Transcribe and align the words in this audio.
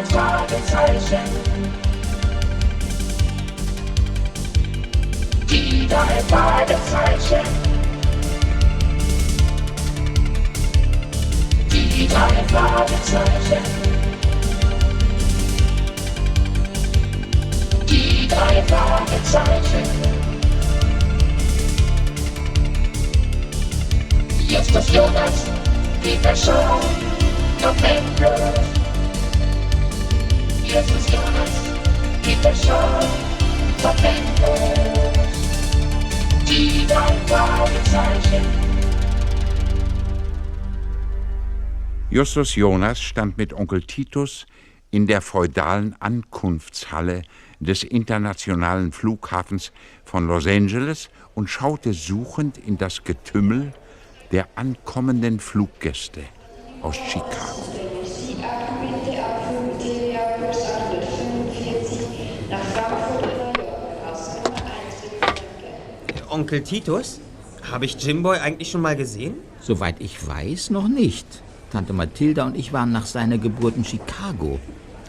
drei 0.00 0.04
Fragezeichen. 0.04 1.18
Die 5.50 5.86
drei 5.88 6.22
Fragezeichen. 6.28 7.46
Die 11.70 12.08
drei 12.08 12.44
Fragezeichen. 12.48 13.64
Die 17.88 18.28
drei 18.28 18.62
Fragezeichen. 18.62 20.10
Jetzt 24.48 24.74
ist 24.74 24.90
Jonas, 24.90 25.44
die 26.02 26.16
Person, 26.16 26.80
noch 27.62 27.76
endlos. 27.84 28.79
Ist 30.70 31.10
Jonas, 31.10 31.50
die 32.24 32.36
noch 33.82 33.96
endlos. 34.04 34.60
Die 36.48 36.86
drei 36.86 37.12
Fragezeichen. 37.26 38.46
Justus 42.08 42.54
Jonas 42.54 43.00
stand 43.00 43.36
mit 43.36 43.52
Onkel 43.52 43.82
Titus 43.82 44.46
in 44.92 45.08
der 45.08 45.22
feudalen 45.22 45.96
Ankunftshalle 45.98 47.22
des 47.58 47.82
internationalen 47.82 48.92
Flughafens 48.92 49.72
von 50.04 50.28
Los 50.28 50.46
Angeles 50.46 51.10
und 51.34 51.50
schaute 51.50 51.92
suchend 51.92 52.58
in 52.58 52.78
das 52.78 53.02
Getümmel 53.02 53.72
der 54.30 54.46
ankommenden 54.54 55.40
Fluggäste 55.40 56.22
aus 56.80 56.94
Chicago. 56.94 57.69
Onkel 66.30 66.62
Titus? 66.62 67.20
Habe 67.70 67.84
ich 67.84 68.02
Jimboy 68.02 68.38
eigentlich 68.38 68.70
schon 68.70 68.80
mal 68.80 68.96
gesehen? 68.96 69.34
Soweit 69.60 69.96
ich 69.98 70.26
weiß, 70.26 70.70
noch 70.70 70.88
nicht. 70.88 71.26
Tante 71.70 71.92
Mathilda 71.92 72.46
und 72.46 72.56
ich 72.56 72.72
waren 72.72 72.92
nach 72.92 73.06
seiner 73.06 73.38
Geburt 73.38 73.76
in 73.76 73.84
Chicago. 73.84 74.58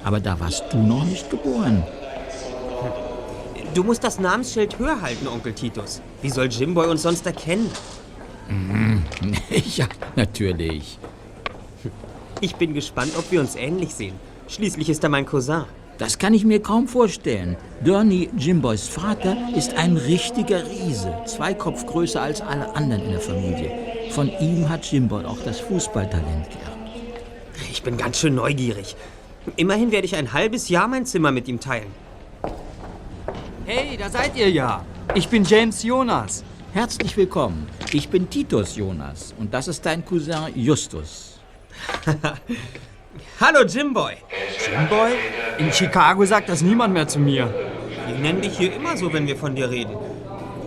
Aber 0.03 0.19
da 0.19 0.39
warst 0.39 0.63
du 0.71 0.77
noch 0.77 1.05
nicht 1.05 1.29
geboren. 1.29 1.83
Du 3.73 3.83
musst 3.83 4.03
das 4.03 4.19
Namensschild 4.19 4.77
höher 4.79 5.01
halten, 5.01 5.27
Onkel 5.27 5.53
Titus. 5.53 6.01
Wie 6.21 6.29
soll 6.29 6.47
Jimboy 6.47 6.87
uns 6.87 7.03
sonst 7.03 7.25
erkennen? 7.25 7.69
ja, 9.75 9.87
natürlich. 10.15 10.97
Ich 12.41 12.55
bin 12.55 12.73
gespannt, 12.73 13.13
ob 13.17 13.31
wir 13.31 13.39
uns 13.39 13.55
ähnlich 13.55 13.93
sehen. 13.93 14.15
Schließlich 14.47 14.89
ist 14.89 15.03
er 15.03 15.09
mein 15.09 15.25
Cousin. 15.25 15.63
Das 16.01 16.17
kann 16.17 16.33
ich 16.33 16.43
mir 16.43 16.63
kaum 16.63 16.87
vorstellen. 16.87 17.57
Bernie, 17.83 18.27
Jimboys 18.35 18.87
Vater, 18.87 19.37
ist 19.55 19.75
ein 19.75 19.97
richtiger 19.97 20.67
Riese. 20.67 21.13
Zwei 21.27 21.53
Kopf 21.53 21.85
größer 21.85 22.19
als 22.19 22.41
alle 22.41 22.75
anderen 22.75 23.03
in 23.03 23.11
der 23.11 23.19
Familie. 23.19 23.71
Von 24.09 24.31
ihm 24.39 24.67
hat 24.67 24.91
Jimboy 24.91 25.25
auch 25.25 25.37
das 25.45 25.59
Fußballtalent 25.59 26.49
geerbt. 26.49 26.89
Ich 27.71 27.83
bin 27.83 27.97
ganz 27.97 28.17
schön 28.17 28.33
neugierig. 28.33 28.95
Immerhin 29.57 29.91
werde 29.91 30.05
ich 30.05 30.15
ein 30.15 30.33
halbes 30.33 30.69
Jahr 30.69 30.87
mein 30.87 31.05
Zimmer 31.05 31.31
mit 31.31 31.47
ihm 31.47 31.59
teilen. 31.59 31.91
Hey, 33.67 33.95
da 33.95 34.09
seid 34.09 34.35
ihr 34.35 34.49
ja. 34.49 34.83
Ich 35.13 35.27
bin 35.27 35.43
James 35.43 35.83
Jonas. 35.83 36.43
Herzlich 36.73 37.15
willkommen. 37.15 37.67
Ich 37.93 38.09
bin 38.09 38.27
Titus 38.27 38.75
Jonas 38.75 39.35
und 39.37 39.53
das 39.53 39.67
ist 39.67 39.85
dein 39.85 40.03
Cousin 40.03 40.51
Justus. 40.55 41.39
Hallo 43.41 43.63
Jimboy. 43.65 44.13
Jimboy? 44.63 45.13
In 45.57 45.73
Chicago 45.73 46.23
sagt 46.25 46.47
das 46.47 46.61
niemand 46.61 46.93
mehr 46.93 47.07
zu 47.07 47.17
mir. 47.17 47.51
Wir 48.05 48.15
nennen 48.19 48.39
dich 48.39 48.55
hier 48.55 48.71
immer 48.71 48.95
so, 48.95 49.11
wenn 49.13 49.25
wir 49.25 49.35
von 49.35 49.55
dir 49.55 49.71
reden. 49.71 49.95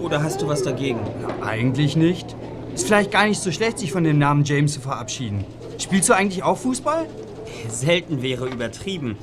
Oder 0.03 0.25
hast 0.25 0.43
du 0.43 0.49
was 0.49 0.65
dagegen? 0.65 0.99
Eigentlich 1.41 1.95
nicht. 1.95 2.35
Ist 2.75 2.89
vielleicht 2.89 3.13
gar 3.13 3.29
nicht 3.29 3.41
so 3.41 3.53
schlecht, 3.53 3.79
sich 3.79 3.93
von 3.93 4.03
dem 4.03 4.19
Namen 4.19 4.43
James 4.43 4.73
zu 4.73 4.81
verabschieden. 4.81 5.45
Spielst 5.79 6.09
du 6.09 6.15
eigentlich 6.15 6.43
auch 6.43 6.59
Fußball? 6.59 7.07
Selten 7.69 8.23
wäre 8.23 8.49
übertrieben. 8.49 9.19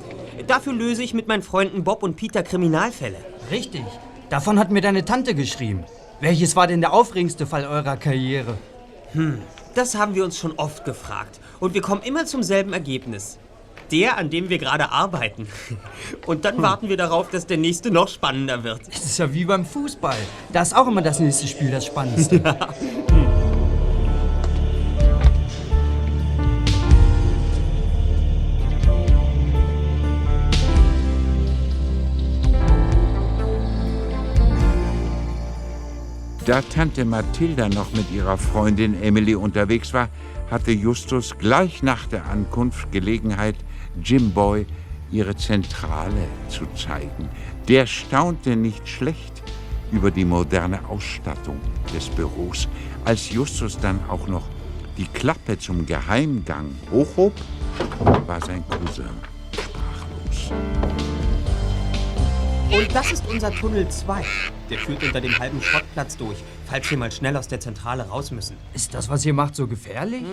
Dafür 0.46 0.72
löse 0.72 1.02
ich 1.02 1.12
mit 1.12 1.28
meinen 1.28 1.42
Freunden 1.42 1.84
Bob 1.84 2.02
und 2.02 2.16
Peter 2.16 2.42
Kriminalfälle. 2.42 3.18
Richtig. 3.50 3.84
Davon 4.30 4.58
hat 4.58 4.70
mir 4.70 4.80
deine 4.80 5.04
Tante 5.04 5.34
geschrieben. 5.34 5.84
Welches 6.22 6.56
war 6.56 6.68
denn 6.68 6.80
der 6.80 6.94
aufregendste 6.94 7.46
Fall 7.46 7.66
eurer 7.66 7.98
Karriere? 7.98 8.56
Das 9.74 9.94
haben 9.94 10.14
wir 10.14 10.24
uns 10.24 10.38
schon 10.38 10.52
oft 10.52 10.86
gefragt. 10.86 11.38
Und 11.60 11.74
wir 11.74 11.82
kommen 11.82 12.00
immer 12.02 12.24
zum 12.24 12.42
selben 12.42 12.72
Ergebnis. 12.72 13.38
Der, 13.92 14.16
an 14.16 14.30
dem 14.30 14.48
wir 14.48 14.58
gerade 14.58 14.90
arbeiten. 14.90 15.46
Und 16.26 16.44
dann 16.44 16.60
warten 16.62 16.88
wir 16.88 16.96
darauf, 16.96 17.30
dass 17.30 17.46
der 17.46 17.58
nächste 17.58 17.90
noch 17.90 18.08
spannender 18.08 18.64
wird. 18.64 18.80
Das 18.88 19.04
ist 19.04 19.18
ja 19.18 19.32
wie 19.32 19.44
beim 19.44 19.64
Fußball. 19.64 20.16
Da 20.52 20.62
ist 20.62 20.74
auch 20.74 20.88
immer 20.88 21.02
das 21.02 21.20
nächste 21.20 21.46
Spiel 21.46 21.70
das 21.70 21.86
Spannendste. 21.86 22.42
Da 36.44 36.60
Tante 36.60 37.04
Mathilda 37.04 37.68
noch 37.68 37.92
mit 37.92 38.10
ihrer 38.10 38.36
Freundin 38.36 39.00
Emily 39.00 39.36
unterwegs 39.36 39.94
war, 39.94 40.08
hatte 40.50 40.72
Justus 40.72 41.38
gleich 41.38 41.84
nach 41.84 42.06
der 42.06 42.26
Ankunft 42.26 42.90
Gelegenheit, 42.90 43.54
Jimboy 44.02 44.66
ihre 45.10 45.36
Zentrale 45.36 46.26
zu 46.48 46.66
zeigen. 46.74 47.28
Der 47.68 47.86
staunte 47.86 48.56
nicht 48.56 48.88
schlecht 48.88 49.42
über 49.92 50.10
die 50.10 50.24
moderne 50.24 50.80
Ausstattung 50.88 51.60
des 51.94 52.08
Büros. 52.08 52.68
Als 53.04 53.30
Justus 53.30 53.78
dann 53.78 54.00
auch 54.08 54.26
noch 54.26 54.48
die 54.96 55.06
Klappe 55.06 55.58
zum 55.58 55.86
Geheimgang 55.86 56.74
hochhob, 56.90 57.32
war 58.26 58.40
sein 58.40 58.64
Cousin 58.68 59.04
sprachlos. 59.52 60.50
Und 62.70 62.94
das 62.94 63.12
ist 63.12 63.24
unser 63.28 63.50
Tunnel 63.52 63.88
2. 63.88 64.24
Der 64.70 64.78
führt 64.78 65.02
unter 65.02 65.20
dem 65.20 65.38
halben 65.38 65.60
Schrottplatz 65.60 66.16
durch, 66.16 66.38
falls 66.72 66.90
wir 66.90 66.96
mal 66.96 67.12
schnell 67.12 67.36
aus 67.36 67.48
der 67.48 67.60
Zentrale 67.60 68.04
raus 68.04 68.30
müssen. 68.30 68.56
ist 68.72 68.94
das, 68.94 69.10
was 69.10 69.26
ihr 69.26 69.34
macht, 69.34 69.54
so 69.54 69.66
gefährlich? 69.66 70.24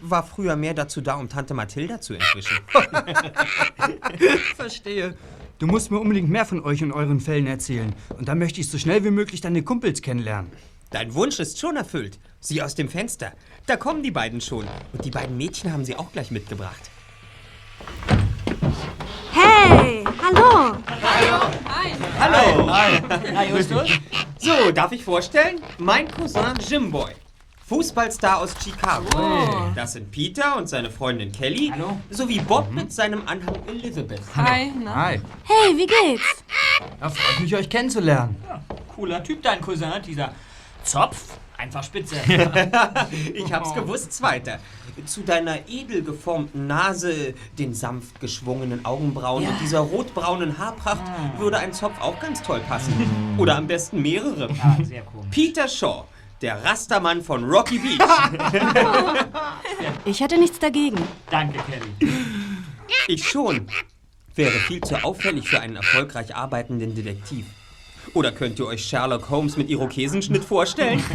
War 0.00 0.22
früher 0.22 0.56
mehr 0.56 0.72
dazu 0.72 1.02
da, 1.02 1.16
um 1.16 1.28
Tante 1.28 1.52
Mathilda 1.52 2.00
zu 2.00 2.14
entwischen. 2.14 2.56
Verstehe. 4.56 5.14
Du 5.58 5.66
musst 5.66 5.90
mir 5.90 5.98
unbedingt 5.98 6.30
mehr 6.30 6.46
von 6.46 6.64
euch 6.64 6.82
und 6.82 6.92
euren 6.92 7.20
Fällen 7.20 7.46
erzählen. 7.46 7.94
Und 8.16 8.26
dann 8.26 8.38
möchte 8.38 8.58
ich 8.62 8.70
so 8.70 8.78
schnell 8.78 9.04
wie 9.04 9.10
möglich 9.10 9.42
deine 9.42 9.62
Kumpels 9.62 10.00
kennenlernen. 10.00 10.50
Dein 10.88 11.12
Wunsch 11.12 11.38
ist 11.38 11.60
schon 11.60 11.76
erfüllt. 11.76 12.18
Sieh 12.40 12.62
aus 12.62 12.74
dem 12.74 12.88
Fenster. 12.88 13.32
Da 13.66 13.76
kommen 13.76 14.02
die 14.02 14.10
beiden 14.10 14.40
schon. 14.40 14.66
Und 14.94 15.04
die 15.04 15.10
beiden 15.10 15.36
Mädchen 15.36 15.74
haben 15.74 15.84
sie 15.84 15.96
auch 15.96 16.10
gleich 16.10 16.30
mitgebracht. 16.30 16.90
Hey, 19.62 20.04
hallo. 20.20 20.76
Hallo! 22.18 22.68
Hi, 22.72 23.48
Justus. 23.48 23.90
So, 24.38 24.72
darf 24.72 24.90
ich 24.90 25.04
vorstellen? 25.04 25.60
Mein 25.78 26.10
Cousin 26.10 26.54
Jimboy. 26.68 27.12
Fußballstar 27.68 28.38
aus 28.38 28.54
Chicago. 28.62 29.70
Das 29.76 29.92
sind 29.92 30.10
Peter 30.10 30.56
und 30.56 30.68
seine 30.68 30.90
Freundin 30.90 31.30
Kelly. 31.30 31.70
Hallo. 31.72 31.96
Sowie 32.10 32.40
Bob 32.40 32.72
mit 32.72 32.92
seinem 32.92 33.22
Anhang 33.26 33.54
Elizabeth. 33.68 34.20
Hi, 34.36 34.72
na? 34.82 34.94
Hi. 34.94 35.20
Hey, 35.44 35.76
wie 35.76 35.86
geht's? 35.86 36.44
Ja, 37.00 37.08
freut 37.08 37.40
mich, 37.40 37.54
euch 37.54 37.70
kennenzulernen. 37.70 38.36
Cooler 38.96 39.22
Typ, 39.22 39.42
dein 39.42 39.60
Cousin, 39.60 39.92
dieser 40.04 40.32
Zopf. 40.82 41.38
Einfach 41.56 41.84
spitze. 41.84 42.16
Ich 43.34 43.52
hab's 43.52 43.72
gewusst, 43.74 44.12
Zweiter. 44.12 44.58
Zu 45.06 45.22
deiner 45.22 45.68
edel 45.68 46.02
geformten 46.02 46.66
Nase, 46.66 47.34
den 47.58 47.74
sanft 47.74 48.20
geschwungenen 48.20 48.84
Augenbrauen 48.84 49.46
und 49.46 49.60
dieser 49.60 49.80
rotbraunen 49.80 50.58
Haarpracht 50.58 51.02
würde 51.38 51.58
ein 51.58 51.72
Zopf 51.72 52.00
auch 52.00 52.18
ganz 52.20 52.42
toll 52.42 52.60
passen. 52.68 52.92
Oder 53.38 53.56
am 53.56 53.66
besten 53.66 54.00
mehrere. 54.02 54.48
Ja, 54.52 54.76
sehr 54.82 55.02
komisch. 55.02 55.28
Peter 55.30 55.68
Shaw, 55.68 56.04
der 56.40 56.64
Rastermann 56.64 57.22
von 57.22 57.44
Rocky 57.44 57.78
Beach. 57.78 57.98
Ich 60.04 60.20
hätte 60.20 60.38
nichts 60.38 60.58
dagegen. 60.58 60.96
Danke, 61.30 61.58
Kelly. 61.70 62.12
Ich 63.06 63.28
schon. 63.28 63.68
Wäre 64.34 64.50
viel 64.50 64.80
zu 64.80 65.02
auffällig 65.04 65.48
für 65.48 65.60
einen 65.60 65.76
erfolgreich 65.76 66.34
arbeitenden 66.34 66.94
Detektiv. 66.94 67.46
Oder 68.14 68.32
könnt 68.32 68.58
ihr 68.58 68.66
euch 68.66 68.84
Sherlock 68.84 69.30
Holmes 69.30 69.56
mit 69.56 69.70
Irokesenschnitt 69.70 70.44
vorstellen? 70.44 71.02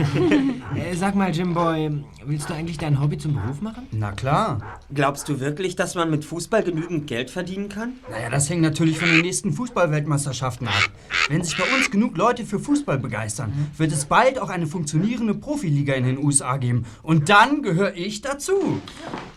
Äh, 0.76 0.96
sag 0.96 1.16
mal, 1.16 1.34
Jimboy, 1.34 2.04
willst 2.26 2.50
du 2.50 2.54
eigentlich 2.54 2.78
dein 2.78 3.00
Hobby 3.02 3.18
zum 3.18 3.34
Beruf 3.34 3.62
machen? 3.62 3.88
Na 3.92 4.12
klar. 4.12 4.62
Glaubst 4.94 5.28
du 5.30 5.40
wirklich, 5.40 5.76
dass 5.76 5.96
man 5.96 6.12
mit 6.12 6.26
Fußball 6.26 6.62
genügend 6.62 7.08
Geld 7.08 7.32
verdienen 7.32 7.70
kann? 7.70 7.94
Naja, 8.12 8.30
das 8.30 8.50
hängt 8.50 8.62
natürlich 8.62 9.00
von 9.00 9.08
den 9.08 9.22
nächsten 9.22 9.54
Fußballweltmeisterschaften 9.54 10.68
ab. 10.68 10.90
Wenn 11.30 11.44
sich 11.44 11.58
bei 11.58 11.64
uns 11.76 11.90
genug 11.90 12.18
Leute 12.18 12.46
für 12.46 12.60
Fußball 12.60 13.00
begeistern, 13.00 13.54
wird 13.78 13.92
es 13.92 14.06
bald 14.06 14.40
auch 14.40 14.50
eine 14.50 14.68
funktionierende 14.68 15.34
Profiliga 15.34 15.94
in 15.94 16.04
den 16.04 16.18
USA 16.18 16.58
geben. 16.58 16.86
Und 17.02 17.30
dann 17.30 17.64
gehöre 17.64 17.96
ich 17.96 18.22
dazu. 18.22 18.82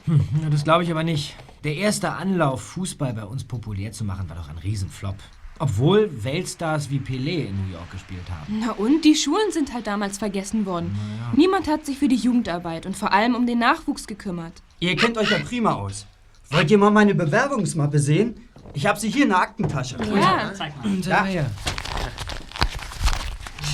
Ja, 0.07 0.51
das 0.51 0.65
glaube 0.65 0.83
ich 0.83 0.91
aber 0.91 1.05
nicht. 1.05 1.37
Der 1.65 1.77
erste 1.77 2.13
Anlauf, 2.13 2.61
Fußball 2.63 3.15
bei 3.15 3.25
uns 3.25 3.45
populär 3.45 3.93
zu 3.93 4.05
machen, 4.05 4.29
war 4.29 4.37
doch 4.37 4.49
ein 4.49 4.59
Riesenflop. 4.59 5.17
Obwohl 5.61 6.11
Weltstars 6.25 6.89
wie 6.89 6.99
Pelé 6.99 7.47
in 7.47 7.55
New 7.55 7.73
York 7.73 7.91
gespielt 7.91 8.25
haben. 8.31 8.61
Na 8.61 8.73
und, 8.73 9.05
die 9.05 9.15
Schulen 9.15 9.53
sind 9.53 9.75
halt 9.75 9.87
damals 9.87 10.17
vergessen 10.17 10.65
worden. 10.65 10.99
Niemand 11.37 11.69
hat 11.69 11.85
sich 11.85 11.99
für 11.99 12.09
die 12.09 12.17
Jugendarbeit 12.17 12.87
und 12.87 12.97
vor 12.97 13.13
allem 13.13 13.35
um 13.35 13.47
den 13.47 13.59
Nachwuchs 13.59 14.07
gekümmert. 14.07 14.55
Ihr 14.79 14.97
kennt 14.97 15.19
euch 15.19 15.31
ja 15.31 15.39
prima 15.39 15.75
aus. 15.75 16.07
Wollt 16.49 16.71
ihr 16.71 16.79
mal 16.79 16.91
meine 16.91 17.15
Bewerbungsmappe 17.15 17.99
sehen? 17.99 18.49
Ich 18.73 18.87
habe 18.87 18.99
sie 18.99 19.11
hier 19.11 19.25
in 19.25 19.29
der 19.29 19.39
Aktentasche. 19.39 19.99
Ja, 20.15 20.51
Zeig 20.55 20.75
mal. 20.83 21.03
Sag 21.03 21.21
mal 21.21 21.31
her. 21.31 21.51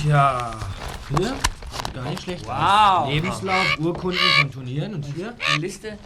Tja, 0.01 0.51
hier? 1.17 1.35
Gar 1.93 2.09
nicht 2.09 2.23
schlecht. 2.23 2.45
Wow. 2.45 3.09
Lebenslauf, 3.09 3.79
Urkunden 3.79 4.19
von 4.39 4.51
Turnieren 4.51 4.93
und 4.93 5.05
hier? 5.05 5.33
Eine 5.49 5.61
Liste 5.61 5.97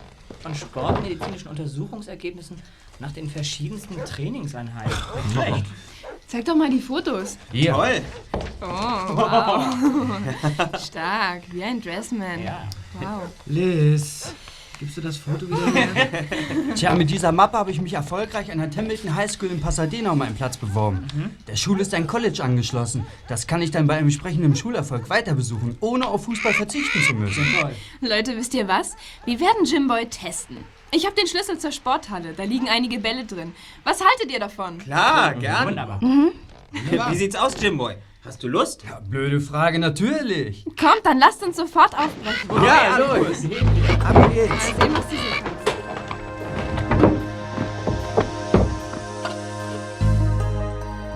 von 0.42 0.56
sportmedizinischen 0.56 1.48
Untersuchungsergebnissen 1.48 2.58
nach 3.00 3.12
den 3.12 3.30
verschiedensten 3.30 3.96
Trainingseinheiten. 4.06 4.92
Nicht 4.92 5.32
schlecht. 5.34 5.66
zeig 6.28 6.46
doch 6.46 6.56
mal 6.56 6.70
die 6.70 6.80
Fotos. 6.82 7.38
Hier. 7.52 7.74
Toll. 7.74 8.02
Oh, 8.62 8.66
wow. 9.16 9.66
Stark, 10.80 11.44
wie 11.52 11.64
ein 11.64 11.82
Dressman. 11.82 12.44
Ja. 12.44 12.68
Wow. 13.00 13.24
Liz, 13.46 14.34
gibst 14.82 14.98
du 14.98 15.02
das 15.02 15.18
Foto 15.18 15.48
wieder 15.48 15.74
her? 15.74 16.08
Tja, 16.76 16.96
mit 16.96 17.12
dieser 17.12 17.32
Mappe 17.32 17.56
habe 17.56 17.70
ich 17.70 17.80
mich 17.80 17.94
erfolgreich 17.94 18.52
an 18.52 18.58
der 18.58 18.72
Templeton 18.72 19.14
High 19.16 19.32
School 19.32 19.50
in 19.50 19.62
Pasadena 19.62 20.12
um 20.12 20.22
einen 20.22 20.36
Platz 20.36 20.58
beworben. 20.58 21.06
Der 21.48 21.56
Schule 21.56 21.84
ist 21.84 21.94
ein 21.94 22.08
College 22.08 22.44
angeschlossen. 22.44 23.06
Das 23.28 23.46
kann 23.46 23.62
ich 23.62 23.70
dann 23.70 23.86
bei 23.86 23.98
entsprechendem 23.98 24.56
Schulerfolg 24.56 25.08
weiter 25.10 25.36
besuchen, 25.36 25.78
ohne 25.82 26.08
auf 26.08 26.26
Fußball 26.26 26.54
verzichten 26.54 27.00
zu 27.04 27.14
müssen. 27.14 27.46
Leute, 28.02 28.36
wisst 28.36 28.56
ihr 28.56 28.68
was? 28.68 28.96
Wir 29.26 29.40
werden 29.40 29.66
Jimboy 29.66 30.08
testen. 30.08 30.58
Ich 30.90 31.06
habe 31.06 31.16
den 31.16 31.28
Schlüssel 31.28 31.60
zur 31.60 31.72
Sporthalle. 31.72 32.34
Da 32.36 32.44
liegen 32.44 32.68
einige 32.68 33.00
Bälle 33.00 33.26
drin. 33.26 33.54
Was 33.84 34.02
haltet 34.04 34.32
ihr 34.32 34.40
davon? 34.40 34.80
Klar, 34.80 35.36
gern. 35.36 35.68
Wunderbar. 35.68 36.02
Wie 36.02 37.16
sieht's 37.16 37.36
aus, 37.36 37.54
Jimboy? 37.62 37.96
Hast 38.24 38.44
du 38.44 38.48
Lust? 38.48 38.84
Ja, 38.88 39.00
blöde 39.00 39.42
Frage, 39.42 39.80
natürlich. 39.80 40.64
Kommt, 40.80 41.02
dann 41.04 41.18
lasst 41.18 41.42
uns 41.42 41.58
sofort 41.58 41.96
aufbrechen. 41.98 42.52
Ja, 42.64 42.98
los. 42.98 43.46
Ab 44.06 44.32
geht's. 44.32 44.50
Mal 44.50 44.60
sehen, 44.60 44.94
was 44.94 45.10
du 45.10 45.16
so 45.16 45.24
kannst. 45.44 45.72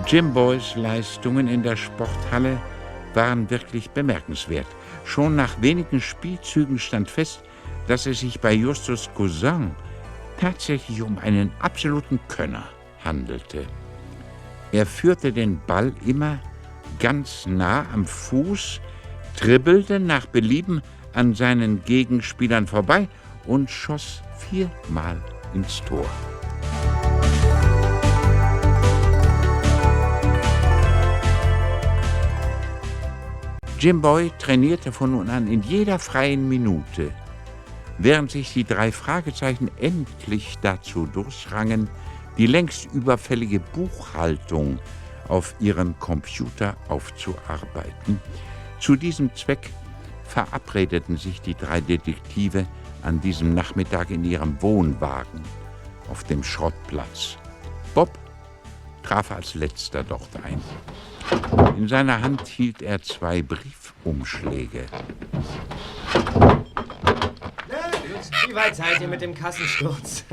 Jim 0.08 0.34
Boys 0.34 0.74
Leistungen 0.74 1.46
in 1.46 1.62
der 1.62 1.76
Sporthalle 1.76 2.60
waren 3.14 3.48
wirklich 3.50 3.88
bemerkenswert. 3.90 4.66
Schon 5.04 5.36
nach 5.36 5.62
wenigen 5.62 6.00
Spielzügen 6.00 6.80
stand 6.80 7.08
fest, 7.08 7.40
dass 7.86 8.06
es 8.06 8.18
sich 8.18 8.40
bei 8.40 8.52
Justus 8.52 9.08
Cousin 9.14 9.70
tatsächlich 10.40 11.02
um 11.02 11.18
einen 11.18 11.52
absoluten 11.60 12.18
Könner 12.26 12.64
handelte. 13.04 13.64
Er 14.72 14.86
führte 14.86 15.32
den 15.32 15.60
Ball 15.68 15.92
immer 16.04 16.40
ganz 16.98 17.46
nah 17.46 17.86
am 17.92 18.06
Fuß, 18.06 18.80
dribbelte 19.38 20.00
nach 20.00 20.26
Belieben 20.26 20.82
an 21.12 21.34
seinen 21.34 21.84
Gegenspielern 21.84 22.66
vorbei 22.66 23.08
und 23.46 23.70
schoss 23.70 24.22
viermal 24.38 25.16
ins 25.54 25.82
Tor. 25.84 26.06
Jim 33.78 34.00
Boy 34.00 34.32
trainierte 34.38 34.90
von 34.90 35.12
nun 35.12 35.28
an 35.28 35.46
in 35.48 35.62
jeder 35.62 35.98
freien 35.98 36.48
Minute, 36.48 37.12
während 37.98 38.30
sich 38.30 38.52
die 38.52 38.64
drei 38.64 38.90
Fragezeichen 38.90 39.70
endlich 39.78 40.56
dazu 40.62 41.06
durchrangen, 41.06 41.88
die 42.38 42.46
längst 42.46 42.88
überfällige 42.92 43.60
Buchhaltung 43.60 44.78
auf 45.28 45.54
ihrem 45.60 45.98
Computer 45.98 46.76
aufzuarbeiten. 46.88 48.20
Zu 48.78 48.96
diesem 48.96 49.34
Zweck 49.34 49.70
verabredeten 50.24 51.16
sich 51.16 51.40
die 51.40 51.54
drei 51.54 51.80
Detektive 51.80 52.66
an 53.02 53.20
diesem 53.20 53.54
Nachmittag 53.54 54.10
in 54.10 54.24
ihrem 54.24 54.60
Wohnwagen 54.60 55.40
auf 56.10 56.24
dem 56.24 56.42
Schrottplatz. 56.42 57.36
Bob 57.94 58.10
traf 59.02 59.30
als 59.30 59.54
letzter 59.54 60.02
dort 60.02 60.28
ein. 60.42 60.60
In 61.76 61.88
seiner 61.88 62.20
Hand 62.20 62.46
hielt 62.46 62.82
er 62.82 63.00
zwei 63.02 63.42
Briefumschläge. 63.42 64.86
Wie 68.46 68.54
weit 68.54 68.76
seid 68.76 69.00
ihr 69.00 69.08
mit 69.08 69.20
dem 69.20 69.34
Kassensturz? 69.34 70.24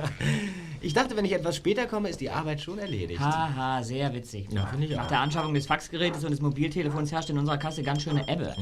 Ich 0.83 0.93
dachte, 0.93 1.15
wenn 1.15 1.23
ich 1.23 1.31
etwas 1.31 1.55
später 1.55 1.87
komme, 1.87 2.09
ist 2.09 2.19
die 2.19 2.29
Arbeit 2.29 2.59
schon 2.59 2.77
erledigt. 2.77 3.17
Haha, 3.21 3.81
sehr 3.81 4.13
witzig. 4.13 4.47
Ja, 4.51 4.65
finde 4.65 4.87
ich 4.87 4.95
Nach 4.95 5.07
der 5.07 5.21
Anschaffung 5.21 5.53
des 5.53 5.65
Faxgerätes 5.65 6.25
und 6.25 6.31
des 6.31 6.41
Mobiltelefons 6.41 7.09
herrscht 7.09 7.29
in 7.29 7.37
unserer 7.37 7.57
Kasse 7.57 7.83
ganz 7.83 8.03
schöne 8.03 8.27
Ebbe. 8.27 8.53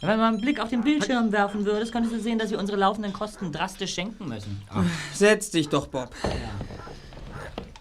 Wenn 0.00 0.18
man 0.18 0.34
einen 0.34 0.40
Blick 0.40 0.60
auf 0.60 0.70
den 0.70 0.80
Bildschirm 0.80 1.30
werfen 1.30 1.66
würdest, 1.66 1.92
könntest 1.92 2.14
du 2.14 2.20
sehen, 2.20 2.38
dass 2.38 2.50
wir 2.50 2.58
unsere 2.58 2.78
laufenden 2.78 3.12
Kosten 3.12 3.52
drastisch 3.52 3.94
senken 3.94 4.28
müssen. 4.28 4.62
Setz 5.12 5.50
dich 5.50 5.68
doch, 5.68 5.88
Bob. 5.88 6.10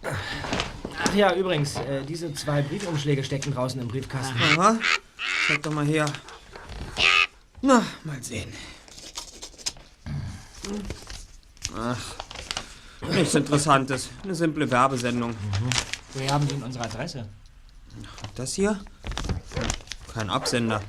Ach 0.04 1.16
ja, 1.16 1.34
übrigens, 1.34 1.78
äh, 1.78 2.04
diese 2.04 2.34
zwei 2.34 2.62
Briefumschläge 2.64 3.24
stecken 3.24 3.54
draußen 3.54 3.80
im 3.80 3.88
Briefkasten. 3.88 4.36
Aha. 4.58 4.78
Zeig 5.48 5.64
doch 5.64 5.72
mal 5.72 5.86
her. 5.86 6.06
Na, 7.62 7.84
mal 8.04 8.22
sehen. 8.22 8.52
Ach, 11.78 12.16
nichts 13.14 13.36
Interessantes. 13.36 14.10
Eine 14.24 14.36
simple 14.36 14.70
Werbesendung. 14.70 15.36
Woher 16.14 16.34
haben 16.34 16.48
Sie 16.48 16.54
denn 16.56 16.64
unsere 16.64 16.86
Adresse? 16.86 17.28
Das 18.36 18.54
hier? 18.54 18.80
Kein 20.14 20.30
Absender. 20.30 20.82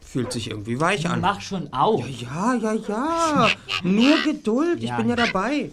Fühlt 0.00 0.32
sich 0.32 0.50
irgendwie 0.50 0.80
weich 0.80 1.08
an. 1.08 1.20
Mach 1.20 1.40
schon 1.40 1.72
auf. 1.72 2.04
Ja, 2.08 2.54
ja, 2.54 2.72
ja. 2.74 3.48
Nur 3.82 4.22
Geduld. 4.22 4.78
Ich 4.82 4.88
Ja. 4.88 4.96
bin 4.96 5.08
ja 5.10 5.16
dabei. 5.16 5.70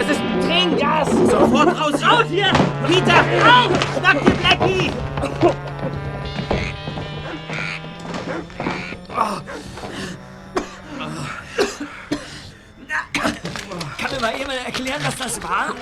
Es 0.00 0.10
ist 0.10 0.20
Tränengas! 0.46 1.08
Sofort 1.30 1.80
raus! 1.80 1.94
Raus 2.02 2.24
hier! 2.30 2.52
Peter! 2.86 3.20
Auf! 3.44 3.70
Schnapp 3.98 4.24
dir 4.24 4.30
Blackie! 4.32 4.90
Mir 14.48 14.58
erklären, 14.64 15.00
was 15.04 15.16
das 15.16 15.42
war? 15.42 15.74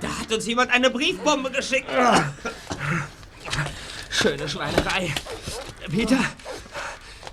Da 0.00 0.08
hat 0.20 0.32
uns 0.32 0.46
jemand 0.46 0.70
eine 0.70 0.90
Briefbombe 0.90 1.50
geschickt. 1.50 1.90
Schöne 4.10 4.48
Schweinerei. 4.48 5.12
Peter, 5.90 6.18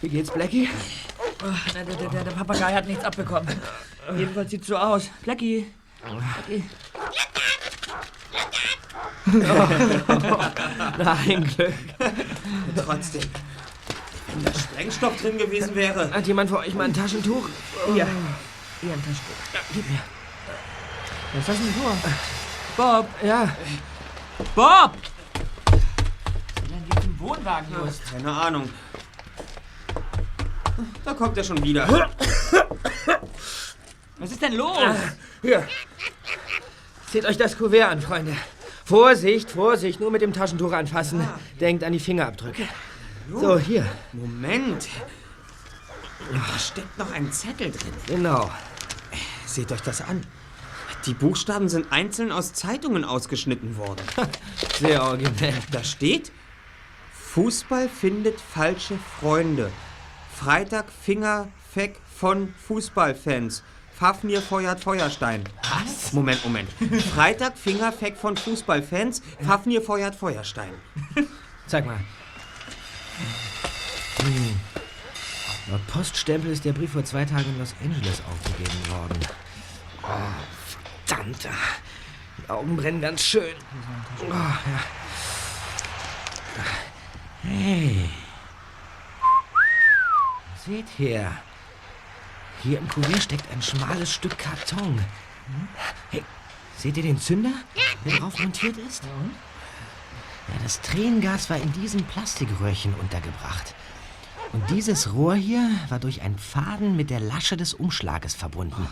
wie 0.01 0.09
geht's 0.09 0.31
Blackie? 0.31 0.69
Der, 1.73 1.83
der, 1.83 2.09
der, 2.09 2.23
der 2.23 2.31
Papagei 2.31 2.73
hat 2.73 2.87
nichts 2.87 3.03
abbekommen. 3.03 3.47
Jedenfalls 4.17 4.49
sieht's 4.49 4.67
so 4.67 4.77
aus. 4.77 5.09
Blackie! 5.23 5.67
Blackie. 6.01 6.63
Nein, 10.97 11.43
Glück. 11.55 11.73
Trotzdem. 12.75 13.23
Wenn 14.27 14.43
da 14.45 14.53
Sprengstoff 14.57 15.21
drin 15.21 15.37
gewesen 15.37 15.75
wäre. 15.75 16.11
Hat 16.11 16.25
jemand 16.27 16.49
von 16.49 16.59
euch 16.59 16.73
mal 16.73 16.85
ein 16.85 16.93
Taschentuch? 16.93 17.49
Hier. 17.93 18.07
Hier 18.81 18.93
ein 18.93 18.99
Taschentuch. 18.99 19.53
Ja, 19.53 19.59
gib 19.73 19.89
mir. 19.89 19.99
Denn 21.33 21.43
vor? 21.43 21.97
Bob! 22.77 23.07
Ja, 23.23 23.55
Bob! 24.55 24.93
Wie 26.61 26.67
denn 26.67 26.83
hier 26.91 27.03
im 27.03 27.19
Wohnwagen 27.19 27.73
los? 27.73 27.99
Keine 28.11 28.31
Ahnung. 28.31 28.69
Da 31.03 31.13
kommt 31.13 31.37
er 31.37 31.43
schon 31.43 31.61
wieder. 31.63 31.87
Was 34.17 34.31
ist 34.31 34.41
denn 34.41 34.53
los? 34.53 34.77
hier. 35.41 35.67
Seht 37.11 37.25
euch 37.25 37.37
das 37.37 37.57
Kuvert 37.57 37.89
an, 37.91 38.01
Freunde. 38.01 38.35
Vorsicht, 38.85 39.51
Vorsicht, 39.51 39.99
nur 39.99 40.11
mit 40.11 40.21
dem 40.21 40.33
Taschentuch 40.33 40.71
anfassen. 40.71 41.27
Denkt 41.59 41.83
an 41.83 41.93
die 41.93 41.99
Fingerabdrücke. 41.99 42.67
So, 43.31 43.57
hier. 43.57 43.85
Moment. 44.13 44.87
Da 46.31 46.59
steckt 46.59 46.97
noch 46.97 47.11
ein 47.11 47.31
Zettel 47.31 47.71
drin. 47.71 47.93
Genau. 48.07 48.49
Seht 49.45 49.71
euch 49.71 49.81
das 49.81 50.01
an. 50.01 50.25
Die 51.05 51.13
Buchstaben 51.13 51.69
sind 51.69 51.91
einzeln 51.91 52.31
aus 52.31 52.53
Zeitungen 52.53 53.03
ausgeschnitten 53.03 53.77
worden. 53.77 54.03
Sehr 54.79 55.03
originell. 55.03 55.53
Da 55.71 55.83
steht: 55.83 56.31
Fußball 57.11 57.89
findet 57.89 58.39
falsche 58.41 58.97
Freunde. 59.19 59.71
Freitag 60.33 60.85
Fingerfeck 60.91 61.99
von 62.13 62.53
Fußballfans. 62.67 63.63
Fafnir 63.97 64.41
feuert 64.41 64.79
Feuerstein. 64.79 65.43
Was? 65.63 66.13
Moment, 66.13 66.43
Moment. 66.43 66.69
Freitag 67.15 67.57
Fingerfeck 67.57 68.15
von 68.15 68.37
Fußballfans. 68.37 69.23
Fafnir 69.41 69.81
feuert 69.81 70.15
Feuerstein. 70.15 70.73
Zeig 71.65 71.85
mal. 71.85 71.99
Laut 75.69 75.85
Poststempel 75.87 76.51
ist 76.51 76.63
der 76.63 76.71
Brief 76.71 76.93
vor 76.93 77.03
zwei 77.03 77.25
Tagen 77.25 77.49
in 77.49 77.59
Los 77.59 77.75
Angeles 77.83 78.21
aufgegeben 78.29 78.89
worden. 78.89 79.19
Oh, 80.01 81.05
verdammt. 81.05 81.49
Die 82.37 82.49
Augen 82.49 82.77
brennen 82.77 83.01
ganz 83.01 83.21
schön. 83.21 83.53
Oh, 84.21 84.29
ja. 84.29 84.57
Hey. 87.43 88.09
Seht 90.65 90.87
her. 90.97 91.31
Hier 92.63 92.79
im 92.79 92.87
Kuvert 92.87 93.23
steckt 93.23 93.51
ein 93.51 93.61
schmales 93.61 94.13
Stück 94.13 94.37
Karton. 94.37 95.03
Hey, 96.11 96.23
seht 96.77 96.95
ihr 96.97 97.03
den 97.03 97.19
Zünder, 97.19 97.51
der 98.05 98.19
drauf 98.19 98.39
montiert 98.39 98.77
ist? 98.77 99.03
Ja, 99.03 100.55
das 100.63 100.79
Tränengas 100.81 101.49
war 101.49 101.57
in 101.57 101.73
diesem 101.73 102.03
Plastikröhrchen 102.03 102.93
untergebracht. 102.95 103.75
Und 104.57 104.71
dieses 104.71 105.13
Rohr 105.13 105.35
hier 105.35 105.69
war 105.89 105.99
durch 105.99 106.23
einen 106.23 106.39
Faden 106.39 106.95
mit 106.95 107.11
der 107.11 107.19
Lasche 107.19 107.57
des 107.57 107.75
Umschlages 107.75 108.33
verbunden. 108.33 108.87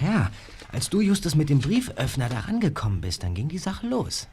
Ja, 0.00 0.30
als 0.72 0.88
du, 0.88 1.02
Justus, 1.02 1.34
mit 1.34 1.50
dem 1.50 1.58
Brieföffner 1.58 2.30
da 2.30 2.40
rangekommen 2.40 3.02
bist, 3.02 3.22
dann 3.22 3.34
ging 3.34 3.48
die 3.48 3.58
Sache 3.58 3.86
los. 3.86 4.28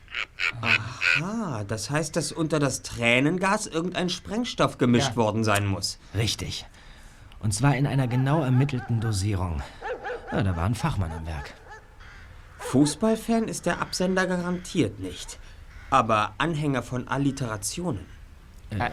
Ah, 1.22 1.66
das 1.66 1.90
heißt, 1.90 2.16
dass 2.16 2.32
unter 2.32 2.60
das 2.60 2.84
Tränengas 2.84 3.68
irgendein 3.68 4.08
Sprengstoff 4.10 4.78
gemischt 4.78 5.18
worden 5.18 5.44
sein 5.44 5.66
muss. 5.66 6.00
Richtig. 6.16 6.66
Und 7.42 7.54
zwar 7.54 7.76
in 7.76 7.86
einer 7.86 8.08
genau 8.08 8.42
ermittelten 8.42 9.02
Dosierung. 9.02 9.62
Ja, 10.32 10.42
da 10.42 10.56
war 10.56 10.64
ein 10.64 10.76
Fachmann 10.76 11.12
am 11.12 11.26
Werk. 11.26 11.54
Fußballfan 12.60 13.50
ist 13.50 13.66
der 13.66 13.82
Absender 13.82 14.26
garantiert 14.26 15.02
nicht. 15.02 15.38
Aber 15.90 16.36
Anhänger 16.38 16.82
von 16.82 17.10
Alliterationen. 17.10 18.06
Äh, 18.72 18.90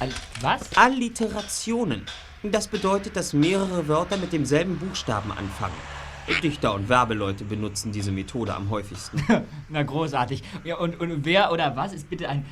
Al 0.00 0.10
was? 0.40 0.76
Alliterationen. 0.76 2.06
Das 2.42 2.66
bedeutet, 2.66 3.14
dass 3.16 3.32
mehrere 3.32 3.86
Wörter 3.86 4.16
mit 4.16 4.32
demselben 4.32 4.78
Buchstaben 4.78 5.30
anfangen. 5.30 5.74
Dichter 6.42 6.74
und 6.74 6.88
Werbeleute 6.88 7.44
benutzen 7.44 7.92
diese 7.92 8.12
Methode 8.12 8.54
am 8.54 8.70
häufigsten. 8.70 9.22
Na, 9.68 9.82
großartig. 9.82 10.42
Ja, 10.64 10.76
und, 10.76 11.00
und 11.00 11.24
wer 11.24 11.52
oder 11.52 11.76
was 11.76 11.92
ist 11.92 12.08
bitte 12.08 12.28
ein 12.28 12.44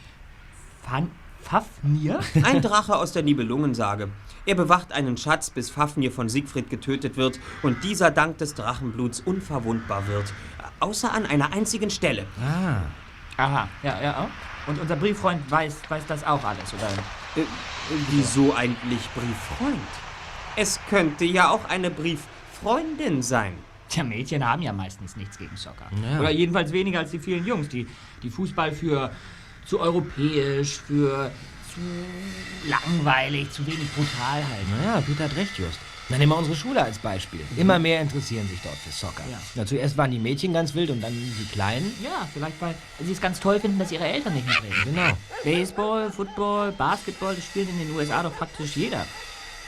Fan 0.83 1.11
Fafnir? 1.43 2.21
Ein 2.45 2.62
Drache 2.62 2.97
aus 2.97 3.12
der 3.12 3.23
Nibelungensage. 3.23 4.09
Er 4.47 4.55
bewacht 4.55 4.93
einen 4.93 5.17
Schatz, 5.17 5.50
bis 5.50 5.71
Fafnir 5.71 6.12
von 6.12 6.29
Siegfried 6.29 6.71
getötet 6.71 7.17
wird 7.17 7.41
und 7.62 7.83
dieser 7.83 8.11
dank 8.11 8.39
des 8.39 8.55
Drachenbluts 8.55 9.21
unverwundbar 9.21 10.07
wird. 10.07 10.33
Außer 10.81 11.12
an 11.12 11.27
einer 11.27 11.53
einzigen 11.53 11.91
Stelle. 11.91 12.27
Ah. 12.41 12.83
Aha, 13.37 13.69
ja, 13.83 14.03
ja. 14.03 14.31
Und 14.67 14.81
unser 14.81 14.97
Brieffreund 14.97 15.49
weiß, 15.50 15.79
weiß 15.88 16.05
das 16.07 16.25
auch 16.25 16.43
alles, 16.45 16.73
oder? 16.75 16.88
Äh, 17.37 17.47
wieso 18.11 18.55
eigentlich 18.55 19.00
Brieffreund? 19.14 19.79
Es 20.57 20.79
könnte 20.88 21.25
ja 21.25 21.50
auch 21.50 21.64
eine 21.67 21.90
Brieffreundin 21.90 23.23
sein. 23.23 23.55
Tja, 23.88 24.05
Mädchen 24.05 24.47
haben 24.47 24.62
ja 24.62 24.73
meistens 24.73 25.17
nichts 25.17 25.37
gegen 25.38 25.57
Soccer. 25.57 25.90
Ja. 26.02 26.21
Oder 26.21 26.31
jedenfalls 26.31 26.73
weniger 26.73 27.00
als 27.00 27.11
die 27.11 27.19
vielen 27.19 27.45
Jungs, 27.45 27.69
die, 27.69 27.87
die 28.23 28.31
Fußball 28.31 28.73
für 28.73 29.11
zu 29.64 29.81
europäisch, 29.81 30.81
für 30.87 31.31
zu 31.73 31.81
langweilig, 32.69 33.50
zu 33.50 33.67
wenig 33.67 33.88
brutal 33.93 34.45
halten. 34.45 34.71
Naja, 34.79 35.00
Peter 35.00 35.25
hat 35.25 35.37
recht, 35.37 35.59
Just. 35.59 35.79
Na, 36.11 36.19
nehmen 36.19 36.33
wir 36.33 36.38
unsere 36.38 36.57
Schule 36.57 36.83
als 36.83 36.99
Beispiel. 36.99 37.40
Immer 37.57 37.79
mehr 37.79 38.00
interessieren 38.00 38.49
sich 38.49 38.59
dort 38.62 38.75
für 38.75 38.90
Soccer. 38.90 39.23
Ja. 39.31 39.38
Na, 39.55 39.64
zuerst 39.64 39.97
waren 39.97 40.11
die 40.11 40.19
Mädchen 40.19 40.52
ganz 40.52 40.75
wild 40.75 40.90
und 40.90 41.00
dann 41.00 41.12
die 41.12 41.45
Kleinen. 41.52 41.95
Ja, 42.02 42.29
vielleicht 42.35 42.61
weil 42.61 42.75
sie 43.05 43.12
es 43.12 43.21
ganz 43.21 43.38
toll 43.38 43.61
finden, 43.61 43.79
dass 43.79 43.93
ihre 43.93 44.05
Eltern 44.09 44.35
nicht 44.35 44.47
mitreden. 44.47 44.75
Genau. 44.87 45.12
Baseball, 45.45 46.11
Football, 46.11 46.73
Basketball, 46.73 47.37
das 47.37 47.45
spielt 47.45 47.69
in 47.69 47.79
den 47.79 47.95
USA 47.95 48.25
doch 48.25 48.37
praktisch 48.37 48.75
jeder. 48.75 49.07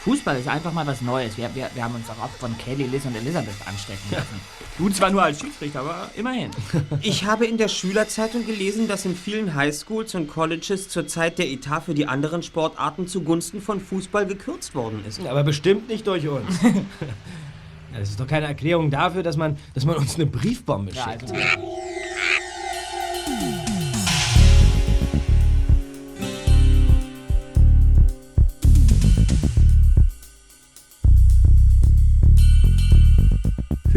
Fußball 0.04 0.36
ist 0.38 0.48
einfach 0.48 0.72
mal 0.72 0.84
was 0.86 1.00
Neues. 1.00 1.36
Wir, 1.38 1.54
wir, 1.54 1.70
wir 1.74 1.84
haben 1.84 1.94
uns 1.94 2.10
auch 2.10 2.24
oft 2.24 2.36
von 2.38 2.56
Kelly, 2.58 2.84
Liz 2.84 3.04
und 3.04 3.14
Elizabeth 3.14 3.54
anstecken 3.66 4.02
lassen. 4.10 4.40
Du 4.76 4.88
zwar 4.90 5.10
nur 5.10 5.22
als 5.22 5.40
Schiedsrichter, 5.40 5.80
aber 5.80 6.10
immerhin. 6.16 6.50
Ich 7.02 7.24
habe 7.24 7.46
in 7.46 7.56
der 7.56 7.68
Schülerzeitung 7.68 8.44
gelesen, 8.44 8.88
dass 8.88 9.04
in 9.04 9.14
vielen 9.14 9.54
Highschools 9.54 10.14
und 10.16 10.26
Colleges 10.28 10.88
zurzeit 10.88 11.38
der 11.38 11.48
Etat 11.48 11.82
für 11.82 11.94
die 11.94 12.06
anderen 12.06 12.42
Sportarten 12.42 13.06
zugunsten 13.06 13.60
von 13.60 13.80
Fußball 13.80 14.26
gekürzt 14.26 14.74
worden 14.74 15.04
ist. 15.06 15.24
Aber 15.24 15.44
bestimmt 15.44 15.88
nicht 15.88 16.06
durch 16.06 16.26
uns. 16.26 16.60
ja, 16.62 17.98
das 17.98 18.10
ist 18.10 18.18
doch 18.20 18.26
keine 18.26 18.46
Erklärung 18.46 18.90
dafür, 18.90 19.22
dass 19.22 19.36
man, 19.36 19.56
dass 19.74 19.84
man 19.84 19.96
uns 19.96 20.16
eine 20.16 20.26
Briefbombe 20.26 20.90
Ja, 20.92 21.04
schickt. 21.12 21.30
also, 21.30 21.34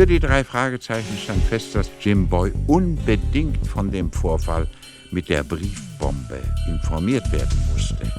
Für 0.06 0.12
die 0.12 0.20
drei 0.20 0.44
Fragezeichen 0.44 1.18
stand 1.18 1.44
fest, 1.46 1.74
dass 1.74 1.90
Jim 2.00 2.28
Boy 2.28 2.54
unbedingt 2.68 3.66
von 3.66 3.90
dem 3.90 4.12
Vorfall 4.12 4.68
mit 5.10 5.30
der 5.30 5.44
Briefbombe 5.44 6.44
informiert 6.68 7.32
werden 7.32 7.58
musste. 7.74 8.14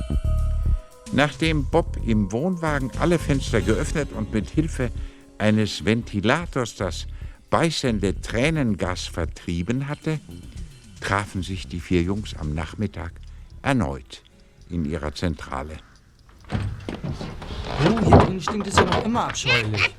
Nachdem 1.13 1.65
Bob 1.71 1.97
im 2.05 2.33
Wohnwagen 2.33 2.91
alle 2.99 3.21
Fenster 3.21 3.61
geöffnet 3.61 4.09
und 4.11 4.35
mit 4.35 4.51
Hilfe 4.51 4.91
eines 5.39 5.85
Ventilators 5.85 6.75
das 6.75 7.07
beißende 7.51 8.21
Tränengas 8.21 9.07
vertrieben 9.07 9.87
hatte, 9.87 10.19
trafen 11.01 11.45
sich 11.45 11.69
die 11.69 11.79
vier 11.79 12.03
Jungs 12.03 12.35
am 12.35 12.53
Nachmittag 12.53 13.13
erneut 13.63 14.25
in 14.69 14.87
ihrer 14.87 15.15
Zentrale. 15.15 15.77
Oh, 17.85 18.09
hier 18.09 18.17
drin 18.19 18.41
stinkt 18.41 18.67
es 18.67 18.77
ja 18.77 18.85
noch 18.85 19.05
immer 19.05 19.25
abscheulich. 19.25 19.91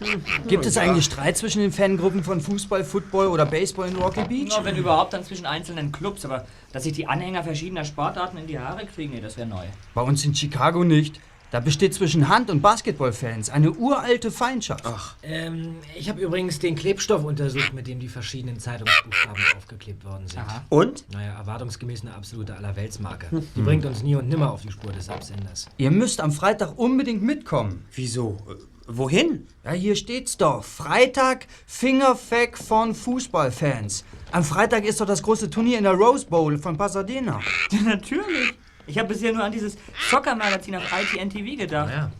Gibt 0.47 0.65
es 0.65 0.77
eigentlich 0.77 1.05
Streit 1.05 1.37
zwischen 1.37 1.59
den 1.59 1.71
Fangruppen 1.71 2.23
von 2.23 2.41
Fußball, 2.41 2.83
Football 2.83 3.27
oder 3.27 3.45
Baseball 3.45 3.87
in 3.87 3.95
Rocky 3.95 4.23
Beach? 4.23 4.53
Na, 4.57 4.65
wenn 4.65 4.75
überhaupt, 4.75 5.13
dann 5.13 5.23
zwischen 5.23 5.45
einzelnen 5.45 5.91
Clubs. 5.91 6.25
Aber 6.25 6.45
dass 6.71 6.83
sich 6.83 6.93
die 6.93 7.07
Anhänger 7.07 7.43
verschiedener 7.43 7.85
Sportarten 7.85 8.37
in 8.37 8.47
die 8.47 8.57
Haare 8.57 8.85
kriegen, 8.85 9.13
nee, 9.13 9.21
das 9.21 9.37
wäre 9.37 9.47
neu. 9.47 9.65
Bei 9.93 10.01
uns 10.01 10.25
in 10.25 10.33
Chicago 10.33 10.83
nicht. 10.83 11.19
Da 11.49 11.61
besteht 11.61 11.93
zwischen 11.93 12.27
Hand- 12.27 12.49
und 12.49 12.61
Basketballfans 12.61 13.49
eine 13.49 13.71
uralte 13.71 14.31
Feindschaft. 14.31 14.83
Ähm, 15.23 15.75
ich 15.97 16.09
habe 16.09 16.19
übrigens 16.19 16.59
den 16.59 16.75
Klebstoff 16.75 17.23
untersucht, 17.23 17.73
mit 17.73 17.87
dem 17.87 17.99
die 17.99 18.09
verschiedenen 18.09 18.59
Zeitungsbuchstaben 18.59 19.41
aufgeklebt 19.55 20.03
worden 20.03 20.27
sind. 20.27 20.43
Und? 20.69 21.05
Naja, 21.13 21.33
erwartungsgemäß 21.37 22.01
eine 22.01 22.13
absolute 22.13 22.55
Allerweltsmarke. 22.55 23.43
Die 23.55 23.61
bringt 23.61 23.85
uns 23.85 24.03
nie 24.03 24.15
und 24.15 24.27
nimmer 24.27 24.51
auf 24.51 24.61
die 24.61 24.71
Spur 24.71 24.91
des 24.91 25.09
Absenders. 25.09 25.67
Ihr 25.77 25.91
müsst 25.91 26.19
am 26.19 26.33
Freitag 26.33 26.77
unbedingt 26.77 27.23
mitkommen. 27.23 27.85
Wieso? 27.93 28.37
Äh, 28.49 28.55
Wohin? 28.89 29.47
Ja, 29.65 29.71
hier 29.71 29.97
steht's 29.97 30.37
doch. 30.37 30.63
Freitag 30.63 31.45
Fingerfack 31.65 32.57
von 32.57 32.95
Fußballfans. 32.95 34.05
Am 34.31 34.45
Freitag 34.45 34.85
ist 34.85 35.01
doch 35.01 35.05
das 35.05 35.21
große 35.23 35.49
Turnier 35.49 35.77
in 35.77 35.83
der 35.83 35.93
Rose 35.93 36.25
Bowl 36.25 36.57
von 36.57 36.77
Pasadena. 36.77 37.39
Ja, 37.71 37.81
natürlich. 37.81 38.53
Ich 38.87 38.97
habe 38.97 39.09
bisher 39.09 39.33
nur 39.33 39.43
an 39.43 39.51
dieses 39.51 39.77
Soccer-Magazin 40.09 40.75
auf 40.77 40.83
ITN-TV 40.91 41.57
gedacht. 41.57 41.91
Ja. 41.91 42.11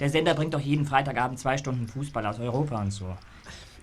Der 0.00 0.10
Sender 0.10 0.34
bringt 0.34 0.52
doch 0.52 0.60
jeden 0.60 0.84
Freitagabend 0.84 1.38
zwei 1.38 1.56
Stunden 1.56 1.86
Fußball 1.86 2.26
aus 2.26 2.40
Europa 2.40 2.80
und 2.80 2.90
so. 2.90 3.16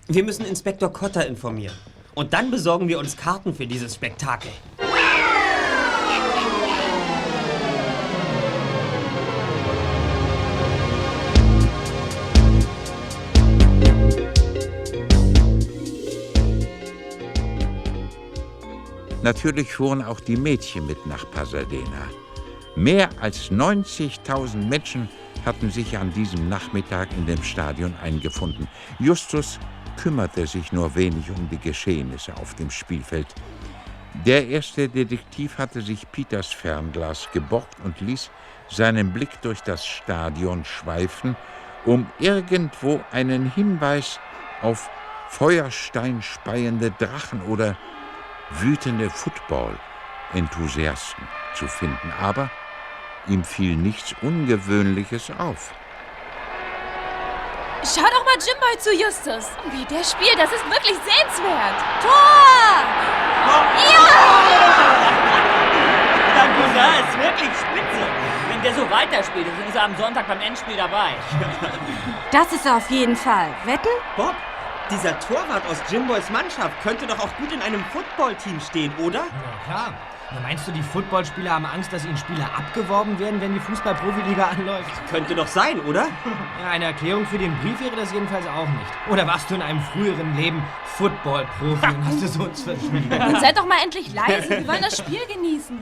Wir 0.06 0.22
müssen 0.22 0.44
Inspektor 0.44 0.92
Cotter 0.92 1.26
informieren. 1.26 1.74
Und 2.14 2.34
dann 2.34 2.50
besorgen 2.50 2.86
wir 2.86 2.98
uns 2.98 3.16
Karten 3.16 3.54
für 3.54 3.66
dieses 3.66 3.94
Spektakel. 3.94 4.50
Natürlich 19.22 19.72
fuhren 19.72 20.04
auch 20.04 20.20
die 20.20 20.36
Mädchen 20.36 20.86
mit 20.86 21.06
nach 21.06 21.28
Pasadena. 21.30 22.10
Mehr 22.76 23.08
als 23.20 23.52
90.000 23.52 24.56
Menschen 24.56 25.08
hatten 25.46 25.70
sich 25.70 25.96
an 25.96 26.12
diesem 26.12 26.48
Nachmittag 26.48 27.08
in 27.16 27.24
dem 27.24 27.40
Stadion 27.44 27.94
eingefunden. 28.02 28.66
Justus 28.98 29.60
kümmerte 29.96 30.44
sich 30.48 30.72
nur 30.72 30.96
wenig 30.96 31.30
um 31.30 31.48
die 31.50 31.58
Geschehnisse 31.58 32.36
auf 32.36 32.56
dem 32.56 32.70
Spielfeld. 32.70 33.28
Der 34.26 34.48
erste 34.48 34.88
Detektiv 34.88 35.58
hatte 35.58 35.82
sich 35.82 36.10
Peters 36.10 36.48
Fernglas 36.48 37.28
geborgt 37.32 37.76
und 37.84 38.00
ließ 38.00 38.28
seinen 38.68 39.12
Blick 39.12 39.40
durch 39.42 39.60
das 39.60 39.86
Stadion 39.86 40.64
schweifen, 40.64 41.36
um 41.84 42.08
irgendwo 42.18 43.00
einen 43.12 43.52
Hinweis 43.52 44.18
auf 44.62 44.90
feuersteinspeiende 45.28 46.90
Drachen 46.92 47.42
oder 47.42 47.76
wütende 48.50 49.10
Football-Enthusiasten 49.10 51.28
zu 51.54 51.68
finden. 51.68 52.10
Aber 52.18 52.50
ihm 53.26 53.44
fiel 53.44 53.76
nichts 53.76 54.14
Ungewöhnliches 54.22 55.30
auf. 55.38 55.72
Schau 57.84 58.02
doch 58.02 58.24
mal 58.24 58.36
Jimboy 58.40 58.78
zu 58.78 58.94
Justus. 58.94 59.50
Wie 59.70 59.84
der 59.84 60.02
spielt, 60.02 60.38
das 60.38 60.50
ist 60.52 60.64
wirklich 60.64 60.96
sehenswert. 61.04 61.76
Tor! 62.00 62.64
Danke, 66.34 66.62
das 66.74 67.00
ist 67.00 67.18
wirklich 67.18 67.50
spitze. 67.50 68.06
Wenn 68.48 68.62
der 68.62 68.74
so 68.74 68.90
weiterspielt, 68.90 69.46
dann 69.46 69.68
ist 69.68 69.76
er 69.76 69.84
am 69.84 69.96
Sonntag 69.96 70.26
beim 70.26 70.40
Endspiel 70.40 70.76
dabei. 70.76 71.14
Das 72.30 72.52
ist 72.52 72.64
er 72.64 72.76
auf 72.76 72.90
jeden 72.90 73.16
Fall. 73.16 73.48
Wetten? 73.64 73.90
Bob, 74.16 74.34
dieser 74.90 75.18
Torwart 75.20 75.66
aus 75.66 75.82
Jimboys 75.90 76.30
Mannschaft 76.30 76.80
könnte 76.82 77.06
doch 77.06 77.18
auch 77.18 77.36
gut 77.36 77.52
in 77.52 77.60
einem 77.60 77.84
Footballteam 77.92 78.60
stehen, 78.60 78.92
oder? 78.98 79.20
Ja, 79.20 79.64
klar. 79.66 79.94
Na, 80.32 80.40
meinst 80.40 80.66
du, 80.66 80.72
die 80.72 80.82
Footballspieler 80.82 81.50
haben 81.50 81.66
Angst, 81.66 81.92
dass 81.92 82.04
ihnen 82.04 82.16
Spieler 82.16 82.46
abgeworben 82.56 83.18
werden, 83.18 83.40
wenn 83.40 83.52
die 83.54 83.60
Fußball-Profiliga 83.60 84.44
anläuft? 84.48 84.90
Könnte 85.10 85.34
doch 85.34 85.46
sein, 85.46 85.80
oder? 85.80 86.08
Ja, 86.62 86.70
eine 86.70 86.86
Erklärung 86.86 87.26
für 87.26 87.36
den 87.36 87.54
Brief 87.58 87.78
wäre 87.80 87.94
das 87.94 88.12
jedenfalls 88.12 88.46
auch 88.46 88.66
nicht. 88.68 89.10
Oder 89.10 89.26
warst 89.26 89.50
du 89.50 89.54
in 89.56 89.62
einem 89.62 89.80
früheren 89.80 90.34
Leben 90.36 90.62
Football-Profi 90.96 91.86
und 91.86 92.06
hast 92.06 92.22
es 92.22 92.36
uns 92.36 92.62
verschwiegen? 92.62 93.12
Und 93.12 93.40
seid 93.40 93.58
doch 93.58 93.66
mal 93.66 93.76
endlich 93.82 94.12
leise. 94.14 94.48
Wir 94.48 94.66
wollen 94.66 94.82
das 94.82 94.96
Spiel 94.96 95.20
genießen. 95.26 95.78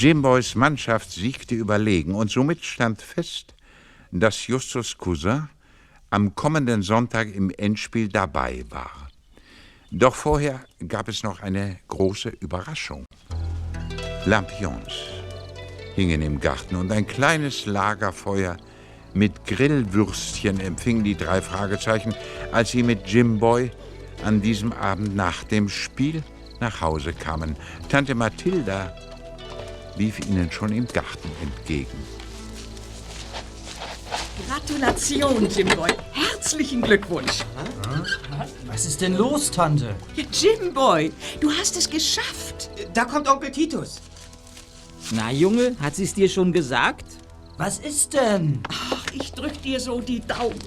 Jimboys 0.00 0.54
Mannschaft 0.54 1.10
siegte 1.10 1.54
überlegen 1.54 2.14
und 2.14 2.30
somit 2.30 2.64
stand 2.64 3.02
fest, 3.02 3.54
dass 4.10 4.46
Justus 4.46 4.96
Cousin 4.96 5.50
am 6.08 6.34
kommenden 6.34 6.80
Sonntag 6.80 7.34
im 7.34 7.50
Endspiel 7.50 8.08
dabei 8.08 8.64
war. 8.70 9.10
Doch 9.90 10.14
vorher 10.14 10.64
gab 10.88 11.08
es 11.08 11.22
noch 11.22 11.42
eine 11.42 11.80
große 11.88 12.30
Überraschung. 12.30 13.04
Lampions 14.24 14.94
hingen 15.96 16.22
im 16.22 16.40
Garten 16.40 16.76
und 16.76 16.90
ein 16.92 17.06
kleines 17.06 17.66
Lagerfeuer 17.66 18.56
mit 19.12 19.44
Grillwürstchen 19.44 20.60
empfing 20.60 21.04
die 21.04 21.14
drei 21.14 21.42
Fragezeichen, 21.42 22.14
als 22.52 22.70
sie 22.70 22.82
mit 22.82 23.06
Jimboy 23.06 23.70
an 24.24 24.40
diesem 24.40 24.72
Abend 24.72 25.14
nach 25.14 25.44
dem 25.44 25.68
Spiel 25.68 26.22
nach 26.58 26.80
Hause 26.80 27.12
kamen. 27.12 27.54
Tante 27.90 28.14
Mathilda 28.14 28.96
lief 29.96 30.20
ihnen 30.20 30.50
schon 30.50 30.72
im 30.72 30.86
Garten 30.86 31.30
entgegen. 31.42 31.98
Gratulation, 34.48 35.48
Jimboy. 35.48 35.90
Herzlichen 36.12 36.80
Glückwunsch. 36.80 37.44
Was 38.66 38.86
ist 38.86 39.00
denn 39.00 39.16
los, 39.16 39.50
Tante? 39.50 39.94
Jimboy, 40.32 41.12
du 41.40 41.50
hast 41.52 41.76
es 41.76 41.88
geschafft. 41.88 42.70
Da 42.94 43.04
kommt 43.04 43.28
Onkel 43.28 43.50
Titus. 43.50 44.00
Na, 45.12 45.30
Junge, 45.30 45.76
hat 45.80 45.96
sie 45.96 46.04
es 46.04 46.14
dir 46.14 46.28
schon 46.28 46.52
gesagt? 46.52 47.04
Was 47.58 47.78
ist 47.78 48.14
denn? 48.14 48.62
Ach, 48.68 49.04
ich 49.12 49.32
drück 49.32 49.60
dir 49.62 49.80
so 49.80 50.00
die 50.00 50.20
Daumen. 50.20 50.58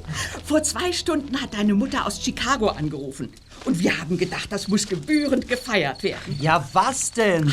Vor 0.45 0.61
zwei 0.61 0.91
Stunden 0.91 1.41
hat 1.41 1.55
deine 1.55 1.73
Mutter 1.73 2.05
aus 2.05 2.21
Chicago 2.21 2.67
angerufen. 2.67 3.33
Und 3.65 3.79
wir 3.79 3.97
haben 3.99 4.17
gedacht, 4.17 4.51
das 4.51 4.67
muss 4.67 4.87
gebührend 4.87 5.47
gefeiert 5.47 6.03
werden. 6.03 6.37
Ja, 6.39 6.67
was 6.73 7.11
denn? 7.11 7.51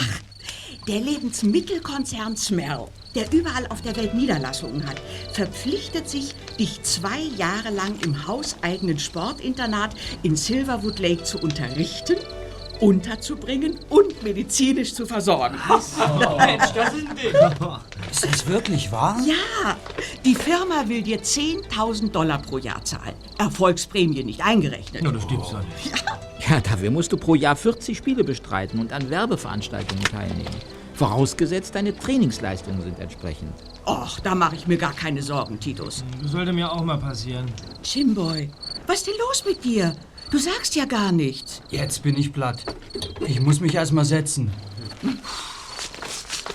Der 0.89 1.01
Lebensmittelkonzern 1.01 2.37
Smell, 2.37 2.87
der 3.15 3.31
überall 3.33 3.67
auf 3.69 3.83
der 3.83 3.95
Welt 3.97 4.15
Niederlassungen 4.15 4.87
hat, 4.89 5.01
verpflichtet 5.33 6.09
sich, 6.09 6.35
dich 6.59 6.83
zwei 6.83 7.21
Jahre 7.37 7.71
lang 7.71 7.99
im 8.03 8.27
hauseigenen 8.27 8.99
Sportinternat 8.99 9.95
in 10.23 10.37
Silverwood 10.37 10.99
Lake 10.99 11.23
zu 11.23 11.39
unterrichten, 11.39 12.17
unterzubringen 12.81 13.79
und 13.91 14.23
medizinisch 14.23 14.95
zu 14.95 15.05
versorgen. 15.05 15.59
Mensch, 16.39 16.71
das 16.75 16.95
ist 16.95 17.09
ein 17.09 17.17
Ding. 17.17 17.35
Ist 18.11 18.25
das 18.25 18.47
wirklich 18.47 18.91
wahr? 18.91 19.19
Ja, 19.27 19.77
die 20.25 20.35
Firma 20.35 20.89
will 20.89 21.03
dir 21.03 21.21
10.000 21.21 22.11
Dollar 22.11 22.39
pro 22.41 22.57
Jahr 22.57 22.83
zahlen. 22.85 23.15
Erfolgsprämie 23.39 24.25
nicht 24.25 24.43
eingerechnet. 24.43 25.03
Na, 25.05 25.13
das 25.13 25.25
stimmt 25.25 25.45
ja 25.53 25.61
nicht. 25.61 25.95
Ja, 26.07 26.21
dafür 26.59 26.91
musst 26.91 27.13
du 27.13 27.17
pro 27.17 27.37
Jahr 27.37 27.55
40 27.55 27.97
Spiele 27.97 28.25
bestreiten 28.25 28.81
und 28.81 28.93
an 28.93 29.09
Werbeveranstaltungen 29.09 30.03
teilnehmen. 30.03 30.57
Vorausgesetzt, 30.95 31.75
deine 31.77 31.97
Trainingsleistungen 31.97 32.83
sind 32.83 32.99
entsprechend. 32.99 33.53
Och, 33.87 34.19
da 34.21 34.35
mache 34.35 34.57
ich 34.57 34.67
mir 34.67 34.77
gar 34.77 34.93
keine 34.93 35.23
Sorgen, 35.23 35.61
Titus. 35.61 36.05
Das 36.21 36.33
sollte 36.33 36.53
mir 36.53 36.71
auch 36.71 36.83
mal 36.83 36.99
passieren. 36.99 37.47
Jimboy, 37.85 38.51
was 38.87 38.97
ist 38.97 39.07
denn 39.07 39.15
los 39.19 39.45
mit 39.47 39.65
dir? 39.65 39.95
Du 40.31 40.39
sagst 40.39 40.75
ja 40.75 40.85
gar 40.85 41.13
nichts. 41.13 41.63
Jetzt 41.71 42.03
bin 42.03 42.19
ich 42.19 42.33
platt. 42.33 42.65
Ich 43.27 43.41
muss 43.41 43.61
mich 43.61 43.75
erst 43.75 43.93
mal 43.93 44.05
setzen. 44.05 44.51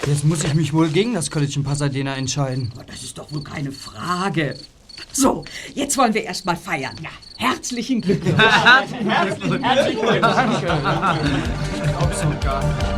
Jetzt 0.06 0.24
muss 0.24 0.44
ich 0.44 0.54
mich 0.54 0.74
wohl 0.74 0.90
gegen 0.90 1.14
das 1.14 1.32
College 1.32 1.54
in 1.56 1.64
Pasadena 1.64 2.16
entscheiden. 2.16 2.72
Aber 2.76 2.84
das 2.84 3.02
ist 3.02 3.18
doch 3.18 3.32
wohl 3.32 3.44
keine 3.44 3.72
Frage. 3.72 4.56
So, 5.12 5.46
jetzt 5.74 5.98
wollen 5.98 6.14
wir 6.14 6.24
erst 6.24 6.46
mal 6.46 6.56
feiern. 6.56 6.96
Ja, 7.02 7.10
herzlichen 7.38 8.02
Glückwunsch. 8.02 8.44
Herzlichen 8.44 9.10
Glückwunsch. 9.10 10.22
Danke. 10.22 11.20
Ich 11.74 11.82
glaub's 11.84 12.22
so 12.22 12.30
gar 12.44 12.64
nicht. 12.64 12.96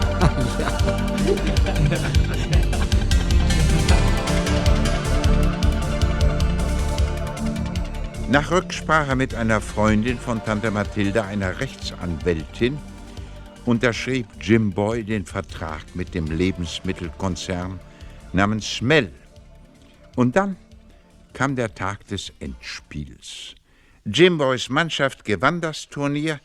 Nach 8.29 8.51
Rücksprache 8.51 9.15
mit 9.15 9.35
einer 9.35 9.61
Freundin 9.61 10.19
von 10.19 10.43
Tante 10.43 10.69
Mathilda, 10.69 11.23
einer 11.23 11.61
Rechtsanwältin, 11.61 12.77
unterschrieb 13.65 14.27
Jim 14.41 14.71
Boy 14.71 15.05
den 15.05 15.25
Vertrag 15.25 15.83
mit 15.93 16.13
dem 16.13 16.25
Lebensmittelkonzern 16.27 17.79
namens 18.33 18.75
Smell. 18.75 19.11
Und 20.17 20.35
dann 20.35 20.57
kam 21.37 21.55
der 21.55 21.75
Tag 21.75 22.07
des 22.07 22.33
Endspiels. 22.39 23.53
Jim 24.05 24.39
Boys 24.39 24.69
Mannschaft 24.69 25.23
gewann 25.23 25.61
das 25.61 25.87
Turnier, 25.87 26.41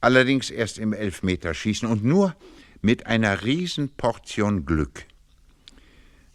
allerdings 0.00 0.50
erst 0.50 0.78
im 0.78 0.92
Elfmeterschießen 0.92 1.88
und 1.88 2.02
nur 2.04 2.34
mit 2.80 3.06
einer 3.06 3.44
Riesenportion 3.44 4.66
Glück. 4.66 5.04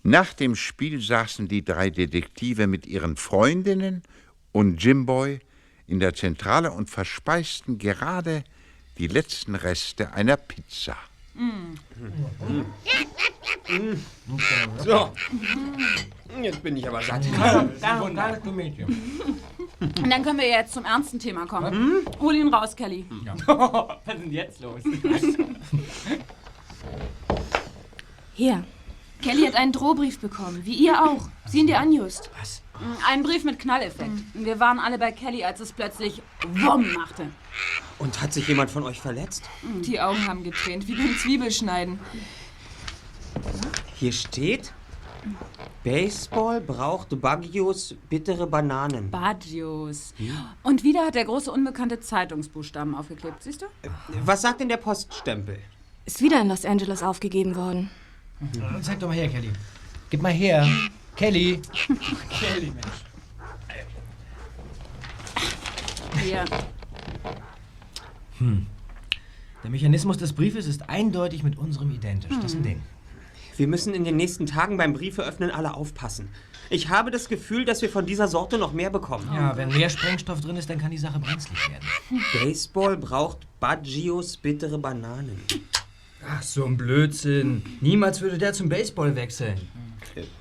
Nach 0.03 0.31
dem 0.31 0.55
Spiel 0.55 1.01
saßen 1.01 1.49
die 1.49 1.65
drei 1.65 1.89
Detektive 1.89 2.65
mit 2.65 2.87
ihren 2.87 3.17
Freundinnen 3.17 4.03
und 4.53 4.81
Jimboy 4.81 5.41
in 5.85 5.99
der 5.99 6.13
Zentrale 6.13 6.71
und 6.71 6.89
verspeisten 6.89 7.77
gerade 7.77 8.45
die 8.99 9.07
letzten 9.07 9.53
Reste 9.53 10.13
einer 10.13 10.37
Pizza. 10.37 10.95
So. 14.83 15.11
Jetzt 16.41 16.63
bin 16.63 16.77
ich 16.77 16.87
aber 16.87 17.01
satt. 17.01 17.25
Danke, 17.81 18.41
du 18.43 18.51
Mädchen. 18.51 18.87
Und 19.79 20.09
dann 20.09 20.23
können 20.23 20.39
wir 20.39 20.47
jetzt 20.47 20.73
zum 20.73 20.85
ernsten 20.85 21.19
Thema 21.19 21.45
kommen. 21.45 22.05
Hol 22.19 22.35
ihn 22.35 22.53
raus, 22.53 22.75
Kelly. 22.75 23.05
Was 23.45 24.15
ist 24.15 24.23
denn 24.23 24.31
jetzt 24.31 24.59
los? 24.61 24.81
Hier. 28.33 28.63
Kelly 29.27 29.45
hat 29.45 29.55
einen 29.55 29.73
Drohbrief 29.73 30.19
bekommen, 30.19 30.61
wie 30.63 30.75
ihr 30.75 31.03
auch. 31.03 31.27
Sie 31.45 31.59
ihn 31.59 31.67
dir 31.67 31.79
an, 31.79 31.91
Just. 31.91 32.31
Was? 32.39 32.61
Ein 33.05 33.23
Brief 33.23 33.43
mit 33.43 33.59
Knalleffekt. 33.59 34.23
Wir 34.33 34.61
waren 34.61 34.79
alle 34.79 34.97
bei 34.97 35.11
Kelly, 35.11 35.43
als 35.43 35.59
es 35.59 35.73
plötzlich 35.73 36.21
Wumm 36.53 36.93
machte. 36.93 37.29
Und 37.99 38.21
hat 38.21 38.31
sich 38.31 38.47
jemand 38.47 38.71
von 38.71 38.83
euch 38.83 39.01
verletzt? 39.01 39.43
Die 39.81 39.99
Augen 39.99 40.25
haben 40.27 40.45
getränt, 40.45 40.87
wie 40.87 40.95
beim 40.95 41.17
Zwiebelschneiden. 41.17 41.99
Hier 43.95 44.13
steht, 44.13 44.71
Baseball 45.83 46.61
braucht 46.61 47.19
Baggios 47.19 47.95
bittere 48.09 48.47
Bananen. 48.47 49.11
Badios. 49.11 50.13
Und 50.63 50.85
wieder 50.85 51.05
hat 51.05 51.15
der 51.15 51.25
große 51.25 51.51
unbekannte 51.51 51.99
Zeitungsbuchstaben 51.99 52.95
aufgeklebt, 52.95 53.43
siehst 53.43 53.61
du? 53.61 53.65
Was 54.23 54.41
sagt 54.43 54.61
denn 54.61 54.69
der 54.69 54.77
Poststempel? 54.77 55.59
Ist 56.05 56.21
wieder 56.21 56.39
in 56.39 56.47
Los 56.47 56.63
Angeles 56.63 57.03
aufgegeben 57.03 57.57
worden. 57.57 57.89
Zeig 58.81 58.99
doch 58.99 59.07
mal 59.07 59.15
her, 59.15 59.29
Kelly. 59.29 59.49
Gib 60.09 60.21
mal 60.21 60.31
her. 60.31 60.67
Kelly. 61.15 61.61
Kelly, 62.29 62.71
Mensch. 62.71 63.03
Hier. 66.23 66.45
Der 69.63 69.71
Mechanismus 69.71 70.17
des 70.17 70.33
Briefes 70.33 70.67
ist 70.67 70.89
eindeutig 70.89 71.43
mit 71.43 71.57
unserem 71.57 71.91
identisch. 71.91 72.31
Das 72.41 72.51
ist 72.51 72.57
ein 72.57 72.63
Ding. 72.63 72.83
Wir 73.55 73.67
müssen 73.67 73.95
in 73.95 74.03
den 74.03 74.15
nächsten 74.15 74.45
Tagen 74.45 74.77
beim 74.77 74.93
Briefeöffnen 74.93 75.49
alle 75.49 75.73
aufpassen. 75.73 76.29
Ich 76.69 76.89
habe 76.89 77.09
das 77.09 77.27
Gefühl, 77.29 77.65
dass 77.65 77.81
wir 77.81 77.89
von 77.89 78.05
dieser 78.05 78.27
Sorte 78.27 78.59
noch 78.59 78.71
mehr 78.71 78.91
bekommen. 78.91 79.27
Ja, 79.33 79.57
wenn 79.57 79.69
mehr 79.69 79.89
Sprengstoff 79.89 80.41
drin 80.41 80.57
ist, 80.57 80.69
dann 80.69 80.77
kann 80.77 80.91
die 80.91 80.97
Sache 80.97 81.17
brenzlig 81.19 81.57
werden. 81.69 82.21
Baseball 82.33 82.97
braucht 82.97 83.47
Baggios 83.59 84.37
bittere 84.37 84.77
Bananen. 84.77 85.41
Ach, 86.25 86.41
so 86.41 86.65
ein 86.65 86.77
Blödsinn. 86.77 87.63
Niemals 87.81 88.21
würde 88.21 88.37
der 88.37 88.53
zum 88.53 88.69
Baseball 88.69 89.15
wechseln. 89.15 89.59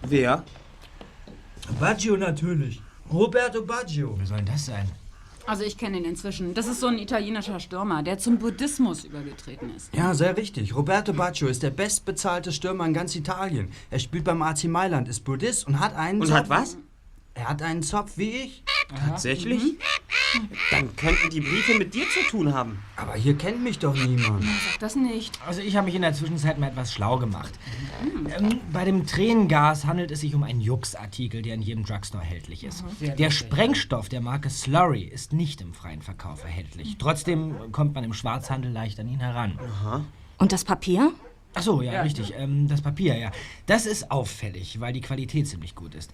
Wer? 0.07 0.45
Baggio 1.81 2.17
natürlich. 2.17 2.81
Roberto 3.13 3.63
Baggio. 3.65 4.15
Wer 4.19 4.27
soll 4.27 4.37
denn 4.39 4.47
das 4.47 4.67
sein? 4.67 4.89
Also 5.47 5.63
ich 5.63 5.79
kenne 5.79 5.99
ihn 5.99 6.05
inzwischen. 6.05 6.55
Das 6.55 6.67
ist 6.67 6.81
so 6.81 6.89
ein 6.89 6.99
italienischer 6.99 7.61
Stürmer, 7.61 8.03
der 8.03 8.19
zum 8.19 8.39
Buddhismus 8.39 9.05
übergetreten 9.05 9.73
ist. 9.77 9.95
Ja, 9.95 10.13
sehr 10.13 10.37
richtig. 10.37 10.75
Roberto 10.75 11.13
Baccio 11.13 11.47
ist 11.47 11.63
der 11.63 11.71
bestbezahlte 11.71 12.51
Stürmer 12.51 12.85
in 12.87 12.93
ganz 12.95 13.15
Italien. 13.15 13.71
Er 13.91 14.01
spielt 14.01 14.25
beim 14.25 14.43
AC 14.43 14.65
Mailand, 14.65 15.07
ist 15.09 15.21
Buddhist 15.21 15.67
und 15.69 15.79
hat 15.79 15.95
einen 15.95 16.21
Und 16.21 16.27
Zopf. 16.27 16.37
hat 16.39 16.49
was? 16.49 16.77
Er 17.37 17.51
hat 17.51 17.63
einen 17.63 17.83
Zopf 17.83 18.17
wie 18.17 18.31
ich. 18.31 18.65
Tatsächlich? 18.89 19.75
Dann 20.71 20.97
könnten 20.97 21.31
die 21.31 21.41
Briefe 21.41 21.75
mit 21.79 21.95
dir 21.95 22.05
zu 22.09 22.21
tun 22.31 22.55
haben. 22.55 22.79
Aber 22.97 23.15
hier 23.15 23.37
kennt 23.37 23.63
mich 23.63 23.79
doch 23.79 23.95
niemand. 23.95 24.43
Sag 24.43 24.79
das 24.81 24.97
nicht. 24.97 25.39
Also 25.47 25.61
ich 25.61 25.77
habe 25.77 25.87
mich 25.87 25.95
in 25.95 26.03
der 26.03 26.15
Zwischenzeit 26.15 26.59
mal 26.59 26.69
etwas 26.69 26.93
schlau 26.93 27.19
gemacht. 27.19 27.53
Ähm, 28.37 28.61
bei 28.73 28.85
dem 28.85 29.07
Tränengas 29.07 29.85
handelt 29.85 30.11
es 30.11 30.21
sich 30.21 30.35
um 30.35 30.43
einen 30.43 30.61
Jux-Artikel, 30.61 31.43
der 31.43 31.55
in 31.55 31.63
jedem 31.63 31.85
Drugstore 31.85 32.23
erhältlich 32.23 32.65
ist. 32.65 32.85
Der 33.01 33.31
Sprengstoff 33.31 34.09
der 34.09 34.21
Marke 34.21 34.51
Slurry 34.51 35.03
ist 35.03 35.33
nicht 35.33 35.61
im 35.61 35.75
freien 35.75 36.03
Verkauf 36.03 36.43
erhältlich. 36.43 36.97
Trotzdem 36.99 37.73
kommt 37.73 37.95
man 37.95 38.05
im 38.05 38.15
Schwarzhandel 38.15 38.73
leicht 38.73 38.99
an 38.99 39.09
ihn 39.09 39.21
heran. 39.21 39.59
Und 40.39 40.53
das 40.53 40.65
Papier? 40.65 41.13
Ach 41.55 41.63
so, 41.63 41.81
ja, 41.81 42.03
richtig. 42.03 42.35
Ähm, 42.37 42.69
das 42.69 42.83
Papier, 42.83 43.17
ja. 43.17 43.31
Das 43.65 43.87
ist 43.87 44.11
auffällig, 44.11 44.79
weil 44.81 44.93
die 44.93 45.01
Qualität 45.01 45.49
ziemlich 45.49 45.75
gut 45.75 45.95
ist. 45.95 46.13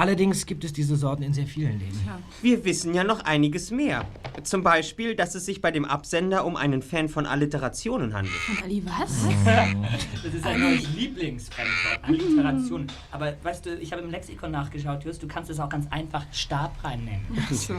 Allerdings 0.00 0.46
gibt 0.46 0.64
es 0.64 0.72
diese 0.72 0.96
Sorten 0.96 1.22
in 1.22 1.34
sehr 1.34 1.46
vielen 1.46 1.78
Läden. 1.78 2.00
Wir 2.40 2.64
wissen 2.64 2.94
ja 2.94 3.04
noch 3.04 3.20
einiges 3.20 3.70
mehr. 3.70 4.06
Zum 4.44 4.62
Beispiel, 4.62 5.14
dass 5.14 5.34
es 5.34 5.44
sich 5.44 5.60
bei 5.60 5.70
dem 5.70 5.84
Absender 5.84 6.46
um 6.46 6.56
einen 6.56 6.80
Fan 6.80 7.10
von 7.10 7.26
Alliterationen 7.26 8.14
handelt. 8.14 8.34
Und 8.48 8.62
Ali, 8.62 8.82
was? 8.86 9.26
Das 10.24 10.32
ist 10.32 10.46
ein 10.46 10.58
neues 10.58 10.88
Lieblingsfremdwort, 10.94 11.98
Alliteration. 12.02 12.86
Aber 13.10 13.34
weißt 13.42 13.66
du, 13.66 13.74
ich 13.74 13.92
habe 13.92 14.00
im 14.00 14.10
Lexikon 14.10 14.50
nachgeschaut, 14.50 15.04
Just, 15.04 15.22
du 15.22 15.28
kannst 15.28 15.50
es 15.50 15.60
auch 15.60 15.68
ganz 15.68 15.86
einfach 15.90 16.24
Stabrein 16.32 17.04
nennen. 17.04 17.46
So. 17.50 17.74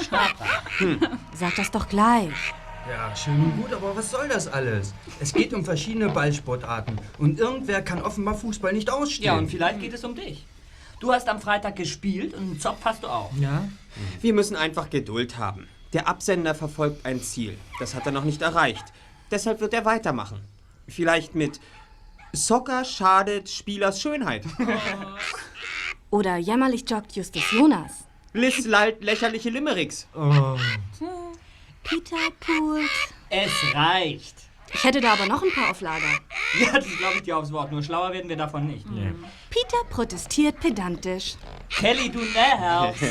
Stabrein. 0.00 1.18
Sag 1.34 1.56
das 1.56 1.70
doch 1.70 1.86
gleich. 1.90 2.32
Ja, 2.88 3.14
schön 3.14 3.34
und 3.34 3.56
gut, 3.60 3.74
aber 3.74 3.94
was 3.94 4.10
soll 4.10 4.28
das 4.28 4.48
alles? 4.48 4.94
Es 5.20 5.34
geht 5.34 5.52
um 5.52 5.62
verschiedene 5.62 6.08
Ballsportarten 6.08 6.98
und 7.18 7.38
irgendwer 7.38 7.82
kann 7.82 8.00
offenbar 8.00 8.34
Fußball 8.34 8.72
nicht 8.72 8.90
ausstehen. 8.90 9.26
Ja, 9.26 9.36
und 9.36 9.50
vielleicht 9.50 9.80
geht 9.80 9.92
es 9.92 10.02
um 10.04 10.14
dich. 10.14 10.46
Du 11.00 11.12
hast 11.12 11.28
am 11.28 11.40
Freitag 11.40 11.76
gespielt 11.76 12.34
und 12.34 12.42
einen 12.42 12.60
Zopf 12.60 12.84
hast 12.84 13.02
du 13.02 13.08
auch. 13.08 13.32
Ja? 13.40 13.66
Wir 14.20 14.34
müssen 14.34 14.54
einfach 14.54 14.90
Geduld 14.90 15.38
haben. 15.38 15.66
Der 15.94 16.06
Absender 16.06 16.54
verfolgt 16.54 17.04
ein 17.06 17.22
Ziel. 17.22 17.56
Das 17.78 17.94
hat 17.94 18.04
er 18.04 18.12
noch 18.12 18.24
nicht 18.24 18.42
erreicht. 18.42 18.84
Deshalb 19.30 19.60
wird 19.60 19.72
er 19.72 19.86
weitermachen. 19.86 20.42
Vielleicht 20.86 21.34
mit 21.34 21.58
Soccer 22.34 22.84
schadet 22.84 23.48
Spielers 23.48 24.00
Schönheit. 24.00 24.44
Oder 26.10 26.36
jämmerlich 26.36 26.88
joggt 26.88 27.16
Justus 27.16 27.50
Jonas. 27.50 28.04
Liz 28.34 28.66
lallt 28.66 29.02
lächerliche 29.02 29.48
Limericks. 29.48 30.06
Peter 31.82 32.16
poolt. 32.40 32.90
Es 33.30 33.50
reicht. 33.74 34.34
Ich 34.72 34.84
hätte 34.84 35.00
da 35.00 35.12
aber 35.12 35.26
noch 35.26 35.42
ein 35.42 35.52
paar 35.52 35.70
auf 35.70 35.80
Lager. 35.80 36.04
Ja, 36.60 36.72
das 36.72 36.86
glaube 36.98 37.16
ich 37.16 37.22
dir 37.22 37.36
aufs 37.36 37.52
Wort. 37.52 37.72
Nur 37.72 37.82
schlauer 37.82 38.12
werden 38.12 38.28
wir 38.28 38.36
davon 38.36 38.66
nicht. 38.66 38.86
Peter 39.50 39.76
protestiert 39.88 40.60
pedantisch. 40.60 41.36
Kelly, 41.68 42.10
du 42.10 42.20
nervst. 42.20 43.02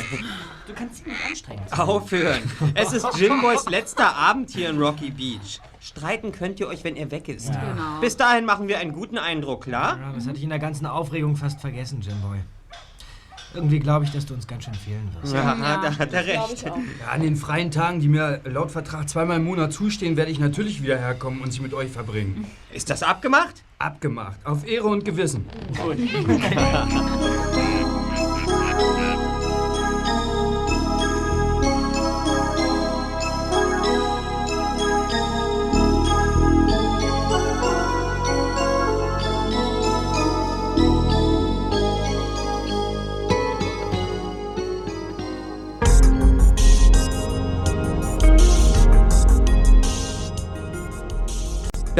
Du 0.66 0.74
kannst 0.74 0.96
ziemlich 0.96 1.18
anstrengend 1.26 1.68
sein. 1.70 1.80
Aufhören. 1.80 2.42
Es 2.74 2.92
ist 2.92 3.06
Jimboys 3.18 3.68
letzter 3.68 4.14
Abend 4.14 4.50
hier 4.50 4.70
in 4.70 4.80
Rocky 4.80 5.10
Beach. 5.10 5.60
Streiten 5.80 6.32
könnt 6.32 6.60
ihr 6.60 6.68
euch, 6.68 6.84
wenn 6.84 6.96
er 6.96 7.10
weg 7.10 7.28
ist. 7.28 7.48
Genau. 7.48 8.00
Bis 8.00 8.16
dahin 8.16 8.44
machen 8.44 8.68
wir 8.68 8.78
einen 8.78 8.92
guten 8.92 9.18
Eindruck, 9.18 9.64
klar? 9.64 9.98
Ja, 9.98 10.12
das 10.12 10.26
hatte 10.26 10.36
ich 10.36 10.44
in 10.44 10.50
der 10.50 10.58
ganzen 10.58 10.86
Aufregung 10.86 11.36
fast 11.36 11.60
vergessen, 11.60 12.00
Jimboy. 12.02 12.38
Irgendwie 13.54 13.80
glaube 13.80 14.04
ich, 14.04 14.12
dass 14.12 14.26
du 14.26 14.34
uns 14.34 14.46
ganz 14.46 14.64
schön 14.64 14.74
fehlen 14.74 15.08
wirst. 15.20 15.34
Ja, 15.34 15.54
da 15.54 15.98
hat 15.98 16.12
er 16.12 16.26
recht. 16.26 16.64
Ja, 16.64 16.74
an 17.10 17.20
den 17.20 17.36
freien 17.36 17.70
Tagen, 17.70 18.00
die 18.00 18.08
mir 18.08 18.40
laut 18.44 18.70
Vertrag 18.70 19.08
zweimal 19.08 19.38
im 19.38 19.44
Monat 19.44 19.72
zustehen, 19.72 20.16
werde 20.16 20.30
ich 20.30 20.38
natürlich 20.38 20.82
wieder 20.82 20.98
herkommen 20.98 21.40
und 21.40 21.52
sie 21.52 21.60
mit 21.60 21.74
euch 21.74 21.90
verbringen. 21.90 22.46
Ist 22.72 22.90
das 22.90 23.02
abgemacht? 23.02 23.62
Abgemacht. 23.78 24.38
Auf 24.44 24.66
Ehre 24.66 24.86
und 24.86 25.04
Gewissen. 25.04 25.46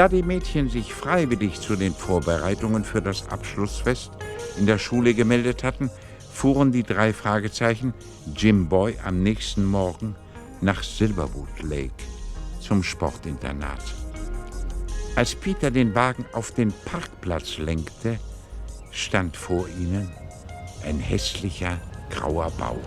Da 0.00 0.08
die 0.08 0.22
Mädchen 0.22 0.70
sich 0.70 0.94
freiwillig 0.94 1.60
zu 1.60 1.76
den 1.76 1.92
Vorbereitungen 1.92 2.84
für 2.84 3.02
das 3.02 3.28
Abschlussfest 3.28 4.10
in 4.56 4.64
der 4.64 4.78
Schule 4.78 5.12
gemeldet 5.12 5.62
hatten, 5.62 5.90
fuhren 6.32 6.72
die 6.72 6.84
drei 6.84 7.12
Fragezeichen 7.12 7.92
Jim 8.34 8.70
Boy 8.70 8.96
am 9.04 9.22
nächsten 9.22 9.62
Morgen 9.62 10.16
nach 10.62 10.82
Silverwood 10.82 11.60
Lake 11.60 12.02
zum 12.62 12.82
Sportinternat. 12.82 13.82
Als 15.16 15.34
Peter 15.34 15.70
den 15.70 15.94
Wagen 15.94 16.24
auf 16.32 16.52
den 16.52 16.72
Parkplatz 16.86 17.58
lenkte, 17.58 18.18
stand 18.92 19.36
vor 19.36 19.68
ihnen 19.68 20.10
ein 20.82 20.98
hässlicher 20.98 21.78
grauer 22.08 22.50
Bau. 22.52 22.78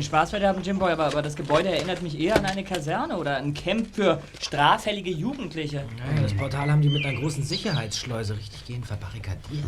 Den 0.00 0.04
Spaß 0.06 0.30
verderben, 0.30 0.62
Jimboy, 0.62 0.92
aber, 0.92 1.06
aber 1.06 1.20
das 1.20 1.36
Gebäude 1.36 1.68
erinnert 1.68 2.00
mich 2.00 2.18
eher 2.18 2.36
an 2.36 2.46
eine 2.46 2.64
Kaserne 2.64 3.18
oder 3.18 3.36
ein 3.36 3.52
Camp 3.52 3.94
für 3.94 4.22
straffällige 4.40 5.10
Jugendliche. 5.10 5.84
Ja, 6.16 6.22
das 6.22 6.32
Portal 6.32 6.70
haben 6.70 6.80
die 6.80 6.88
mit 6.88 7.04
einer 7.04 7.20
großen 7.20 7.44
Sicherheitsschleuse 7.44 8.34
richtig 8.34 8.64
gehend 8.64 8.86
verbarrikadiert. 8.86 9.64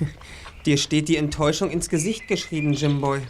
Dir 0.66 0.76
steht 0.76 1.08
die 1.08 1.16
Enttäuschung 1.16 1.70
ins 1.70 1.88
Gesicht 1.88 2.26
geschrieben, 2.26 2.72
Jimboy. 2.72 3.20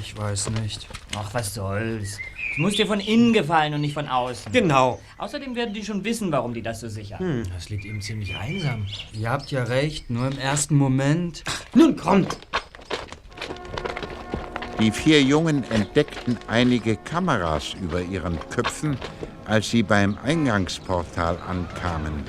Ich 0.00 0.16
weiß 0.16 0.50
nicht. 0.62 0.88
Ach, 1.14 1.34
was 1.34 1.52
soll's. 1.54 2.18
Es 2.52 2.58
muss 2.58 2.74
dir 2.74 2.86
von 2.86 3.00
innen 3.00 3.34
gefallen 3.34 3.74
und 3.74 3.82
nicht 3.82 3.92
von 3.92 4.08
außen. 4.08 4.50
Genau. 4.50 4.98
Außerdem 5.18 5.54
werden 5.54 5.74
die 5.74 5.84
schon 5.84 6.02
wissen, 6.04 6.32
warum 6.32 6.54
die 6.54 6.62
das 6.62 6.80
so 6.80 6.88
sichern. 6.88 7.46
Das 7.52 7.68
liegt 7.68 7.84
eben 7.84 8.00
ziemlich 8.00 8.34
einsam. 8.34 8.86
Ihr 9.12 9.28
habt 9.28 9.50
ja 9.50 9.64
recht, 9.64 10.08
nur 10.08 10.28
im 10.28 10.38
ersten 10.38 10.76
Moment. 10.76 11.44
Nun 11.74 11.96
kommt. 11.96 12.38
Die 14.78 14.90
vier 14.90 15.22
Jungen 15.22 15.64
entdeckten 15.70 16.36
einige 16.48 16.96
Kameras 16.96 17.74
über 17.80 18.02
ihren 18.02 18.38
Köpfen, 18.50 18.98
als 19.46 19.70
sie 19.70 19.82
beim 19.82 20.18
Eingangsportal 20.22 21.38
ankamen. 21.48 22.24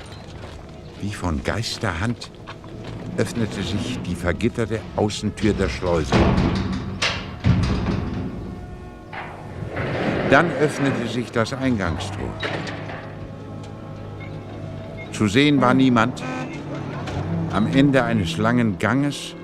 Wie 1.02 1.12
von 1.12 1.44
Geisterhand 1.44 2.30
öffnete 3.18 3.62
sich 3.62 3.98
die 4.00 4.14
vergitterte 4.14 4.80
Außentür 4.96 5.52
der 5.52 5.68
Schleuse. 5.68 6.14
Dann 10.30 10.50
öffnete 10.52 11.06
sich 11.06 11.30
das 11.30 11.52
Eingangstor. 11.52 12.32
Zu 15.12 15.28
sehen 15.28 15.60
war 15.60 15.74
niemand. 15.74 16.22
Am 17.50 17.66
Ende 17.74 18.04
eines 18.04 18.38
langen 18.38 18.78
Ganges 18.78 19.34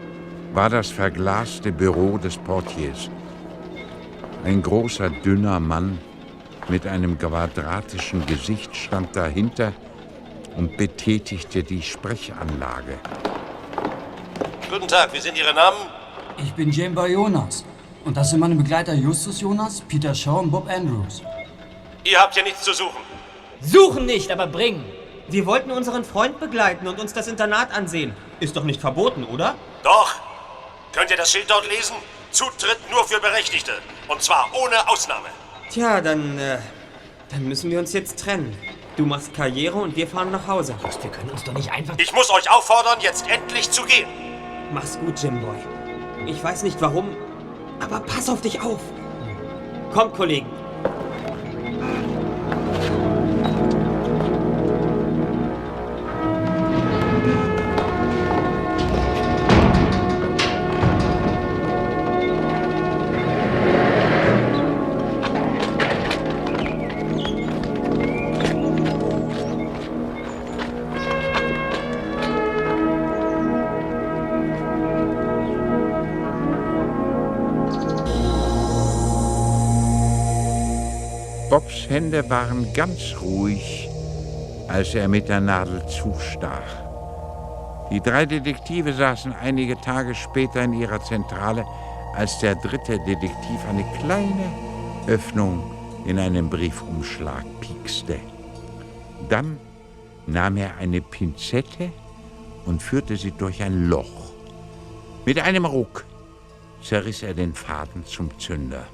war 0.54 0.70
das 0.70 0.88
verglaste 0.88 1.72
Büro 1.72 2.16
des 2.16 2.36
Portiers. 2.36 3.10
Ein 4.44 4.62
großer, 4.62 5.10
dünner 5.10 5.58
Mann 5.58 5.98
mit 6.68 6.86
einem 6.86 7.18
quadratischen 7.18 8.24
Gesicht 8.24 8.74
stand 8.74 9.16
dahinter 9.16 9.72
und 10.56 10.76
betätigte 10.76 11.64
die 11.64 11.82
Sprechanlage. 11.82 12.98
Guten 14.70 14.86
Tag, 14.86 15.12
wie 15.12 15.20
sind 15.20 15.36
Ihre 15.36 15.52
Namen? 15.52 15.78
Ich 16.38 16.52
bin 16.52 16.70
Jimbo 16.70 17.04
Jonas. 17.06 17.64
Und 18.04 18.16
das 18.16 18.30
sind 18.30 18.38
meine 18.38 18.54
Begleiter 18.54 18.94
Justus 18.94 19.40
Jonas, 19.40 19.80
Peter 19.80 20.14
Shaw 20.14 20.38
und 20.38 20.50
Bob 20.52 20.68
Andrews. 20.70 21.22
Ihr 22.04 22.20
habt 22.20 22.34
hier 22.34 22.44
nichts 22.44 22.62
zu 22.62 22.72
suchen. 22.72 23.00
Suchen 23.60 24.06
nicht, 24.06 24.30
aber 24.30 24.46
bringen. 24.46 24.84
Wir 25.28 25.46
wollten 25.46 25.72
unseren 25.72 26.04
Freund 26.04 26.38
begleiten 26.38 26.86
und 26.86 27.00
uns 27.00 27.12
das 27.12 27.26
Internat 27.26 27.74
ansehen. 27.76 28.12
Ist 28.40 28.56
doch 28.56 28.64
nicht 28.64 28.80
verboten, 28.80 29.24
oder? 29.24 29.54
Doch. 29.82 30.14
Könnt 30.94 31.10
ihr 31.10 31.16
das 31.16 31.30
Schild 31.32 31.50
dort 31.50 31.68
lesen? 31.68 31.96
Zutritt 32.30 32.78
nur 32.90 33.04
für 33.04 33.20
Berechtigte. 33.20 33.72
Und 34.08 34.22
zwar 34.22 34.48
ohne 34.52 34.88
Ausnahme. 34.88 35.26
Tja, 35.70 36.00
dann, 36.00 36.38
äh, 36.38 36.58
dann 37.30 37.44
müssen 37.48 37.70
wir 37.70 37.78
uns 37.78 37.92
jetzt 37.92 38.18
trennen. 38.20 38.56
Du 38.96 39.04
machst 39.04 39.34
Karriere 39.34 39.76
und 39.76 39.96
wir 39.96 40.06
fahren 40.06 40.30
nach 40.30 40.46
Hause. 40.46 40.76
Just, 40.84 41.02
wir 41.02 41.10
können 41.10 41.30
uns 41.30 41.42
doch 41.42 41.52
nicht 41.52 41.72
einfach... 41.72 41.94
Ich 41.98 42.12
muss 42.12 42.30
euch 42.30 42.48
auffordern, 42.48 43.00
jetzt 43.00 43.28
endlich 43.28 43.70
zu 43.70 43.84
gehen. 43.84 44.08
Mach's 44.72 44.98
gut, 44.98 45.20
Jimboy. 45.20 45.56
Ich 46.26 46.42
weiß 46.42 46.62
nicht 46.62 46.80
warum, 46.80 47.16
Aber 47.80 48.00
pass 48.00 48.28
auf 48.28 48.40
dich 48.40 48.60
auf. 48.60 48.80
Kommt, 49.92 50.14
Kollegen. 50.14 50.46
Hände 81.94 82.28
waren 82.28 82.72
ganz 82.72 83.14
ruhig, 83.22 83.88
als 84.66 84.96
er 84.96 85.06
mit 85.06 85.28
der 85.28 85.40
Nadel 85.40 85.80
zustach. 85.86 86.66
Die 87.92 88.00
drei 88.00 88.26
Detektive 88.26 88.92
saßen 88.92 89.32
einige 89.32 89.80
Tage 89.80 90.12
später 90.16 90.64
in 90.64 90.72
ihrer 90.72 91.00
Zentrale, 91.04 91.64
als 92.16 92.40
der 92.40 92.56
dritte 92.56 92.98
Detektiv 92.98 93.60
eine 93.68 93.84
kleine 94.00 94.52
Öffnung 95.06 95.62
in 96.04 96.18
einem 96.18 96.50
Briefumschlag 96.50 97.44
piekste. 97.60 98.18
Dann 99.28 99.60
nahm 100.26 100.56
er 100.56 100.76
eine 100.78 101.00
Pinzette 101.00 101.92
und 102.66 102.82
führte 102.82 103.16
sie 103.16 103.30
durch 103.30 103.62
ein 103.62 103.88
Loch. 103.88 104.32
Mit 105.24 105.38
einem 105.38 105.64
Ruck 105.64 106.04
zerriss 106.82 107.22
er 107.22 107.34
den 107.34 107.54
Faden 107.54 108.04
zum 108.04 108.36
Zünder. 108.40 108.84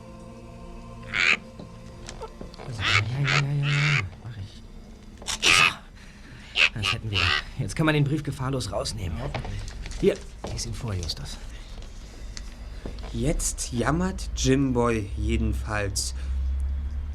Ja, 2.79 2.85
ja, 3.19 3.27
ja, 3.27 3.41
ja, 3.41 3.67
ja. 3.67 4.01
Mach 4.25 4.37
ich. 4.37 4.63
Das 6.75 6.93
hätten 6.93 7.11
wir. 7.11 7.19
Jetzt 7.59 7.77
kann 7.77 7.87
man 7.87 7.95
den 7.95 8.05
Brief 8.05 8.23
gefahrlos 8.23 8.73
rausnehmen. 8.73 9.19
Hier, 10.01 10.17
lies 10.51 10.67
ihn 10.67 10.75
vor, 10.75 10.95
Justus. 10.95 11.37
Jetzt 13.13 13.73
jammert 13.73 14.31
Jimboy 14.37 15.11
jedenfalls. 15.17 16.15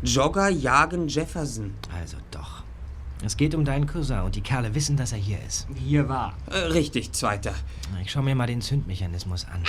Jogger 0.03 0.49
jagen 0.49 1.07
Jefferson. 1.07 1.73
Also 1.97 2.17
doch. 2.31 2.63
Es 3.23 3.37
geht 3.37 3.55
um 3.55 3.63
deinen 3.63 3.87
Cousin 3.87 4.19
und 4.19 4.35
die 4.35 4.41
Kerle 4.41 4.75
wissen, 4.75 4.97
dass 4.97 5.13
er 5.13 5.17
hier 5.17 5.39
ist. 5.47 5.67
Hier 5.73 6.09
war. 6.09 6.33
Äh, 6.47 6.57
richtig, 6.57 7.13
Zweiter. 7.13 7.55
Ich 8.03 8.11
schau 8.11 8.21
mir 8.21 8.35
mal 8.35 8.45
den 8.45 8.61
Zündmechanismus 8.61 9.45
an. 9.45 9.63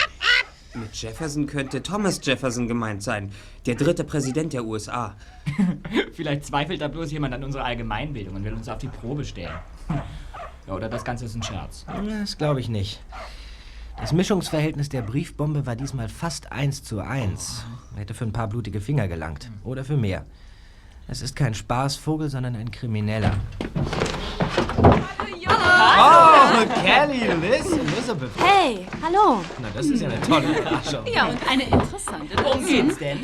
Mit 0.77 0.95
Jefferson 0.95 1.47
könnte 1.47 1.83
Thomas 1.83 2.21
Jefferson 2.23 2.69
gemeint 2.69 3.03
sein, 3.03 3.31
der 3.65 3.77
dritte 3.77 4.05
Präsident 4.05 4.53
der 4.53 4.65
USA. 4.65 5.15
Vielleicht 6.13 6.45
zweifelt 6.45 6.83
da 6.83 6.89
bloß 6.89 7.11
jemand 7.13 7.33
an 7.33 7.45
unserer 7.45 7.65
Allgemeinbildung 7.65 8.37
und 8.37 8.45
will 8.45 8.53
uns 8.53 8.69
auf 8.69 8.79
die 8.79 8.89
Probe 8.89 9.25
stellen. 9.25 9.55
Ja, 10.67 10.75
oder 10.75 10.89
das 10.89 11.05
Ganze 11.05 11.25
ist 11.25 11.35
ein 11.35 11.43
Scherz. 11.43 11.87
Das 12.21 12.37
glaube 12.37 12.61
ich 12.61 12.69
nicht. 12.69 13.01
Das 13.99 14.13
Mischungsverhältnis 14.13 14.91
der 14.91 15.01
Briefbombe 15.01 15.65
war 15.65 15.77
diesmal 15.77 16.11
fast 16.11 16.53
eins 16.53 16.85
zu 16.85 17.01
eins. 17.01 17.65
Hätte 17.95 18.13
für 18.13 18.25
ein 18.25 18.33
paar 18.33 18.49
blutige 18.49 18.83
Finger 18.83 19.09
gelangt. 19.09 19.51
Oder 19.65 19.85
für 19.85 19.97
mehr. 19.97 20.27
Es 21.09 21.23
ist 21.23 21.35
kein 21.37 21.55
Spaßvogel, 21.55 22.29
sondern 22.29 22.57
ein 22.57 22.71
Krimineller. 22.71 23.33
Oh, 25.89 26.83
Kelly, 26.83 27.33
Liz, 27.41 27.73
Elizabeth. 27.73 28.31
Hey, 28.39 28.87
hallo. 29.03 29.41
Na, 29.61 29.69
das 29.75 29.87
ist 29.87 30.01
ja 30.01 30.09
eine 30.09 30.21
tolle 30.21 30.59
Überraschung. 30.59 31.07
Ja, 31.13 31.27
und 31.29 31.39
eine 31.49 31.63
interessante. 31.63 32.37
Worum 32.43 32.67
geht's 32.67 32.99
denn? 32.99 33.21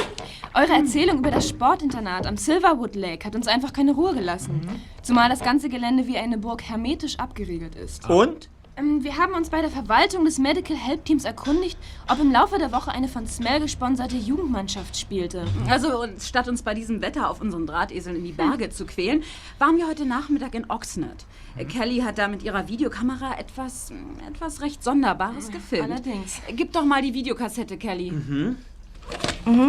Eure 0.54 0.72
Erzählung 0.74 1.18
über 1.18 1.30
das 1.30 1.48
Sportinternat 1.48 2.26
am 2.26 2.36
Silverwood 2.36 2.94
Lake 2.94 3.26
hat 3.26 3.34
uns 3.34 3.48
einfach 3.48 3.72
keine 3.72 3.92
Ruhe 3.92 4.14
gelassen. 4.14 4.60
Zumal 5.02 5.28
das 5.28 5.40
ganze 5.40 5.68
Gelände 5.68 6.06
wie 6.06 6.18
eine 6.18 6.38
Burg 6.38 6.62
hermetisch 6.62 7.18
abgeriegelt 7.18 7.74
ist. 7.74 8.08
Und? 8.08 8.48
Ähm, 8.76 9.04
wir 9.04 9.18
haben 9.18 9.34
uns 9.34 9.50
bei 9.50 9.60
der 9.60 9.70
Verwaltung 9.70 10.24
des 10.24 10.38
Medical 10.38 10.76
Help 10.76 11.04
Teams 11.04 11.24
erkundigt, 11.24 11.76
ob 12.08 12.18
im 12.20 12.32
Laufe 12.32 12.58
der 12.58 12.72
Woche 12.72 12.90
eine 12.90 13.06
von 13.08 13.26
Smell 13.26 13.60
gesponserte 13.60 14.16
Jugendmannschaft 14.16 14.96
spielte. 14.96 15.44
Also, 15.68 16.00
und 16.00 16.22
statt 16.22 16.48
uns 16.48 16.62
bei 16.62 16.72
diesem 16.72 17.02
Wetter 17.02 17.28
auf 17.28 17.40
unseren 17.40 17.66
Drahteseln 17.66 18.16
in 18.16 18.24
die 18.24 18.32
Berge 18.32 18.70
zu 18.70 18.86
quälen, 18.86 19.22
waren 19.58 19.76
wir 19.76 19.86
heute 19.86 20.06
Nachmittag 20.06 20.54
in 20.54 20.70
Oxnard. 20.70 21.26
Äh, 21.56 21.66
Kelly 21.66 21.98
hat 21.98 22.16
da 22.16 22.28
mit 22.28 22.42
ihrer 22.42 22.68
Videokamera 22.68 23.38
etwas, 23.38 23.90
mm, 23.90 24.26
etwas 24.28 24.62
recht 24.62 24.82
Sonderbares 24.82 25.50
gefilmt. 25.50 25.90
Allerdings. 25.90 26.40
Äh, 26.48 26.54
Gib 26.54 26.72
doch 26.72 26.84
mal 26.84 27.02
die 27.02 27.12
Videokassette, 27.12 27.76
Kelly. 27.76 28.10
Mhm, 28.10 28.56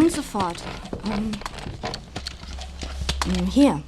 sofort. 0.10 0.64
Ähm, 1.14 1.32
mm, 3.26 3.48
hier. 3.48 3.84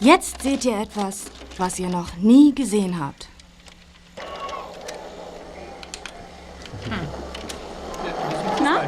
Jetzt 0.00 0.42
seht 0.42 0.64
ihr 0.64 0.78
etwas, 0.78 1.26
was 1.58 1.78
ihr 1.78 1.88
noch 1.88 2.16
nie 2.16 2.54
gesehen 2.54 2.98
habt. 2.98 3.28
Na? 8.62 8.80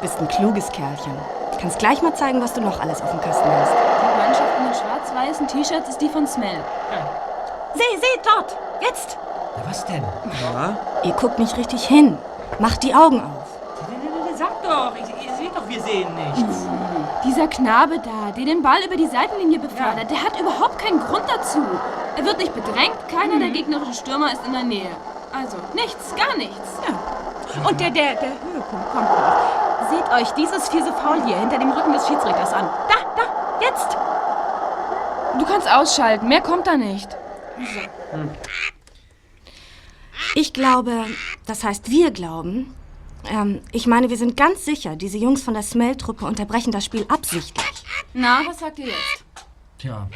Bist 0.00 0.18
ein 0.20 0.28
kluges 0.28 0.70
Kerlchen. 0.70 1.12
Kannst 1.60 1.78
gleich 1.78 2.00
mal 2.02 2.14
zeigen, 2.14 2.40
was 2.40 2.52
du 2.52 2.60
noch 2.60 2.80
alles 2.80 3.02
auf 3.02 3.10
dem 3.10 3.20
Kasten 3.20 3.50
hast. 3.50 3.72
Die 3.72 4.22
Mannschaft 4.22 4.58
in 4.58 4.64
den 4.64 4.74
schwarz-weißen 4.74 5.48
T-Shirts 5.48 5.88
ist 5.88 6.00
die 6.00 6.08
von 6.08 6.26
Smell. 6.26 6.60
Seh, 7.74 7.96
seht 7.96 8.24
dort! 8.24 8.56
Jetzt! 8.80 9.18
Na, 9.56 9.62
was 9.68 9.84
denn? 9.86 10.04
Ja? 10.42 10.76
Ihr 11.02 11.12
guckt 11.12 11.38
nicht 11.38 11.56
richtig 11.56 11.84
hin. 11.84 12.16
Macht 12.58 12.82
die 12.82 12.94
Augen 12.94 13.20
auf. 13.20 13.58
Sag 14.36 14.62
doch, 14.62 14.92
ich, 14.94 15.26
ihr 15.26 15.34
seht 15.34 15.50
doch, 15.56 15.68
wir 15.68 15.82
sehen 15.82 16.14
nichts. 16.14 16.66
Dieser 17.24 17.48
Knabe 17.48 17.98
da, 17.98 18.30
der 18.36 18.44
den 18.44 18.62
Ball 18.62 18.78
über 18.86 18.96
die 18.96 19.08
Seitenlinie 19.08 19.58
befördert, 19.58 20.08
der 20.10 20.22
hat 20.22 20.38
überhaupt 20.38 20.78
keinen 20.78 21.00
Grund 21.00 21.24
dazu. 21.26 21.58
Er 22.16 22.24
wird 22.24 22.38
nicht 22.38 22.54
bedrängt, 22.54 22.96
keiner 23.08 23.40
der 23.40 23.50
gegnerischen 23.50 23.94
Stürmer 23.94 24.32
ist 24.32 24.46
in 24.46 24.52
der 24.52 24.62
Nähe. 24.62 24.90
Also, 25.32 25.56
nichts, 25.74 26.14
gar 26.16 26.36
nichts. 26.36 26.78
Und 27.68 27.80
der, 27.80 27.90
der, 27.90 28.14
der 28.14 28.30
Höhepunkt 28.30 28.90
kommt 28.92 29.08
noch. 29.08 29.90
Seht 29.90 30.12
euch 30.12 30.30
dieses 30.32 30.68
fiese 30.68 30.92
Foul 30.92 31.24
hier 31.24 31.38
hinter 31.38 31.58
dem 31.58 31.70
Rücken 31.70 31.92
des 31.92 32.06
Schiedsrichters 32.06 32.52
an. 32.52 32.68
Da, 32.88 32.94
da, 33.16 33.60
jetzt! 33.60 33.96
Du 35.38 35.44
kannst 35.44 35.70
ausschalten, 35.70 36.28
mehr 36.28 36.40
kommt 36.40 36.66
da 36.66 36.76
nicht. 36.76 37.08
Ich 40.34 40.52
glaube, 40.52 41.04
das 41.46 41.64
heißt, 41.64 41.90
wir 41.90 42.10
glauben. 42.10 42.74
Ähm, 43.30 43.60
ich 43.72 43.86
meine, 43.86 44.10
wir 44.10 44.16
sind 44.16 44.36
ganz 44.36 44.64
sicher, 44.64 44.96
diese 44.96 45.18
Jungs 45.18 45.42
von 45.42 45.54
der 45.54 45.62
Smell-Truppe 45.62 46.24
unterbrechen 46.24 46.72
das 46.72 46.84
Spiel 46.84 47.04
absichtlich. 47.08 47.84
Na, 48.14 48.40
was 48.46 48.60
sagt 48.60 48.78
ihr 48.78 48.86
jetzt? 48.86 49.24
Tja, 49.78 50.08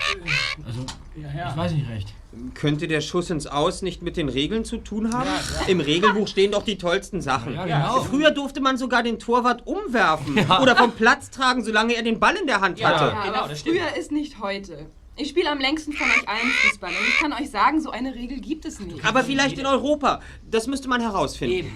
also, 0.66 0.85
ich 1.14 1.57
weiß 1.57 1.72
nicht 1.72 1.88
recht. 1.88 2.14
Könnte 2.54 2.88
der 2.88 3.02
Schuss 3.02 3.28
ins 3.28 3.46
Aus 3.46 3.82
nicht 3.82 4.02
mit 4.02 4.16
den 4.16 4.28
Regeln 4.28 4.64
zu 4.64 4.78
tun 4.78 5.12
haben? 5.12 5.28
Im 5.66 5.80
Regelbuch 5.80 6.26
stehen 6.26 6.52
doch 6.52 6.62
die 6.62 6.78
tollsten 6.78 7.20
Sachen. 7.20 7.54
Ja, 7.54 7.64
genau. 7.64 8.02
Früher 8.04 8.30
durfte 8.30 8.60
man 8.60 8.78
sogar 8.78 9.02
den 9.02 9.18
Torwart 9.18 9.66
umwerfen 9.66 10.38
oder 10.62 10.74
vom 10.74 10.92
Platz 10.92 11.30
tragen, 11.30 11.62
solange 11.62 11.94
er 11.94 12.02
den 12.02 12.18
Ball 12.20 12.36
in 12.36 12.46
der 12.46 12.60
Hand 12.60 12.82
hatte. 12.82 13.04
Ja, 13.14 13.24
genau, 13.24 13.38
aber 13.38 13.48
das 13.48 13.60
stimmt. 13.60 13.78
früher 13.78 13.96
ist 13.96 14.12
nicht 14.12 14.40
heute. 14.40 14.86
Ich 15.16 15.28
spiele 15.28 15.50
am 15.50 15.58
längsten 15.58 15.92
von 15.92 16.06
euch 16.06 16.26
allen 16.26 16.50
Fußball 16.50 16.90
und 16.90 17.08
ich 17.08 17.18
kann 17.18 17.32
euch 17.34 17.50
sagen, 17.50 17.82
so 17.82 17.90
eine 17.90 18.14
Regel 18.14 18.40
gibt 18.40 18.64
es 18.64 18.80
nicht. 18.80 19.04
Aber 19.04 19.22
vielleicht 19.22 19.58
in 19.58 19.66
Europa. 19.66 20.20
Das 20.50 20.66
müsste 20.66 20.88
man 20.88 21.02
herausfinden. 21.02 21.70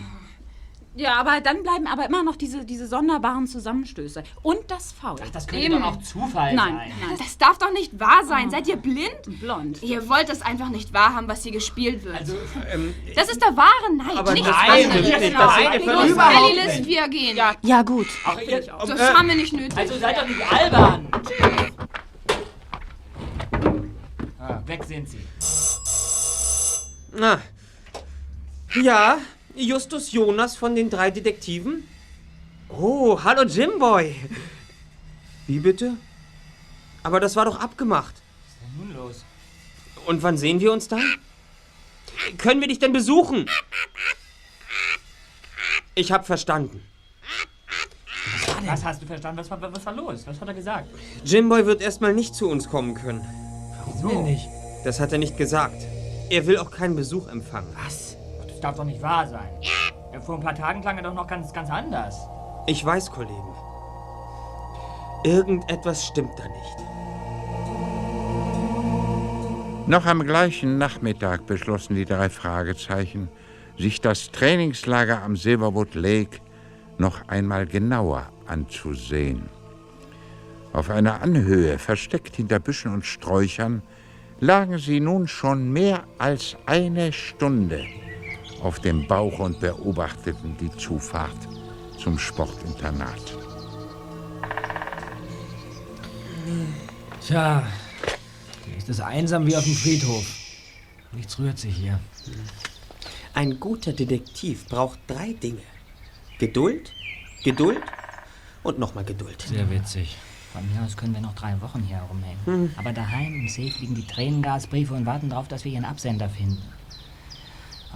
Ja, 0.99 1.17
aber 1.21 1.43
dann 1.43 1.63
bleiben 1.63 1.87
aber 1.87 2.07
immer 2.07 2.23
noch 2.23 2.37
diese, 2.37 2.65
diese 2.65 2.87
sonderbaren 2.87 3.47
Zusammenstöße. 3.47 4.23
Und 4.43 4.59
das 4.69 4.93
Foul. 4.93 5.17
Das 5.31 5.47
könnte 5.47 5.67
Eben. 5.67 5.79
doch 5.79 5.89
auch 5.93 5.99
Zufall 6.03 6.55
Nein, 6.55 6.75
sein. 6.75 6.93
nein. 7.07 7.19
Das 7.19 7.37
darf 7.37 7.59
doch 7.59 7.71
nicht 7.71 8.01
wahr 8.01 8.25
sein. 8.25 8.51
Seid 8.51 8.67
ihr 8.67 8.77
blind? 8.77 9.11
Blond. 9.41 9.83
Ihr 9.83 10.09
wollt 10.09 10.31
das 10.31 10.41
einfach 10.41 10.71
nicht 10.71 10.95
wahrhaben, 10.95 11.29
was 11.29 11.43
hier 11.43 11.53
gespielt 11.53 12.03
wird. 12.03 12.17
Also, 12.19 12.35
das 13.15 13.29
ist 13.29 13.43
der 13.43 13.55
wahre 13.59 13.95
Neid, 13.95 14.17
Aber 14.17 14.33
nichts 14.33 14.49
nein, 14.49 14.85
anderes. 14.91 15.11
das 15.11 15.21
ist- 15.21 15.29
Genau. 15.29 15.47
das 15.47 15.77
ist 15.77 15.87
Los, 15.87 16.07
überhaupt 16.11 16.55
nicht. 16.55 16.77
Liz, 16.79 16.87
wir 16.87 17.09
gehen. 17.09 17.37
Ja, 17.63 17.83
gut. 17.83 18.07
auch 18.25 18.41
ihr, 18.41 18.61
Das 18.63 19.15
haben 19.15 19.29
wir 19.29 19.35
nicht 19.37 19.53
nötig. 19.53 19.77
also 19.77 19.99
seid 19.99 20.17
doch 20.17 20.27
nicht 20.27 20.53
albern. 20.53 21.09
Ah, 24.39 24.61
weg 24.67 24.83
sind 24.85 25.09
sie. 25.09 25.21
Na. 27.13 27.41
Ja, 28.83 29.19
Justus 29.57 30.13
Jonas 30.13 30.57
von 30.57 30.75
den 30.75 30.91
drei 30.91 31.11
Detektiven? 31.11 31.89
Oh, 32.69 33.19
hallo 33.23 33.43
Jimboy. 33.43 34.15
Wie 35.47 35.61
bitte? 35.61 35.97
Aber 37.03 37.21
das 37.21 37.37
war 37.37 37.47
doch 37.47 37.59
abgemacht. 37.59 38.15
Was 38.15 38.53
ist 38.53 38.59
denn 38.63 38.89
nun 38.89 38.97
los? 38.97 39.25
Und 40.07 40.23
wann 40.23 40.37
sehen 40.37 40.61
wir 40.61 40.73
uns 40.73 40.89
dann? 40.89 41.03
Können 42.39 42.61
wir 42.61 42.69
dich 42.69 42.79
denn 42.79 42.93
besuchen? 42.93 43.49
Ich 45.95 46.13
hab 46.13 46.27
verstanden. 46.27 46.83
Was 48.65 48.85
hast 48.85 49.03
du 49.03 49.07
verstanden? 49.07 49.39
Was 49.39 49.51
war, 49.51 49.61
was 49.73 49.87
war 49.87 49.95
los? 49.95 50.27
Was 50.27 50.41
hat 50.41 50.49
er 50.49 50.55
gesagt? 50.55 50.91
Jimboy 51.25 51.65
wird 51.67 51.81
erstmal 51.81 52.13
nicht 52.13 52.35
zu 52.35 52.49
uns 52.49 52.69
kommen 52.69 52.95
können. 52.95 53.25
Warum 53.87 54.09
denn 54.09 54.25
nicht? 54.25 54.47
Das 54.85 55.01
hat 55.01 55.13
er 55.13 55.19
nicht 55.19 55.37
gesagt. 55.37 55.83
Er 56.29 56.47
will 56.47 56.59
auch 56.59 56.71
keinen 56.71 56.97
Besuch 56.97 57.29
empfangen. 57.29 57.75
Was? 57.85 58.17
Das 58.67 58.75
darf 58.75 58.85
doch 58.85 58.91
nicht 58.91 59.01
wahr 59.01 59.29
sein. 59.29 59.49
Ja, 60.13 60.21
vor 60.21 60.35
ein 60.35 60.41
paar 60.43 60.57
Tagen 60.57 60.81
klang 60.81 60.97
er 60.97 61.05
doch 61.05 61.15
noch 61.15 61.29
ganz, 61.29 61.53
ganz 61.53 61.71
anders. 61.71 62.27
Ich 62.67 62.85
weiß, 62.85 63.13
Kollegen. 63.13 63.55
Irgendetwas 65.23 66.05
stimmt 66.09 66.33
da 66.37 66.49
nicht. 66.49 66.77
Noch 69.87 70.05
am 70.05 70.25
gleichen 70.25 70.79
Nachmittag 70.79 71.47
beschlossen 71.47 71.95
die 71.95 72.07
drei 72.07 72.29
Fragezeichen, 72.29 73.29
sich 73.79 74.01
das 74.01 74.33
Trainingslager 74.33 75.23
am 75.23 75.37
Silverwood 75.37 75.95
Lake 75.95 76.41
noch 76.99 77.29
einmal 77.29 77.67
genauer 77.67 78.31
anzusehen. 78.49 79.49
Auf 80.73 80.91
einer 80.91 81.23
Anhöhe, 81.23 81.79
versteckt 81.79 82.35
hinter 82.35 82.59
Büschen 82.59 82.93
und 82.93 83.07
Sträuchern, 83.07 83.83
lagen 84.41 84.79
sie 84.79 84.99
nun 84.99 85.29
schon 85.29 85.73
mehr 85.73 86.03
als 86.19 86.57
eine 86.67 87.13
Stunde 87.13 87.87
auf 88.63 88.81
dem 88.81 89.07
Bauch 89.07 89.39
und 89.39 89.61
beobachteten 89.61 90.57
die 90.59 90.71
Zufahrt 90.77 91.37
zum 91.99 92.19
Sportinternat. 92.19 93.37
Tja, 97.27 97.67
hier 98.65 98.77
ist 98.77 98.89
es 98.89 99.01
einsam 99.01 99.47
wie 99.47 99.57
auf 99.57 99.65
dem 99.65 99.75
Friedhof. 99.75 100.27
Nichts 101.13 101.39
rührt 101.39 101.59
sich 101.59 101.75
hier. 101.75 101.99
Ein 103.35 103.59
guter 103.59 103.93
Detektiv 103.93 104.67
braucht 104.69 104.99
drei 105.07 105.33
Dinge. 105.33 105.63
Geduld, 106.39 106.93
Geduld 107.43 107.81
und 108.63 108.79
nochmal 108.79 109.05
Geduld. 109.05 109.43
Sehr 109.43 109.69
witzig. 109.71 110.17
Von 110.53 110.63
mir 110.73 110.83
aus 110.85 110.97
können 110.97 111.15
wir 111.15 111.21
noch 111.21 111.35
drei 111.35 111.61
Wochen 111.61 111.83
hier 111.83 111.97
herumhängen. 111.97 112.39
Hm. 112.47 112.71
Aber 112.77 112.93
daheim 112.93 113.35
im 113.35 113.49
Safe 113.49 113.79
liegen 113.81 113.95
die 113.95 114.07
Tränengasbriefe 114.07 114.95
und 114.95 115.05
warten 115.05 115.29
darauf, 115.29 115.49
dass 115.49 115.65
wir 115.65 115.73
ihren 115.73 115.85
Absender 115.85 116.29
finden. 116.29 116.63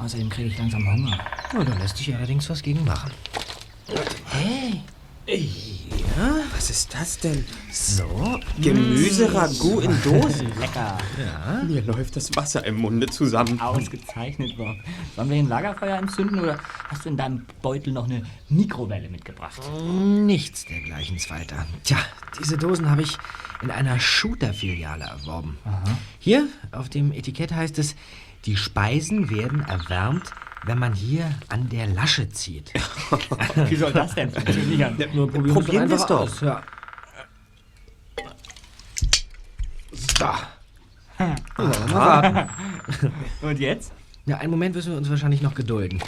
Außerdem 0.03 0.29
kriege 0.31 0.49
ich 0.49 0.59
langsam 0.59 0.87
Hunger. 0.91 1.19
Oh, 1.59 1.63
da 1.63 1.75
lässt 1.75 1.97
sich 1.97 2.15
allerdings 2.15 2.49
was 2.49 2.63
gegen 2.63 2.85
machen. 2.85 3.11
Hey! 4.31 4.81
Ja, 5.27 6.37
was 6.53 6.71
ist 6.71 6.93
das 6.93 7.19
denn? 7.19 7.45
So. 7.71 8.41
Gemüseragout 8.61 9.83
in 9.83 10.03
Dosen. 10.03 10.49
Lecker. 10.59 10.99
Ja. 11.19 11.63
Mir 11.65 11.83
läuft 11.83 12.17
das 12.17 12.35
Wasser 12.35 12.65
im 12.67 12.77
Munde 12.77 13.07
zusammen. 13.07 13.61
Ausgezeichnet, 13.61 14.57
Bob. 14.57 14.77
Sollen 15.15 15.31
wir 15.31 15.37
ein 15.37 15.49
Lagerfeuer 15.49 15.99
entzünden 15.99 16.41
oder 16.41 16.59
hast 16.89 17.05
du 17.05 17.11
in 17.11 17.17
deinem 17.17 17.47
Beutel 17.63 17.93
noch 17.93 18.07
eine 18.07 18.23
Mikrowelle 18.49 19.09
mitgebracht? 19.09 19.61
Nichts 19.81 20.65
dergleichen, 20.65 21.19
Zweiter. 21.19 21.67
Tja, 21.85 21.99
diese 22.41 22.59
Dosen 22.59 22.91
habe 22.91 23.03
ich 23.03 23.17
in 23.63 23.71
einer 23.71 24.01
Shooter-Filiale 24.01 25.05
erworben. 25.05 25.59
Hier 26.19 26.49
auf 26.73 26.89
dem 26.89 27.13
Etikett 27.13 27.53
heißt 27.53 27.79
es, 27.79 27.95
die 28.47 28.57
Speisen 28.57 29.31
werden 29.31 29.61
erwärmt, 29.61 30.33
wenn 30.65 30.79
man 30.79 30.93
hier 30.93 31.31
an 31.49 31.69
der 31.69 31.87
Lasche 31.87 32.29
zieht. 32.31 32.73
Wie 33.69 33.77
soll 33.77 33.93
das 33.93 34.15
denn 34.15 34.31
funktionieren? 34.31 34.97
Nur 35.15 35.31
probieren, 35.31 35.55
Probieren 35.55 35.91
wir's 35.91 36.01
wir's 36.01 36.07
doch. 36.07 36.21
Aus, 36.21 36.41
ja. 36.41 36.63
So. 40.19 40.27
Wir 41.19 41.37
mal 41.57 41.93
warten. 41.93 42.51
Und 43.43 43.59
jetzt? 43.59 43.93
Ja, 44.27 44.39
einen 44.39 44.51
Moment 44.51 44.75
müssen 44.75 44.93
wir 44.93 44.99
uns 44.99 45.11
wahrscheinlich 45.11 45.43
noch 45.43 45.55
gedulden. 45.55 46.03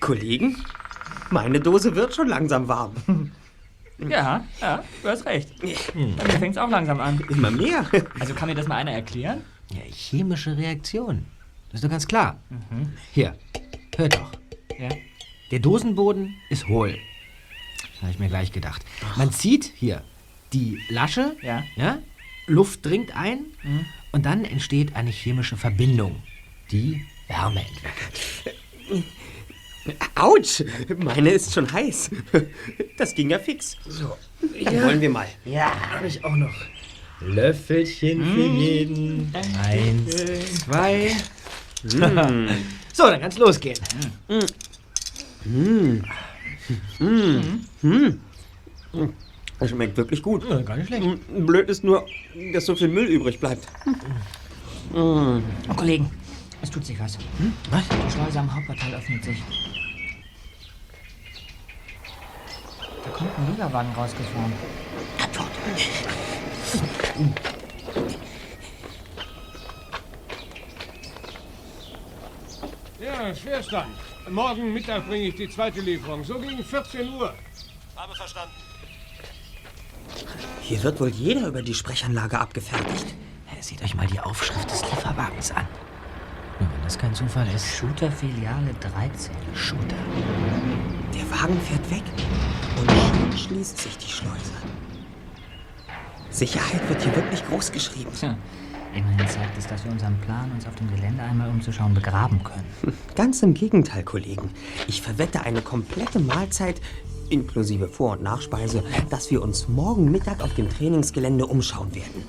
Kollegen, 0.00 0.56
meine 1.30 1.60
Dose 1.60 1.94
wird 1.94 2.14
schon 2.14 2.28
langsam 2.28 2.68
warm. 2.68 2.92
Ja, 3.98 4.44
ja, 4.60 4.82
du 5.02 5.08
hast 5.08 5.24
recht. 5.26 5.60
Bei 5.60 6.24
mir 6.24 6.38
fängt 6.38 6.56
es 6.56 6.58
auch 6.58 6.70
langsam 6.70 7.00
an. 7.00 7.20
Immer 7.28 7.50
mehr. 7.50 7.86
Also 8.18 8.34
kann 8.34 8.48
mir 8.48 8.54
das 8.54 8.66
mal 8.66 8.76
einer 8.76 8.92
erklären? 8.92 9.42
Ja, 9.72 9.82
chemische 9.90 10.56
Reaktion. 10.56 11.26
Das 11.72 11.80
ist 11.80 11.84
doch 11.84 11.90
ganz 11.90 12.06
klar. 12.06 12.38
Hier, 13.12 13.36
hör 13.96 14.08
doch. 14.08 14.32
Ja. 14.78 14.88
Der 15.50 15.58
Dosenboden 15.58 16.34
ist 16.50 16.68
hohl. 16.68 16.98
Habe 18.00 18.10
ich 18.12 18.18
mir 18.18 18.28
gleich 18.28 18.52
gedacht. 18.52 18.84
Man 19.16 19.32
zieht 19.32 19.72
hier 19.76 20.02
die 20.52 20.80
Lasche, 20.90 21.36
Ja. 21.42 21.62
ja, 21.76 21.98
Luft 22.46 22.84
dringt 22.84 23.16
ein 23.16 23.44
und 24.10 24.26
dann 24.26 24.44
entsteht 24.44 24.94
eine 24.96 25.10
chemische 25.10 25.56
Verbindung, 25.56 26.22
die 26.70 27.04
Wärme 27.28 27.60
entwickelt. 27.60 28.56
Autsch, 30.14 30.62
meine 30.98 31.30
ist 31.30 31.52
schon 31.54 31.70
heiß. 31.72 32.10
Das 32.98 33.14
ging 33.14 33.30
ja 33.30 33.38
fix. 33.38 33.76
So, 33.88 34.16
Dann 34.64 34.82
wollen 34.84 35.00
wir 35.00 35.10
mal. 35.10 35.26
Ja, 35.44 35.72
habe 35.90 36.06
ich 36.06 36.24
auch 36.24 36.36
noch. 36.36 36.54
Löffelchen 37.20 38.22
für 38.34 38.46
jeden. 38.46 39.32
Eins, 39.64 40.16
zwei. 40.64 41.12
Mm. 41.82 42.48
so, 42.92 43.04
dann 43.04 43.20
kann's 43.20 43.38
losgehen. 43.38 43.78
Mm. 44.28 46.02
Mm. 47.00 47.64
Mm. 47.82 48.18
Das 49.58 49.70
schmeckt 49.70 49.96
wirklich 49.96 50.22
gut. 50.22 50.48
Ja, 50.48 50.60
gar 50.60 50.76
nicht 50.76 50.88
schlecht. 50.88 51.04
Mm, 51.04 51.46
Blöd 51.46 51.68
ist 51.68 51.84
nur, 51.84 52.06
dass 52.52 52.66
so 52.66 52.74
viel 52.74 52.88
Müll 52.88 53.06
übrig 53.06 53.38
bleibt. 53.38 53.66
Mm. 54.92 55.38
Oh, 55.68 55.74
Kollegen, 55.76 56.10
es 56.60 56.70
tut 56.70 56.84
sich 56.84 56.98
was. 57.00 57.16
Hm? 57.38 57.52
Was? 57.70 57.84
Die 57.88 58.12
Schleuse 58.12 58.40
am 58.40 58.54
Hauptportal 58.54 58.94
öffnet 58.94 59.24
sich. 59.24 59.42
Da 63.04 63.10
kommt 63.10 63.30
ein 63.38 63.46
Lieferwagen 63.50 63.92
rausgefahren. 63.92 64.52
Ja, 73.02 73.34
Schwerstand. 73.34 73.96
Morgen 74.30 74.72
Mittag 74.72 75.08
bringe 75.08 75.24
ich 75.28 75.34
die 75.34 75.48
zweite 75.48 75.80
Lieferung. 75.80 76.22
So 76.22 76.38
gegen 76.38 76.62
14 76.62 77.08
Uhr. 77.14 77.34
Habe 77.96 78.14
verstanden. 78.14 78.54
Hier 80.60 80.80
wird 80.84 81.00
wohl 81.00 81.08
jeder 81.08 81.48
über 81.48 81.62
die 81.62 81.74
Sprechanlage 81.74 82.38
abgefertigt. 82.38 83.14
Seht 83.60 83.82
euch 83.82 83.94
mal 83.94 84.06
die 84.06 84.20
Aufschrift 84.20 84.70
des 84.70 84.82
Lieferwagens 84.82 85.50
an. 85.52 85.66
Nur 86.60 86.68
wenn 86.72 86.82
das 86.84 86.98
kein 86.98 87.14
Zufall 87.14 87.48
ist. 87.54 87.76
Shooter-Filiale 87.76 88.74
13. 88.80 89.34
Shooter. 89.54 89.96
Der 91.14 91.30
Wagen 91.30 91.60
fährt 91.60 91.90
weg 91.90 92.02
und 92.80 92.90
schon 92.90 93.38
schließt 93.38 93.78
sich 93.78 93.98
die 93.98 94.10
Schleuse. 94.10 94.52
Sicherheit 96.30 96.88
wird 96.88 97.02
hier 97.02 97.14
wirklich 97.16 97.44
groß 97.46 97.72
geschrieben. 97.72 98.12
Tja, 98.18 98.36
immerhin 98.94 99.26
zeigt 99.28 99.56
es, 99.58 99.66
dass 99.66 99.84
wir 99.84 99.92
unseren 99.92 100.18
Plan, 100.20 100.50
uns 100.52 100.66
auf 100.66 100.74
dem 100.76 100.90
Gelände 100.90 101.22
einmal 101.22 101.50
umzuschauen, 101.50 101.94
begraben 101.94 102.42
können. 102.42 102.96
Ganz 103.14 103.42
im 103.42 103.54
Gegenteil, 103.54 104.02
Kollegen. 104.02 104.50
Ich 104.88 105.02
verwette 105.02 105.42
eine 105.42 105.62
komplette 105.62 106.20
Mahlzeit, 106.20 106.80
inklusive 107.28 107.88
Vor- 107.88 108.12
und 108.12 108.22
Nachspeise, 108.22 108.82
dass 109.10 109.30
wir 109.30 109.42
uns 109.42 109.68
morgen 109.68 110.10
Mittag 110.10 110.42
auf 110.42 110.54
dem 110.54 110.68
Trainingsgelände 110.68 111.46
umschauen 111.46 111.94
werden. 111.94 112.24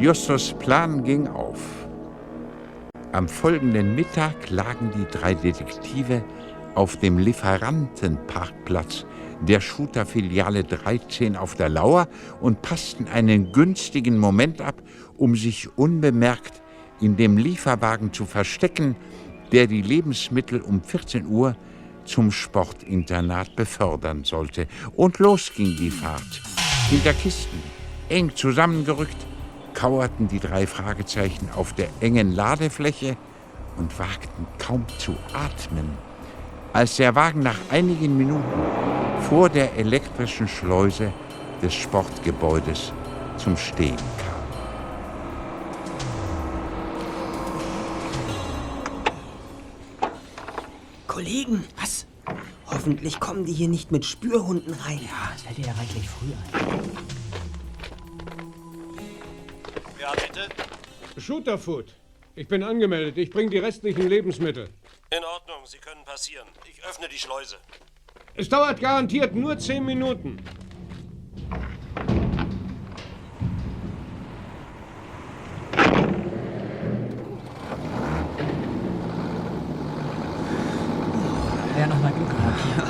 Justus 0.00 0.54
Plan 0.54 1.04
ging 1.04 1.28
auf. 1.28 1.79
Am 3.12 3.28
folgenden 3.28 3.96
Mittag 3.96 4.50
lagen 4.50 4.92
die 4.96 5.04
drei 5.10 5.34
Detektive 5.34 6.22
auf 6.76 6.96
dem 6.96 7.18
Lieferantenparkplatz 7.18 9.04
der 9.40 9.60
Shooter-Filiale 9.60 10.62
13 10.62 11.34
auf 11.34 11.56
der 11.56 11.70
Lauer 11.70 12.06
und 12.40 12.62
passten 12.62 13.08
einen 13.08 13.50
günstigen 13.50 14.16
Moment 14.16 14.60
ab, 14.60 14.80
um 15.16 15.34
sich 15.34 15.76
unbemerkt 15.76 16.62
in 17.00 17.16
dem 17.16 17.36
Lieferwagen 17.36 18.12
zu 18.12 18.26
verstecken, 18.26 18.94
der 19.50 19.66
die 19.66 19.82
Lebensmittel 19.82 20.60
um 20.60 20.80
14 20.80 21.26
Uhr 21.26 21.56
zum 22.04 22.30
Sportinternat 22.30 23.56
befördern 23.56 24.22
sollte. 24.22 24.68
Und 24.94 25.18
los 25.18 25.52
ging 25.52 25.76
die 25.76 25.90
Fahrt. 25.90 26.42
Hinter 26.88 27.14
Kisten, 27.14 27.60
eng 28.08 28.36
zusammengerückt, 28.36 29.26
kauerten 29.74 30.28
die 30.28 30.40
drei 30.40 30.66
Fragezeichen 30.66 31.48
auf 31.56 31.72
der 31.72 31.88
engen 32.00 32.32
Ladefläche 32.32 33.16
und 33.76 33.98
wagten 33.98 34.46
kaum 34.58 34.84
zu 34.98 35.16
atmen, 35.32 35.90
als 36.72 36.96
der 36.96 37.14
Wagen 37.14 37.40
nach 37.40 37.58
einigen 37.70 38.16
Minuten 38.16 38.42
vor 39.28 39.48
der 39.48 39.76
elektrischen 39.76 40.48
Schleuse 40.48 41.12
des 41.62 41.74
Sportgebäudes 41.74 42.92
zum 43.36 43.56
Stehen 43.56 43.96
kam. 43.96 44.40
Kollegen, 51.06 51.64
was? 51.80 52.06
Hoffentlich 52.66 53.20
kommen 53.20 53.44
die 53.44 53.52
hier 53.52 53.68
nicht 53.68 53.92
mit 53.92 54.04
Spürhunden 54.04 54.72
rein. 54.72 55.00
Ja, 55.02 55.30
das 55.32 55.42
fällt 55.42 55.58
dir 55.58 55.66
ja 55.66 55.72
reichlich 55.72 56.08
früh 56.08 56.28
ein. 56.52 57.19
Ja, 60.00 60.12
bitte? 60.12 60.48
Shooterfoot. 61.20 61.94
Ich 62.34 62.48
bin 62.48 62.62
angemeldet. 62.62 63.18
Ich 63.18 63.28
bringe 63.28 63.50
die 63.50 63.58
restlichen 63.58 64.08
Lebensmittel. 64.08 64.70
In 65.10 65.22
Ordnung, 65.24 65.66
Sie 65.66 65.76
können 65.76 66.04
passieren. 66.06 66.48
Ich 66.70 66.82
öffne 66.84 67.06
die 67.08 67.18
Schleuse. 67.18 67.56
Es 68.34 68.48
dauert 68.48 68.80
garantiert 68.80 69.34
nur 69.34 69.58
zehn 69.58 69.84
Minuten. 69.84 70.38
Wäre 81.76 81.88
nochmal 81.88 82.12
Glück 82.12 82.30
gehabt. 82.30 82.60
Ja. 82.78 82.86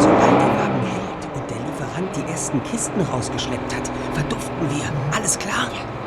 Sobald 0.00 0.40
der 0.40 0.56
Wagen 0.56 0.86
hält 0.86 1.36
und 1.36 1.50
der 1.50 1.58
Lieferant 1.58 2.16
die 2.16 2.30
ersten 2.30 2.62
Kisten 2.62 3.00
rausgeschleppt 3.02 3.74
hat, 3.74 3.90
verduften 4.14 4.70
wir. 4.70 4.90
Alles 5.14 5.38
klar? 5.38 5.70
Ja. 5.74 5.97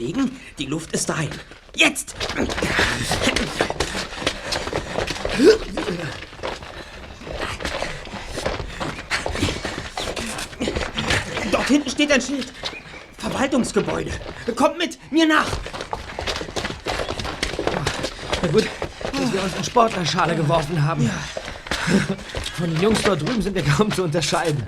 Kollegen, 0.00 0.40
die 0.58 0.64
Luft 0.64 0.92
ist 0.92 1.10
rein. 1.10 1.28
Jetzt! 1.76 2.14
Dort 11.52 11.68
hinten 11.68 11.90
steht 11.90 12.10
ein 12.12 12.22
Schild. 12.22 12.50
Verwaltungsgebäude. 13.18 14.10
Kommt 14.56 14.78
mit, 14.78 14.98
mir 15.12 15.26
nach. 15.26 15.48
Na 18.40 18.48
gut, 18.48 18.66
dass 19.02 19.32
wir 19.34 19.42
uns 19.42 19.54
in 19.54 19.64
Sportlerschale 19.64 20.34
geworfen 20.34 20.82
haben. 20.82 21.10
Von 22.56 22.72
den 22.72 22.82
Jungs 22.82 23.02
dort 23.02 23.20
drüben 23.20 23.42
sind 23.42 23.54
wir 23.54 23.64
kaum 23.64 23.92
zu 23.92 24.04
unterscheiden. 24.04 24.66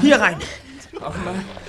Hier 0.00 0.20
rein. 0.20 0.38
Offenbar 1.00 1.34
die 1.34 1.61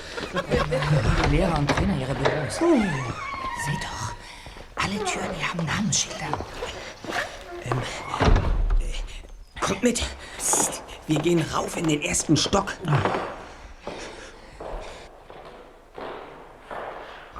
Lehrer 1.30 1.58
und 1.58 1.70
Trainer 1.70 1.96
ihre 1.98 2.14
Büros. 2.14 2.54
Seht 2.54 3.82
doch, 3.82 4.14
alle 4.76 5.04
Türen 5.04 5.30
hier 5.36 5.48
haben 5.48 5.64
Namensschilder. 5.64 6.26
Kommt 9.60 9.82
mit. 9.82 10.02
Psst. 10.38 10.82
Wir 11.06 11.18
gehen 11.20 11.44
rauf 11.54 11.76
in 11.76 11.86
den 11.86 12.02
ersten 12.02 12.36
Stock. 12.36 12.72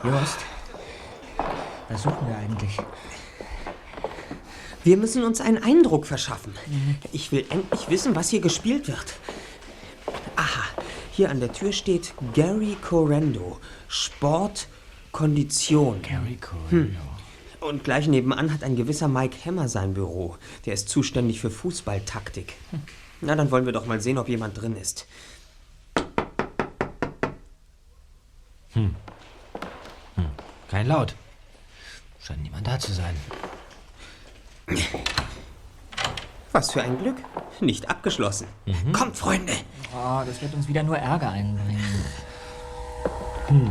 Jost, 0.02 0.38
was 1.88 2.02
suchen 2.02 2.28
wir 2.28 2.36
eigentlich? 2.36 2.76
Wir 4.84 4.98
müssen 4.98 5.24
uns 5.24 5.40
einen 5.40 5.62
Eindruck 5.62 6.06
verschaffen. 6.06 6.54
Ich 7.12 7.32
will 7.32 7.46
endlich 7.48 7.88
wissen, 7.88 8.14
was 8.14 8.28
hier 8.28 8.40
gespielt 8.40 8.86
wird. 8.86 9.14
Hier 11.16 11.30
an 11.30 11.38
der 11.38 11.52
Tür 11.52 11.70
steht 11.70 12.12
Gary 12.34 12.76
Corendo. 12.82 13.60
Sport, 13.86 14.66
Kondition. 15.12 16.02
Gary 16.02 16.36
Corendo. 16.40 16.98
Und 17.60 17.84
gleich 17.84 18.08
nebenan 18.08 18.52
hat 18.52 18.64
ein 18.64 18.74
gewisser 18.74 19.06
Mike 19.06 19.36
Hammer 19.44 19.68
sein 19.68 19.94
Büro. 19.94 20.36
Der 20.66 20.74
ist 20.74 20.88
zuständig 20.88 21.40
für 21.40 21.50
Fußballtaktik. 21.50 22.54
Na, 23.20 23.36
dann 23.36 23.52
wollen 23.52 23.64
wir 23.64 23.72
doch 23.72 23.86
mal 23.86 24.00
sehen, 24.00 24.18
ob 24.18 24.28
jemand 24.28 24.60
drin 24.60 24.74
ist. 24.74 25.06
Hm. 28.72 28.96
Hm. 30.16 30.26
Kein 30.68 30.88
Laut. 30.88 31.14
Scheint 32.20 32.42
niemand 32.42 32.66
da 32.66 32.76
zu 32.80 32.92
sein. 32.92 33.14
Was 36.54 36.70
für 36.70 36.82
ein 36.82 36.96
Glück. 36.98 37.16
Nicht 37.60 37.90
abgeschlossen. 37.90 38.46
Kommt, 38.92 39.16
Freunde. 39.16 39.52
Oh, 39.92 40.22
das 40.24 40.40
wird 40.40 40.54
uns 40.54 40.68
wieder 40.68 40.84
nur 40.84 40.96
Ärger 40.96 41.30
einbringen. 41.30 42.04
Hm. 43.48 43.70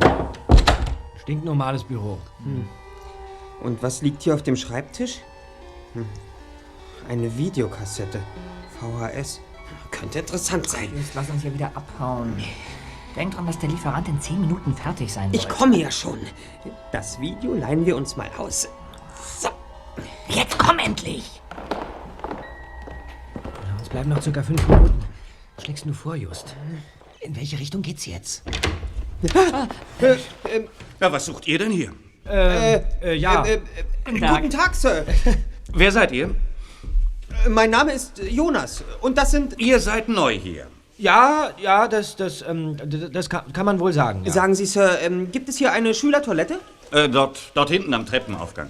Stinknormales 1.22 1.86
Büro. 1.86 2.18
Hm. 2.44 2.68
Und 3.62 3.82
was 3.82 4.02
liegt 4.02 4.22
hier 4.24 4.34
auf 4.36 4.44
dem 4.44 4.58
Schreibtisch? 4.58 5.20
Hm. 5.94 6.06
Eine 7.08 7.38
Videokassette. 7.38 8.20
VHS. 8.82 9.40
Könnte 9.92 10.20
interessant 10.20 10.70
sein. 10.70 10.90
Jetzt 10.94 11.16
lass 11.16 11.30
uns 11.30 11.42
hier 11.42 11.54
wieder 11.54 11.72
abhauen. 11.76 12.36
Denk 13.16 13.34
dran, 13.34 13.48
dass 13.48 13.60
der 13.60 13.70
Lieferant 13.70 14.10
in 14.10 14.20
zehn 14.20 14.42
Minuten 14.42 14.76
fertig 14.76 15.14
sein 15.14 15.30
Ich 15.32 15.44
soll. 15.44 15.52
komme 15.52 15.78
ja 15.78 15.90
schon. 15.90 16.20
Das 16.92 17.18
Video 17.22 17.54
leihen 17.54 17.86
wir 17.86 17.96
uns 17.96 18.18
mal 18.18 18.30
aus. 18.38 18.68
So. 19.40 19.48
Jetzt 20.28 20.58
komm 20.58 20.80
endlich! 20.80 21.43
Bleiben 23.94 24.10
noch 24.10 24.24
circa 24.24 24.41
fünf 24.41 24.68
Minuten. 24.68 24.91
Schlägst 25.64 25.86
du 25.86 25.94
vor, 25.94 26.16
Just? 26.16 26.56
In 27.20 27.36
welche 27.36 27.60
Richtung 27.60 27.84
geht's 27.84 28.08
jetzt? 28.08 28.41
Na, 31.00 31.12
was 31.12 31.28
sucht 31.28 31.48
ihr 31.48 31.60
denn 31.60 31.70
hier? 31.70 31.91
Äh, 32.28 32.82
äh, 33.04 33.14
ja. 33.14 33.46
Äh, 33.46 33.54
äh, 33.54 33.60
Guten 34.04 34.20
Tag. 34.20 34.36
Guten 34.41 34.50
Tag, 34.50 34.74
Sir. 34.74 35.06
Wer 35.74 35.91
seid 35.91 36.12
ihr? 36.12 36.34
Äh, 37.46 37.50
Mein 37.50 37.70
Name 37.70 37.94
ist 37.94 38.18
Jonas 38.18 38.84
und 39.02 39.16
das 39.16 39.30
sind. 39.30 39.60
Ihr 39.60 39.80
seid 39.80 40.10
neu 40.10 40.39
hier. 40.39 40.66
Ja, 40.98 41.52
ja, 41.62 41.88
das, 41.88 42.16
das, 42.16 42.41
ähm, 42.41 42.76
das 43.12 43.30
kann, 43.30 43.54
kann 43.54 43.68
man 43.68 43.80
wohl 43.80 43.94
sagen. 43.94 44.24
Ja. 44.26 44.32
Sagen 44.32 44.56
Sie, 44.56 44.66
Sir, 44.66 45.02
ähm, 45.04 45.32
gibt 45.32 45.50
es 45.50 45.58
hier 45.60 45.72
eine 45.72 45.94
Schülertoilette? 45.94 46.60
Äh, 46.91 47.10
dort, 47.10 47.52
dort 47.54 47.70
hinten 47.70 47.94
am 47.94 48.08
Treppenaufgang. 48.08 48.70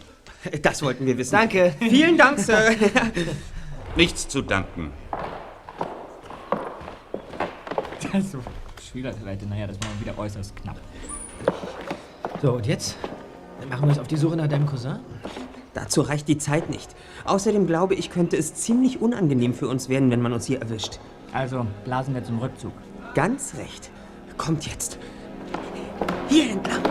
Das 0.61 0.81
wollten 0.81 1.05
wir 1.05 1.17
wissen. 1.17 1.31
Danke. 1.31 1.73
Vielen 1.79 2.17
Dank, 2.17 2.39
Sir. 2.39 2.71
Nichts 3.95 4.27
zu 4.27 4.41
danken. 4.41 4.91
Also, 8.11 8.39
Schülertoilette, 8.81 9.45
naja, 9.45 9.67
das 9.67 9.77
war 9.81 9.89
mal 9.89 10.01
wieder 10.01 10.17
äußerst 10.17 10.55
knapp. 10.55 10.77
So, 12.41 12.53
und 12.53 12.65
jetzt? 12.65 12.97
Dann 13.59 13.69
machen 13.69 13.83
wir 13.83 13.89
uns 13.89 13.99
auf 13.99 14.07
die 14.07 14.17
Suche 14.17 14.35
nach 14.35 14.47
deinem 14.47 14.65
Cousin? 14.65 14.99
Dazu 15.73 16.01
reicht 16.01 16.27
die 16.27 16.37
Zeit 16.37 16.69
nicht. 16.69 16.95
Außerdem 17.25 17.65
glaube 17.65 17.95
ich, 17.95 18.11
könnte 18.11 18.37
es 18.37 18.53
ziemlich 18.55 19.01
unangenehm 19.01 19.53
für 19.53 19.67
uns 19.67 19.89
werden, 19.89 20.11
wenn 20.11 20.21
man 20.21 20.33
uns 20.33 20.45
hier 20.45 20.61
erwischt. 20.61 20.99
Also, 21.31 21.65
blasen 21.85 22.13
wir 22.13 22.23
zum 22.23 22.39
Rückzug. 22.39 22.73
Ganz 23.15 23.55
recht. 23.55 23.89
Kommt 24.37 24.65
jetzt. 24.67 24.97
Hier 26.29 26.51
entlang. 26.51 26.81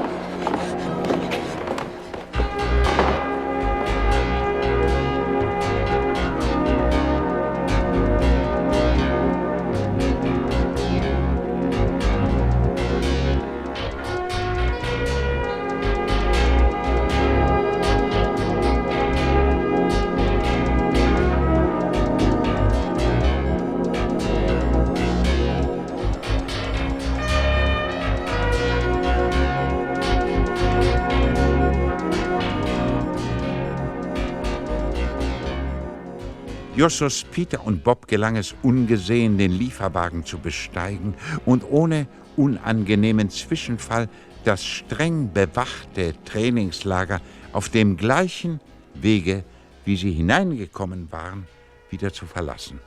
Justus, 36.82 37.22
Peter 37.22 37.64
und 37.64 37.84
Bob 37.84 38.08
gelang 38.08 38.34
es 38.34 38.56
ungesehen, 38.64 39.38
den 39.38 39.52
Lieferwagen 39.52 40.24
zu 40.24 40.40
besteigen 40.40 41.14
und 41.46 41.62
ohne 41.62 42.08
unangenehmen 42.36 43.30
Zwischenfall 43.30 44.08
das 44.42 44.64
streng 44.64 45.32
bewachte 45.32 46.14
Trainingslager 46.24 47.20
auf 47.52 47.68
dem 47.68 47.96
gleichen 47.96 48.58
Wege, 48.94 49.44
wie 49.84 49.94
sie 49.94 50.10
hineingekommen 50.10 51.12
waren, 51.12 51.46
wieder 51.88 52.12
zu 52.12 52.26
verlassen. 52.26 52.80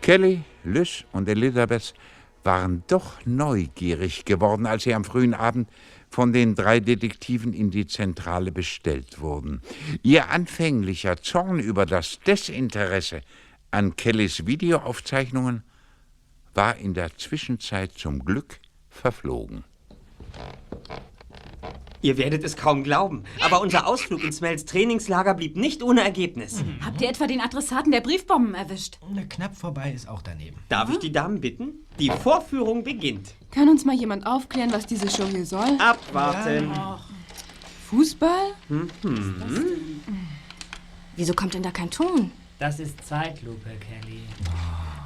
Kelly, 0.00 0.42
Lys 0.64 1.04
und 1.12 1.28
Elizabeth 1.28 1.94
waren 2.42 2.82
doch 2.88 3.24
neugierig 3.24 4.24
geworden, 4.24 4.66
als 4.66 4.82
sie 4.82 4.94
am 4.94 5.04
frühen 5.04 5.34
Abend 5.34 5.68
von 6.12 6.34
den 6.34 6.54
drei 6.54 6.78
Detektiven 6.78 7.54
in 7.54 7.70
die 7.70 7.86
Zentrale 7.86 8.52
bestellt 8.52 9.20
wurden. 9.20 9.62
Ihr 10.02 10.28
anfänglicher 10.28 11.16
Zorn 11.16 11.58
über 11.58 11.86
das 11.86 12.20
Desinteresse 12.20 13.22
an 13.70 13.96
Kellys 13.96 14.46
Videoaufzeichnungen 14.46 15.62
war 16.52 16.76
in 16.76 16.92
der 16.92 17.16
Zwischenzeit 17.16 17.92
zum 17.92 18.24
Glück 18.26 18.60
verflogen. 18.90 19.64
Ihr 22.02 22.18
werdet 22.18 22.42
es 22.42 22.56
kaum 22.56 22.82
glauben, 22.82 23.22
aber 23.40 23.60
unser 23.60 23.86
Ausflug 23.86 24.24
ins 24.24 24.40
Mels 24.40 24.64
Trainingslager 24.64 25.34
blieb 25.34 25.56
nicht 25.56 25.84
ohne 25.84 26.02
Ergebnis. 26.02 26.64
Habt 26.84 27.00
ihr 27.00 27.08
etwa 27.08 27.28
den 27.28 27.40
Adressaten 27.40 27.92
der 27.92 28.00
Briefbomben 28.00 28.54
erwischt? 28.54 28.98
Knapp 29.30 29.54
vorbei 29.56 29.92
ist 29.92 30.08
auch 30.08 30.20
daneben. 30.20 30.56
Darf 30.68 30.90
ich 30.90 30.98
die 30.98 31.12
Damen 31.12 31.40
bitten? 31.40 31.86
Die 32.00 32.10
Vorführung 32.10 32.82
beginnt. 32.82 33.34
Kann 33.52 33.68
uns 33.68 33.84
mal 33.84 33.94
jemand 33.94 34.26
aufklären, 34.26 34.72
was 34.72 34.86
diese 34.86 35.08
Show 35.08 35.26
hier 35.26 35.46
soll? 35.46 35.78
Abwarten. 35.78 36.72
Fußball? 37.88 38.54
Mhm. 38.68 38.90
Wieso 41.14 41.34
kommt 41.34 41.54
denn 41.54 41.62
da 41.62 41.70
kein 41.70 41.90
Ton? 41.90 42.32
Das 42.58 42.80
ist 42.80 43.06
Zeitlupe, 43.06 43.70
Kelly. 43.78 44.22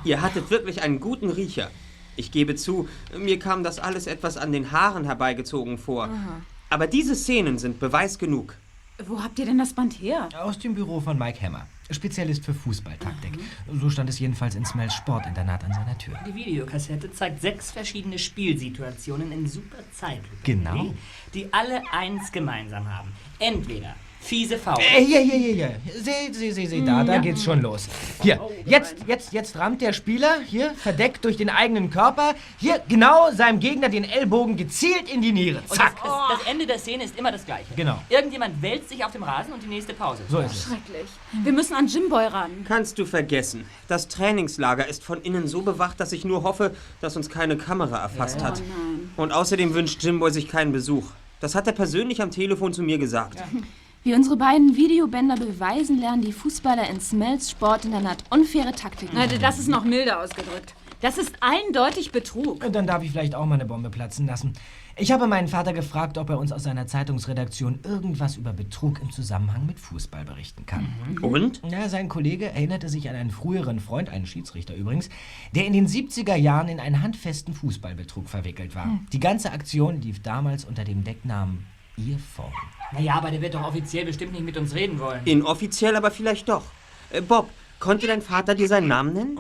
Ihr 0.05 0.23
hattet 0.23 0.51
wirklich 0.51 0.83
einen 0.83 1.01
guten 1.01 1.29
Riecher. 1.29 1.71
Ich 2.17 2.31
gebe 2.31 2.55
zu, 2.55 2.89
mir 3.19 3.39
kam 3.39 3.63
das 3.63 3.79
alles 3.79 4.07
etwas 4.07 4.39
an 4.39 4.53
den 4.53 4.73
Haaren 4.73 5.05
herbeigezogen 5.05 5.77
vor. 5.77 6.09
Aber 6.69 6.87
diese 6.87 7.14
Szenen 7.14 7.59
sind 7.59 7.79
Beweis 7.79 8.19
genug. 8.19 8.57
Wo 9.07 9.23
habt 9.23 9.39
ihr 9.39 9.45
denn 9.45 9.59
das 9.59 9.75
Band 9.75 9.93
her? 10.01 10.29
Aus 10.41 10.59
dem 10.59 10.75
Büro 10.75 11.01
von 11.01 11.19
Mike 11.19 11.41
Hammer. 11.43 11.67
Spezialist 11.91 12.45
für 12.45 12.55
Fußballtaktik. 12.55 13.39
So 13.81 13.91
stand 13.91 14.09
es 14.09 14.19
jedenfalls 14.19 14.55
in 14.55 14.64
Smells 14.64 14.95
Sportinternat 14.95 15.62
an 15.64 15.73
seiner 15.75 15.97
Tür. 15.99 16.19
Die 16.27 16.35
Videokassette 16.35 17.12
zeigt 17.12 17.43
sechs 17.43 17.71
verschiedene 17.71 18.19
Spielsituationen 18.19 19.31
in 19.33 19.47
super 19.47 19.79
Zeitlupe. 19.93 20.37
Genau. 20.45 20.73
Kelly, 20.73 20.95
Die 21.35 21.53
alle 21.53 21.83
eins 21.93 22.33
gemeinsam 22.33 22.91
haben. 22.93 23.12
Entweder 23.39 23.95
fiese 24.27 24.59
Faul. 24.59 24.79
Äh, 24.81 25.05
hier, 25.05 25.20
hier, 25.20 25.35
hier, 25.39 25.55
hier. 25.55 25.70
Seht, 26.03 26.35
seht, 26.35 26.55
seht, 26.55 26.70
seht, 26.70 26.87
da, 26.89 27.05
da 27.05 27.14
Ja. 27.14 27.20
geht's 27.20 27.43
schon 27.45 27.62
los. 27.62 27.89
Hier, 28.22 28.41
jetzt, 28.64 28.97
jetzt, 29.07 29.33
jetzt 29.33 29.57
rammt 29.57 29.81
der 29.81 29.93
Spieler, 29.93 30.39
hier, 30.47 30.74
verdeckt 30.74 31.24
durch 31.24 31.37
den 31.37 31.49
eigenen 31.49 31.91
Körper, 31.91 32.35
hier, 32.59 32.83
genau 32.89 33.31
seinem 33.33 33.61
Gegner 33.61 33.89
den 33.89 34.05
Ellbogen 34.05 34.57
gezielt 34.57 35.09
in 35.12 35.22
die 35.22 35.33
Niere. 35.33 35.59
Und 35.68 35.74
Zack. 35.77 35.95
das, 36.03 36.11
das, 36.12 36.39
das 36.39 36.49
Ende 36.51 36.66
der 36.66 36.79
Szene 36.79 37.05
ist 37.05 37.18
immer 37.18 37.33
das 37.33 37.45
gleiche. 37.45 37.66
Genau. 37.77 38.03
Irgendjemand 38.09 38.61
wälzt 38.61 38.89
sich 38.89 39.05
auf 39.05 39.12
dem 39.12 39.22
Rasen 39.22 39.53
und 39.53 39.62
die 39.62 39.68
nächste 39.68 39.95
Pause. 39.95 40.22
So 40.29 40.41
ist 40.41 40.53
es. 40.53 40.62
Schrecklich. 40.64 41.07
Wir 41.45 41.53
müssen 41.53 41.74
an 41.74 41.87
Jimboy 41.87 42.27
ran. 42.27 42.51
Kannst 42.66 42.99
du 42.99 43.05
vergessen. 43.07 43.64
Das 43.89 44.09
Trainingslager 44.09 44.87
ist 44.89 45.05
von 45.05 45.22
innen 45.22 45.47
so 45.47 45.62
bewacht, 45.62 46.01
dass 46.01 46.12
ich 46.12 46.24
nur 46.24 46.43
hoffe, 46.43 46.74
dass 47.01 47.16
uns 47.16 47.29
keine 47.31 47.57
Kamera 47.57 47.99
erfasst 48.03 48.41
Ja. 48.41 48.47
hat. 48.49 48.59
Oh 48.61 48.62
nein. 48.68 49.11
Und 49.16 49.33
außerdem 49.33 49.74
wünscht 49.74 50.03
Jimboy 50.03 50.31
sich 50.31 50.49
keinen 50.49 50.72
Besuch. 50.72 51.05
Das 51.41 51.55
hat 51.55 51.66
er 51.66 51.72
persönlich 51.74 52.22
am 52.22 52.31
Telefon 52.31 52.72
zu 52.72 52.83
mir 52.83 52.99
gesagt. 52.99 53.43
Wie 54.07 54.15
unsere 54.15 54.37
beiden 54.37 54.77
Videobänder 54.77 55.35
beweisen, 55.35 55.99
lernen 55.99 56.23
die 56.23 56.31
Fußballer 56.31 56.89
in 56.89 57.01
Smells 57.01 57.51
Sportinternat 57.51 58.23
unfaire 58.31 58.71
Taktiken. 58.71 59.17
Na, 59.17 59.27
das 59.27 59.59
ist 59.59 59.67
noch 59.67 59.83
milder 59.83 60.23
ausgedrückt. 60.23 60.77
Das 61.01 61.19
ist 61.19 61.33
eindeutig 61.41 62.13
Betrug. 62.13 62.65
Und 62.65 62.73
dann 62.73 62.87
darf 62.87 63.03
ich 63.03 63.11
vielleicht 63.11 63.35
auch 63.35 63.45
mal 63.47 63.57
eine 63.57 63.65
Bombe 63.65 63.91
platzen 63.91 64.29
lassen. 64.29 64.53
Ich 64.97 65.11
habe 65.11 65.27
meinen 65.27 65.49
Vater 65.49 65.73
gefragt, 65.73 66.19
ob 66.19 66.31
er 66.31 66.39
uns 66.39 66.53
aus 66.53 66.63
seiner 66.63 66.87
Zeitungsredaktion 66.87 67.81
irgendwas 67.83 68.37
über 68.37 68.53
Betrug 68.53 69.03
im 69.03 69.11
Zusammenhang 69.11 69.67
mit 69.67 69.81
Fußball 69.81 70.25
berichten 70.25 70.67
kann. 70.67 70.87
Und? 71.21 71.61
Ja, 71.69 71.89
sein 71.89 72.09
Kollege 72.09 72.47
erinnerte 72.47 72.89
sich 72.89 73.11
an 73.11 73.17
einen 73.17 73.33
früheren 73.33 73.81
Freund, 73.81 74.09
einen 74.09 74.27
Schiedsrichter 74.27 74.77
übrigens, 74.77 75.09
der 75.53 75.67
in 75.67 75.73
den 75.73 75.89
70er 75.89 76.37
Jahren 76.37 76.69
in 76.69 76.79
einen 76.79 77.03
handfesten 77.03 77.55
Fußballbetrug 77.55 78.29
verwickelt 78.29 78.77
war. 78.77 78.85
Hm. 78.85 79.09
Die 79.13 79.19
ganze 79.19 79.51
Aktion 79.51 80.01
lief 80.01 80.23
damals 80.23 80.65
unter 80.65 80.85
dem 80.85 81.03
Decknamen 81.03 81.67
Earphone. 81.99 82.53
Naja, 82.93 83.14
aber 83.14 83.30
der 83.30 83.41
wird 83.43 83.55
doch 83.55 83.66
offiziell 83.66 84.05
bestimmt 84.05 84.32
nicht 84.32 84.45
mit 84.45 84.57
uns 84.57 84.74
reden 84.74 84.99
wollen. 84.99 85.20
Inoffiziell 85.24 85.97
aber 85.97 86.11
vielleicht 86.11 86.49
doch. 86.49 86.64
Äh, 87.11 87.20
Bob, 87.20 87.51
konnte 87.78 88.07
dein 88.07 88.22
Vater 88.22 88.55
dir 88.55 88.68
seinen 88.68 88.89
Namen 88.89 89.12
nennen? 89.12 89.39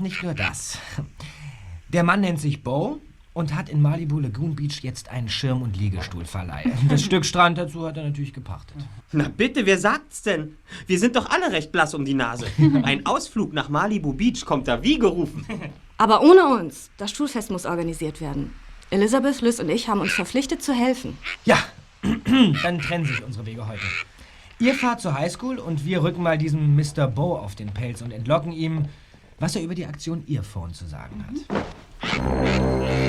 Nicht 0.00 0.22
nur 0.22 0.34
das. 0.34 0.78
Der 1.88 2.04
Mann 2.04 2.20
nennt 2.20 2.40
sich 2.40 2.62
Bo 2.62 3.00
und 3.32 3.54
hat 3.54 3.68
in 3.68 3.80
Malibu 3.80 4.18
Lagoon 4.18 4.56
Beach 4.56 4.80
jetzt 4.82 5.08
einen 5.10 5.28
Schirm- 5.28 5.62
und 5.62 5.76
Liegestuhlverleih. 5.76 6.64
Das 6.88 7.02
Stück 7.02 7.24
Strand 7.24 7.56
dazu 7.56 7.86
hat 7.86 7.96
er 7.96 8.04
natürlich 8.04 8.32
gepachtet. 8.32 8.76
Na 9.12 9.28
bitte, 9.28 9.64
wer 9.64 9.78
sagt's 9.78 10.22
denn? 10.22 10.56
Wir 10.86 10.98
sind 10.98 11.16
doch 11.16 11.30
alle 11.30 11.52
recht 11.52 11.72
blass 11.72 11.94
um 11.94 12.04
die 12.04 12.14
Nase. 12.14 12.46
Ein 12.82 13.06
Ausflug 13.06 13.52
nach 13.52 13.68
Malibu 13.68 14.12
Beach 14.12 14.44
kommt 14.44 14.68
da 14.68 14.82
wie 14.82 14.98
gerufen. 14.98 15.46
Aber 15.98 16.22
ohne 16.22 16.46
uns. 16.46 16.90
Das 16.98 17.10
Schulfest 17.12 17.50
muss 17.50 17.64
organisiert 17.64 18.20
werden. 18.20 18.54
Elizabeth, 18.90 19.40
Liz 19.40 19.60
und 19.60 19.68
ich 19.68 19.88
haben 19.88 20.00
uns 20.00 20.12
verpflichtet 20.12 20.62
zu 20.62 20.72
helfen. 20.72 21.16
Ja, 21.44 21.58
dann 22.62 22.78
trennen 22.78 23.04
sich 23.04 23.22
unsere 23.22 23.46
Wege 23.46 23.66
heute. 23.66 23.82
Ihr 24.60 24.74
fahrt 24.74 25.00
zur 25.00 25.14
Highschool 25.14 25.58
und 25.58 25.84
wir 25.84 26.02
rücken 26.02 26.22
mal 26.22 26.36
diesem 26.36 26.74
Mr. 26.74 27.06
Bo 27.06 27.36
auf 27.36 27.54
den 27.54 27.68
Pelz 27.68 28.02
und 28.02 28.12
entlocken 28.12 28.52
ihm, 28.52 28.86
was 29.38 29.54
er 29.54 29.62
über 29.62 29.74
die 29.74 29.86
Aktion 29.86 30.24
Earphone 30.28 30.74
zu 30.74 30.86
sagen 30.86 31.24
hat. 31.24 33.07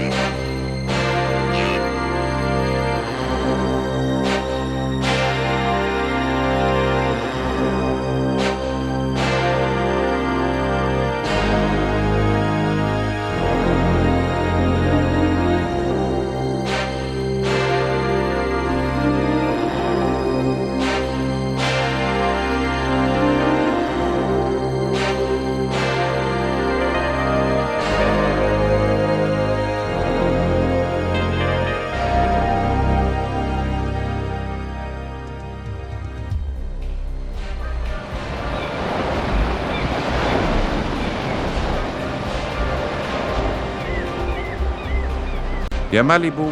Der 45.91 46.03
Malibu 46.03 46.47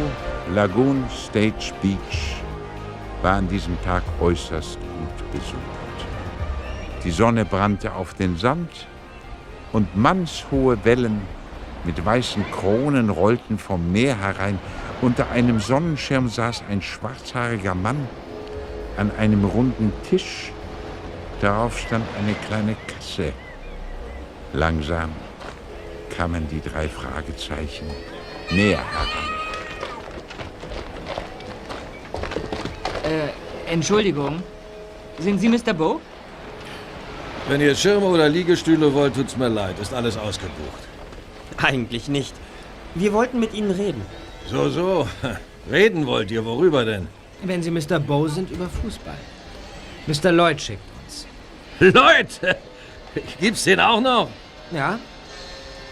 Lagoon 0.52 1.04
Stage 1.08 1.72
Beach 1.80 2.34
war 3.22 3.34
an 3.34 3.46
diesem 3.46 3.80
Tag 3.82 4.02
äußerst 4.20 4.80
gut 4.80 5.30
besucht. 5.30 5.98
Die 7.04 7.12
Sonne 7.12 7.44
brannte 7.44 7.94
auf 7.94 8.14
den 8.14 8.36
Sand 8.36 8.88
und 9.72 9.96
mannshohe 9.96 10.84
Wellen 10.84 11.20
mit 11.84 12.04
weißen 12.04 12.50
Kronen 12.50 13.10
rollten 13.10 13.58
vom 13.58 13.92
Meer 13.92 14.18
herein. 14.18 14.58
Unter 15.02 15.30
einem 15.30 15.60
Sonnenschirm 15.60 16.28
saß 16.28 16.64
ein 16.68 16.82
schwarzhaariger 16.82 17.76
Mann 17.76 18.08
an 18.96 19.12
einem 19.16 19.44
runden 19.44 19.92
Tisch. 20.10 20.50
Darauf 21.40 21.78
stand 21.78 22.04
eine 22.18 22.34
kleine 22.48 22.74
Kasse. 22.88 23.32
Langsam 24.52 25.10
kamen 26.10 26.48
die 26.48 26.60
drei 26.60 26.88
Fragezeichen 26.88 27.86
näher 28.50 28.78
heran. 28.78 29.08
Äh, 33.04 33.72
Entschuldigung. 33.72 34.42
Sind 35.18 35.40
Sie 35.40 35.48
Mr. 35.48 35.74
Bo? 35.74 36.00
Wenn 37.48 37.60
ihr 37.60 37.74
Schirme 37.74 38.06
oder 38.06 38.28
Liegestühle 38.28 38.92
wollt, 38.92 39.14
tut's 39.14 39.36
mir 39.36 39.48
leid. 39.48 39.78
Ist 39.80 39.94
alles 39.94 40.16
ausgebucht. 40.16 40.82
Eigentlich 41.56 42.08
nicht. 42.08 42.34
Wir 42.94 43.12
wollten 43.12 43.40
mit 43.40 43.54
Ihnen 43.54 43.70
reden. 43.70 44.02
So, 44.46 44.68
so. 44.68 45.08
Reden 45.70 46.06
wollt 46.06 46.30
ihr? 46.30 46.44
Worüber 46.44 46.84
denn? 46.84 47.08
Wenn 47.42 47.62
Sie 47.62 47.70
Mr. 47.70 47.98
Bo 48.00 48.26
sind, 48.28 48.50
über 48.50 48.68
Fußball. 48.68 49.18
Mr. 50.06 50.32
Lloyd 50.32 50.60
schickt 50.60 50.82
uns. 51.04 51.26
Lloyd! 51.78 52.28
Gibt's 53.40 53.64
den 53.64 53.80
auch 53.80 54.00
noch? 54.00 54.28
Ja. 54.70 54.98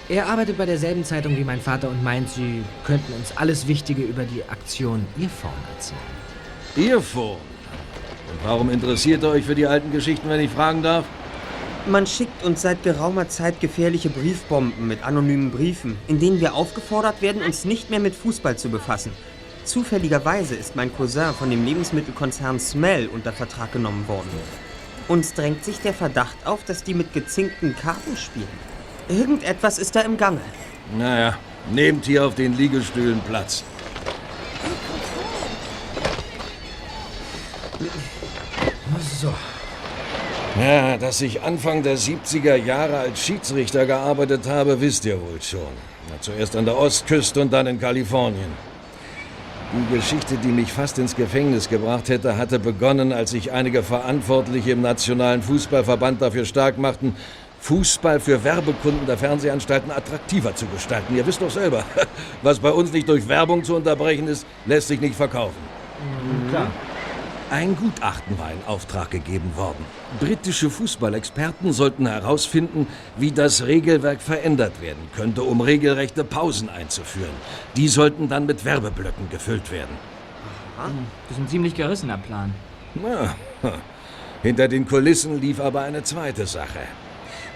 Er 0.08 0.28
arbeitet 0.28 0.56
bei 0.56 0.66
derselben 0.66 1.02
Zeitung 1.02 1.36
wie 1.36 1.42
mein 1.42 1.60
Vater 1.60 1.88
und 1.88 2.04
meint, 2.04 2.30
Sie 2.30 2.62
könnten 2.84 3.12
uns 3.14 3.36
alles 3.36 3.66
Wichtige 3.66 4.02
über 4.02 4.22
die 4.22 4.44
Aktion 4.48 5.04
Earphone 5.18 5.50
erzählen. 5.74 6.92
Earphone? 6.92 7.38
Und 8.30 8.44
warum 8.44 8.70
interessiert 8.70 9.24
ihr 9.24 9.30
euch 9.30 9.44
für 9.44 9.56
die 9.56 9.66
alten 9.66 9.90
Geschichten, 9.90 10.28
wenn 10.28 10.38
ich 10.38 10.50
fragen 10.50 10.84
darf? 10.84 11.04
Man 11.88 12.06
schickt 12.06 12.44
uns 12.44 12.62
seit 12.62 12.84
geraumer 12.84 13.28
Zeit 13.28 13.60
gefährliche 13.60 14.08
Briefbomben 14.08 14.86
mit 14.86 15.04
anonymen 15.04 15.50
Briefen, 15.50 15.98
in 16.06 16.20
denen 16.20 16.40
wir 16.40 16.54
aufgefordert 16.54 17.20
werden, 17.20 17.42
uns 17.42 17.64
nicht 17.64 17.90
mehr 17.90 18.00
mit 18.00 18.14
Fußball 18.14 18.56
zu 18.56 18.68
befassen. 18.68 19.10
Zufälligerweise 19.64 20.54
ist 20.54 20.76
mein 20.76 20.94
Cousin 20.94 21.34
von 21.36 21.50
dem 21.50 21.64
Lebensmittelkonzern 21.64 22.60
Smell 22.60 23.08
unter 23.08 23.32
Vertrag 23.32 23.72
genommen 23.72 24.06
worden. 24.06 24.30
Uns 25.08 25.34
drängt 25.34 25.64
sich 25.64 25.78
der 25.78 25.94
Verdacht 25.94 26.46
auf, 26.46 26.62
dass 26.64 26.84
die 26.84 26.94
mit 26.94 27.12
gezinkten 27.12 27.74
Karten 27.74 28.16
spielen. 28.16 28.75
Irgendetwas 29.08 29.78
ist 29.78 29.94
da 29.94 30.00
im 30.00 30.16
Gange. 30.16 30.40
Naja, 30.96 31.36
nehmt 31.70 32.06
hier 32.06 32.26
auf 32.26 32.34
den 32.34 32.56
Liegestühlen 32.56 33.20
Platz. 33.26 33.62
So. 39.20 39.32
Ja, 40.60 40.96
dass 40.96 41.20
ich 41.22 41.42
Anfang 41.42 41.82
der 41.82 41.96
70er 41.96 42.56
Jahre 42.56 42.98
als 42.98 43.24
Schiedsrichter 43.24 43.86
gearbeitet 43.86 44.46
habe, 44.46 44.80
wisst 44.80 45.04
ihr 45.04 45.20
wohl 45.20 45.40
schon. 45.40 45.60
Zuerst 46.20 46.56
an 46.56 46.64
der 46.64 46.76
Ostküste 46.78 47.40
und 47.40 47.52
dann 47.52 47.66
in 47.66 47.80
Kalifornien. 47.80 48.50
Die 49.72 49.96
Geschichte, 49.96 50.36
die 50.36 50.48
mich 50.48 50.72
fast 50.72 50.98
ins 50.98 51.16
Gefängnis 51.16 51.68
gebracht 51.68 52.08
hätte, 52.08 52.36
hatte 52.36 52.58
begonnen, 52.58 53.12
als 53.12 53.30
sich 53.32 53.52
einige 53.52 53.82
Verantwortliche 53.82 54.70
im 54.70 54.82
Nationalen 54.82 55.42
Fußballverband 55.42 56.22
dafür 56.22 56.44
stark 56.44 56.78
machten, 56.78 57.16
Fußball 57.66 58.20
für 58.20 58.44
Werbekunden 58.44 59.06
der 59.06 59.18
Fernsehanstalten 59.18 59.90
attraktiver 59.90 60.54
zu 60.54 60.66
gestalten. 60.66 61.16
Ihr 61.16 61.26
wisst 61.26 61.42
doch 61.42 61.50
selber, 61.50 61.84
was 62.42 62.60
bei 62.60 62.70
uns 62.70 62.92
nicht 62.92 63.08
durch 63.08 63.26
Werbung 63.26 63.64
zu 63.64 63.74
unterbrechen 63.74 64.28
ist, 64.28 64.46
lässt 64.66 64.86
sich 64.86 65.00
nicht 65.00 65.16
verkaufen. 65.16 65.58
Klar. 66.48 66.70
Ein 67.50 67.74
Gutachten 67.74 68.38
war 68.38 68.52
in 68.52 68.64
Auftrag 68.68 69.10
gegeben 69.10 69.50
worden. 69.56 69.84
Britische 70.20 70.70
Fußballexperten 70.70 71.72
sollten 71.72 72.06
herausfinden, 72.06 72.86
wie 73.16 73.32
das 73.32 73.66
Regelwerk 73.66 74.22
verändert 74.22 74.80
werden 74.80 75.08
könnte, 75.16 75.42
um 75.42 75.60
regelrechte 75.60 76.22
Pausen 76.22 76.68
einzuführen. 76.68 77.34
Die 77.76 77.88
sollten 77.88 78.28
dann 78.28 78.46
mit 78.46 78.64
Werbeblöcken 78.64 79.28
gefüllt 79.28 79.72
werden. 79.72 79.96
Das 80.76 81.36
ist 81.36 81.42
ein 81.42 81.48
ziemlich 81.48 81.74
gerissener 81.74 82.18
Plan. 82.18 82.54
Na, 82.94 83.34
hinter 84.44 84.68
den 84.68 84.86
Kulissen 84.86 85.40
lief 85.40 85.58
aber 85.58 85.80
eine 85.80 86.04
zweite 86.04 86.46
Sache. 86.46 86.80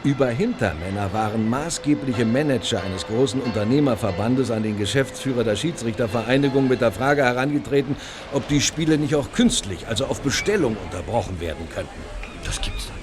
Über 0.02 0.28
Hintermänner 0.28 1.12
waren 1.12 1.50
maßgebliche 1.50 2.24
Manager 2.24 2.82
eines 2.82 3.06
großen 3.06 3.38
Unternehmerverbandes 3.38 4.50
an 4.50 4.62
den 4.62 4.78
Geschäftsführer 4.78 5.44
der 5.44 5.56
Schiedsrichtervereinigung 5.56 6.68
mit 6.68 6.80
der 6.80 6.90
Frage 6.90 7.22
herangetreten, 7.22 7.96
ob 8.32 8.48
die 8.48 8.62
Spiele 8.62 8.96
nicht 8.96 9.14
auch 9.14 9.30
künstlich, 9.32 9.86
also 9.88 10.06
auf 10.06 10.22
Bestellung 10.22 10.78
unterbrochen 10.82 11.38
werden 11.38 11.68
könnten. 11.74 12.00
Das 12.46 12.62
gibt's 12.62 12.86
doch 12.86 12.94
nicht. 12.94 13.00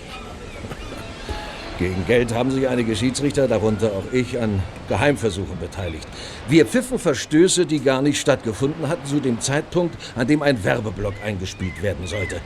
Gegen 1.77 2.07
Geld 2.07 2.33
haben 2.33 2.49
sich 2.49 2.67
einige 2.67 2.95
Schiedsrichter, 2.95 3.47
darunter 3.47 3.91
auch 3.91 4.11
ich, 4.11 4.41
an 4.41 4.63
Geheimversuchen 4.89 5.59
beteiligt. 5.59 6.07
Wir 6.49 6.65
pfiffen 6.65 6.97
Verstöße, 6.97 7.67
die 7.67 7.79
gar 7.79 8.01
nicht 8.01 8.19
stattgefunden 8.19 8.87
hatten, 8.87 9.05
zu 9.05 9.19
dem 9.19 9.39
Zeitpunkt, 9.39 9.95
an 10.15 10.25
dem 10.25 10.41
ein 10.41 10.63
Werbeblock 10.63 11.13
eingespielt 11.23 11.83
werden 11.83 12.07
sollte. 12.07 12.41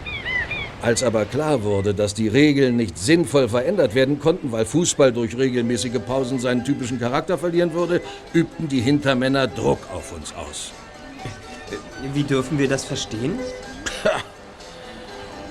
Als 0.82 1.04
aber 1.04 1.26
klar 1.26 1.62
wurde, 1.64 1.94
dass 1.94 2.16
die 2.16 2.28
Regeln 2.28 2.76
nicht 2.76 2.98
sinnvoll 2.98 3.48
verändert 3.48 3.94
werden 3.94 4.20
konnten, 4.20 4.52
weil 4.52 4.66
Fußball 4.66 5.14
durch 5.14 5.38
regelmäßige 5.38 6.00
Pausen 6.06 6.40
seinen 6.40 6.66
typischen 6.66 7.00
Charakter 7.00 7.38
verlieren 7.38 7.74
würde, 7.74 8.02
übten 8.34 8.68
die 8.68 8.82
Hintermänner 8.82 9.48
Druck 9.48 9.80
auf 9.94 10.12
uns 10.12 10.34
aus. 10.34 10.72
Wie 12.14 12.24
dürfen 12.24 12.58
wir 12.58 12.68
das 12.68 12.84
verstehen? 12.84 13.40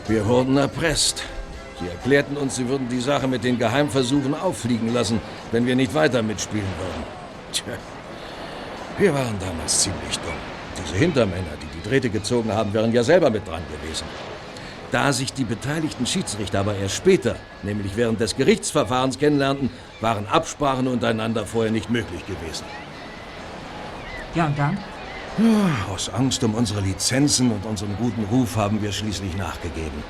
Wir 0.09 0.27
wurden 0.27 0.57
erpresst. 0.57 1.23
Sie 1.81 1.87
erklärten 1.87 2.37
uns, 2.37 2.57
sie 2.57 2.69
würden 2.69 2.89
die 2.89 3.01
Sache 3.01 3.29
mit 3.29 3.45
den 3.45 3.57
Geheimversuchen 3.57 4.35
auffliegen 4.35 4.93
lassen, 4.93 5.21
wenn 5.53 5.65
wir 5.65 5.77
nicht 5.77 5.95
weiter 5.95 6.23
mitspielen 6.23 6.67
würden. 6.79 7.05
Tja, 7.53 7.79
wir 8.99 9.15
waren 9.15 9.39
damals 9.39 9.81
ziemlich 9.81 10.19
dumm. 10.19 10.35
Diese 10.83 10.97
Hintermänner, 10.97 11.57
die 11.63 11.79
die 11.79 11.89
Drähte 11.89 12.11
gezogen 12.11 12.53
haben, 12.53 12.75
wären 12.75 12.93
ja 12.93 13.05
selber 13.05 13.31
mit 13.31 13.47
dran 13.47 13.63
gewesen. 13.81 14.05
Da 14.93 15.13
sich 15.13 15.33
die 15.33 15.45
beteiligten 15.45 16.05
Schiedsrichter 16.05 16.61
aber 16.61 16.75
erst 16.75 16.97
später, 16.97 17.37
nämlich 17.63 17.97
während 17.97 18.21
des 18.21 18.37
Gerichtsverfahrens 18.37 19.19
kennenlernten, 19.19 19.71
waren 20.01 20.27
Absprachen 20.27 20.89
untereinander 20.89 21.47
vorher 21.47 21.71
nicht 21.71 21.91
möglich 21.91 22.27
gewesen. 22.27 22.65
Ja, 24.35 24.47
und 24.47 24.59
dann? 24.59 24.79
Ja, 25.39 25.93
Aus 25.93 26.09
Angst 26.09 26.43
um 26.43 26.55
unsere 26.55 26.81
Lizenzen 26.81 27.53
und 27.53 27.65
unseren 27.67 27.97
guten 27.99 28.25
Ruf 28.25 28.57
haben 28.57 28.83
wir 28.83 28.91
schließlich 28.91 29.37
nachgegeben. 29.37 30.03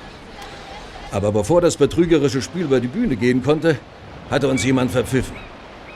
Aber 1.12 1.30
bevor 1.32 1.60
das 1.60 1.76
betrügerische 1.76 2.40
Spiel 2.40 2.62
über 2.62 2.80
die 2.80 2.88
Bühne 2.88 3.16
gehen 3.16 3.42
konnte, 3.42 3.76
hatte 4.30 4.48
uns 4.48 4.64
jemand 4.64 4.92
verpfiffen. 4.92 5.36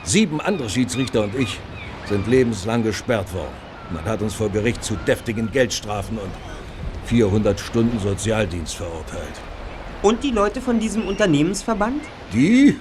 Sieben 0.03 0.41
andere 0.41 0.69
Schiedsrichter 0.69 1.23
und 1.23 1.35
ich 1.35 1.59
sind 2.07 2.27
lebenslang 2.27 2.83
gesperrt 2.83 3.33
worden. 3.33 3.53
Man 3.91 4.05
hat 4.05 4.21
uns 4.21 4.35
vor 4.35 4.49
Gericht 4.49 4.83
zu 4.83 4.95
deftigen 4.95 5.51
Geldstrafen 5.51 6.17
und 6.17 6.31
400 7.05 7.59
Stunden 7.59 7.99
Sozialdienst 7.99 8.75
verurteilt. 8.75 9.41
Und 10.01 10.23
die 10.23 10.31
Leute 10.31 10.61
von 10.61 10.79
diesem 10.79 11.07
Unternehmensverband? 11.07 12.03
Die? 12.33 12.77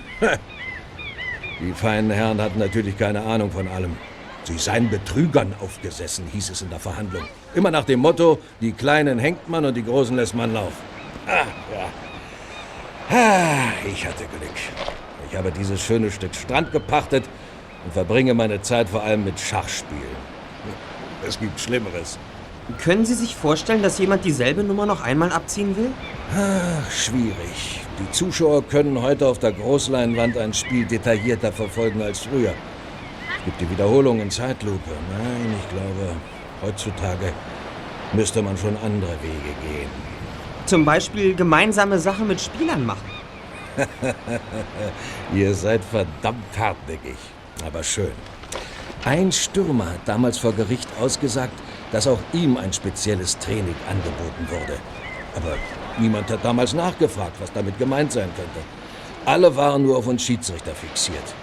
Die 1.61 1.73
feinen 1.73 2.11
Herren 2.11 2.41
hatten 2.41 2.59
natürlich 2.59 2.99
keine 2.99 3.23
Ahnung 3.23 3.51
von 3.51 3.69
allem. 3.69 3.97
Sie 4.45 4.59
seien 4.59 4.91
Betrügern 4.91 5.55
aufgesessen, 5.61 6.27
hieß 6.31 6.51
es 6.51 6.61
in 6.61 6.69
der 6.69 6.81
Verhandlung. 6.81 7.23
Immer 7.55 7.71
nach 7.71 7.85
dem 7.85 8.01
Motto, 8.01 8.39
die 8.61 8.73
Kleinen 8.73 9.19
hängt 9.19 9.49
man 9.49 9.65
und 9.65 9.75
die 9.75 9.85
Großen 9.85 10.15
lässt 10.17 10.35
man 10.35 10.53
laufen. 10.53 10.83
Ah, 11.27 11.47
ja. 11.73 11.87
Ah, 13.17 13.73
ich 13.87 14.07
hatte 14.07 14.25
Glück. 14.39 14.51
Ich 15.31 15.37
habe 15.37 15.51
dieses 15.51 15.81
schöne 15.81 16.11
Stück 16.11 16.35
Strand 16.35 16.73
gepachtet 16.73 17.25
und 17.85 17.93
verbringe 17.95 18.35
meine 18.35 18.61
Zeit 18.61 18.89
vor 18.89 19.03
allem 19.03 19.25
mit 19.25 19.41
Schachspielen. 19.41 20.03
Es 21.27 21.39
gibt 21.41 21.59
Schlimmeres. 21.59 22.19
Können 22.83 23.05
Sie 23.05 23.15
sich 23.15 23.37
vorstellen, 23.37 23.83
dass 23.83 23.99
jemand 23.99 24.25
dieselbe 24.25 24.65
Nummer 24.65 24.87
noch 24.87 25.03
einmal 25.03 25.31
abziehen 25.33 25.77
will? 25.77 25.91
Ach, 26.35 26.91
schwierig. 26.91 27.81
Die 28.01 28.11
Zuschauer 28.11 28.63
können 28.67 29.01
heute 29.03 29.27
auf 29.27 29.39
der 29.39 29.53
Großleinwand 29.53 30.39
ein 30.39 30.55
Spiel 30.55 30.87
detaillierter 30.87 31.53
verfolgen 31.53 32.01
als 32.03 32.21
früher. 32.21 32.55
Es 33.39 33.45
gibt 33.45 33.61
die 33.61 33.71
Wiederholung 33.71 34.21
in 34.21 34.31
Zeitlupe. 34.31 34.91
Nein, 35.11 35.55
ich 35.61 35.69
glaube, 35.69 36.17
heutzutage 36.63 37.33
müsste 38.15 38.41
man 38.41 38.57
schon 38.57 38.77
andere 38.79 39.13
Wege 39.23 39.55
gehen. 39.63 39.91
Zum 40.65 40.87
Beispiel 40.87 41.35
gemeinsame 41.35 41.99
Sachen 41.99 42.27
mit 42.27 42.41
Spielern 42.41 42.87
machen. 42.87 43.11
Ihr 45.35 45.55
seid 45.55 45.85
verdammt 45.85 46.59
hartnäckig, 46.59 47.17
aber 47.67 47.83
schön. 47.83 48.13
Ein 49.05 49.31
Stürmer 49.33 49.87
hat 49.87 50.01
damals 50.07 50.39
vor 50.39 50.55
Gericht 50.55 50.89
ausgesagt, 50.99 51.53
dass 51.95 52.09
auch 52.09 52.19
ihm 52.33 52.57
ein 52.57 52.73
spezielles 52.73 53.39
Training 53.39 53.77
angeboten 53.89 54.49
wurde. 54.51 54.81
Aber 55.37 55.57
niemand 55.97 56.29
hat 56.29 56.45
damals 56.45 56.75
nachgefragt, 56.75 57.37
was 57.41 57.53
damit 57.53 57.79
gemeint 57.79 58.11
sein 58.11 58.31
könnte. 58.35 58.59
Alle 59.25 59.55
waren 59.55 59.85
nur 59.85 59.99
auf 59.99 60.09
uns 60.09 60.25
Schiedsrichter 60.25 60.75
fixiert. 60.75 61.35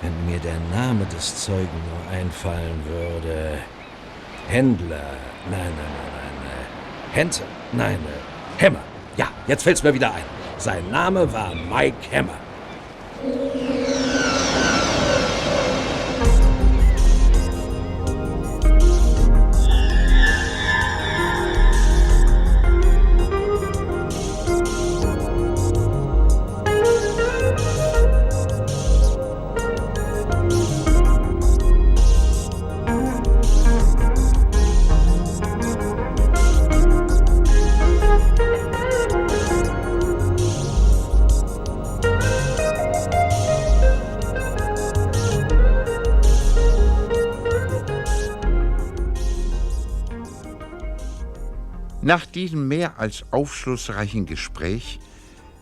Wenn 0.00 0.12
mir 0.30 0.38
der 0.38 0.60
Name 0.72 1.04
des 1.06 1.44
Zeugen 1.44 1.80
nur 1.90 2.16
einfallen 2.16 2.80
würde. 2.86 3.58
Händler. 4.46 5.16
Nein, 5.50 5.60
nein, 5.60 5.72
nein, 5.76 6.36
nein. 6.44 6.66
Henze. 7.12 7.42
Nein, 7.72 7.98
Hämmer. 8.58 8.80
Ja, 9.16 9.30
jetzt 9.48 9.64
fällt's 9.64 9.82
mir 9.82 9.92
wieder 9.92 10.14
ein. 10.14 10.24
Sein 10.58 10.88
Name 10.92 11.32
war 11.32 11.52
Mike 11.56 11.96
Hämmer. 12.08 12.38
Nach 52.12 52.26
diesem 52.26 52.68
mehr 52.68 52.98
als 52.98 53.24
aufschlussreichen 53.30 54.26
Gespräch 54.26 55.00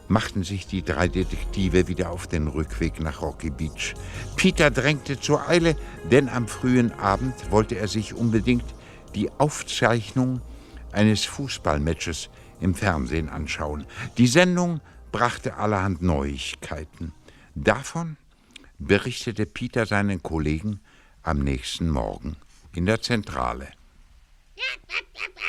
machten 0.09 0.43
sich 0.43 0.67
die 0.67 0.83
drei 0.83 1.07
Detektive 1.07 1.87
wieder 1.87 2.11
auf 2.11 2.27
den 2.27 2.49
Rückweg 2.49 2.99
nach 2.99 3.23
Rocky 3.23 3.51
Beach. 3.51 3.95
Peter 4.35 4.69
drängte 4.73 5.21
zur 5.21 5.49
Eile, 5.49 5.77
denn 6.11 6.29
am 6.29 6.49
frühen 6.49 6.91
Abend 6.95 7.53
wollte 7.53 7.77
er 7.77 7.87
sich 7.87 8.15
unbedingt 8.15 8.65
die 9.15 9.31
Aufzeichnung 9.39 10.41
eines 10.91 11.25
Fußballmatches 11.25 12.31
im 12.61 12.75
Fernsehen 12.75 13.29
anschauen. 13.29 13.87
Die 14.19 14.27
Sendung 14.27 14.81
brachte 15.13 15.55
allerhand 15.57 16.03
Neuigkeiten. 16.03 17.13
Davon 17.55 18.17
berichtete 18.81 19.47
Peter 19.47 19.87
seinen 19.87 20.21
Kollegen 20.21 20.81
am 21.23 21.45
nächsten 21.45 21.89
Morgen 21.89 22.35
in 22.75 22.87
der 22.87 23.01
Zentrale. 23.01 23.69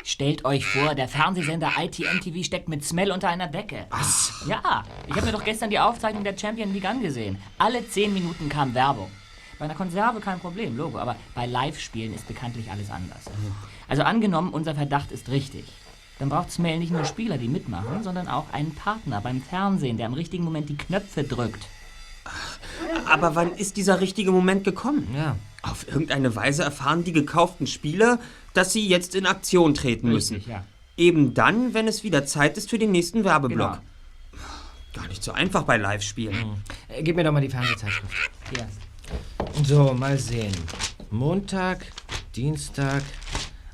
Stellt 0.04 0.46
euch 0.46 0.66
vor, 0.66 0.96
der 0.96 1.08
Fernsehsender 1.08 1.72
ITN-TV 1.80 2.44
steckt 2.44 2.70
mit 2.70 2.84
Smell 2.84 3.12
unter 3.12 3.30
einer 3.30 3.48
Decke. 3.48 3.86
Was? 3.90 4.44
Ja, 4.48 4.84
ich 5.08 5.16
habe 5.16 5.26
mir 5.26 5.32
doch 5.32 5.44
gestern 5.44 5.70
die 5.70 5.80
Aufzeichnung 5.80 6.24
der 6.24 6.38
Champion 6.38 6.74
League 6.74 6.86
angesehen. 6.86 7.38
Alle 7.58 7.88
zehn 7.88 8.14
Minuten 8.14 8.50
kam 8.50 8.74
Werbung. 8.74 9.12
Bei 9.58 9.66
einer 9.66 9.76
Konserve 9.76 10.20
kein 10.20 10.40
Problem, 10.40 10.76
Logo, 10.76 10.98
aber 10.98 11.16
bei 11.36 11.46
Live-Spielen 11.46 12.14
ist 12.14 12.28
bekanntlich 12.28 12.72
alles 12.72 12.90
anders. 12.90 13.26
Also 13.88 14.02
angenommen, 14.04 14.54
unser 14.54 14.74
Verdacht 14.76 15.12
ist 15.12 15.30
richtig. 15.30 15.66
Dann 16.18 16.30
braucht 16.30 16.52
Smell 16.52 16.78
nicht 16.78 16.92
nur 16.92 17.06
Spieler, 17.06 17.38
die 17.38 17.48
mitmachen, 17.48 18.04
sondern 18.04 18.28
auch 18.28 18.52
einen 18.54 18.76
Partner 18.76 19.22
beim 19.22 19.42
Fernsehen, 19.42 19.98
der 19.98 20.08
im 20.08 20.14
richtigen 20.14 20.44
Moment 20.44 20.70
die 20.70 20.78
Knöpfe 20.78 21.24
drückt. 21.24 21.68
Aber 23.10 23.36
wann 23.36 23.52
ist 23.54 23.78
dieser 23.78 24.02
richtige 24.02 24.32
Moment 24.32 24.64
gekommen? 24.64 25.08
Ja. 25.16 25.36
Auf 25.64 25.88
irgendeine 25.88 26.36
Weise 26.36 26.64
erfahren 26.64 27.04
die 27.04 27.14
gekauften 27.14 27.68
Spieler, 27.68 28.20
dass 28.54 28.74
sie 28.74 28.88
jetzt 28.88 29.16
in 29.16 29.26
Aktion 29.26 29.74
treten 29.74 30.10
müssen. 30.10 30.36
Richtig, 30.38 30.52
ja. 30.52 30.64
Eben 30.98 31.34
dann, 31.34 31.74
wenn 31.74 31.88
es 31.88 32.04
wieder 32.04 32.26
Zeit 32.26 32.58
ist 32.58 32.70
für 32.70 32.80
den 32.80 32.92
nächsten 32.92 33.24
Werbeblock. 33.24 33.74
Genau. 33.74 33.84
Gar 34.94 35.08
nicht 35.08 35.24
so 35.24 35.32
einfach 35.32 35.64
bei 35.64 35.78
Live-Spielen. 35.78 36.62
Äh, 36.90 37.04
Gib 37.04 37.16
mir 37.16 37.24
doch 37.24 37.32
mal 37.32 37.42
die 37.42 37.50
Fernsehzeitschrift. 37.50 38.32
Hier. 38.54 38.68
So, 39.64 39.94
mal 39.94 40.18
sehen. 40.18 40.54
Montag, 41.12 41.86
Dienstag. 42.36 43.04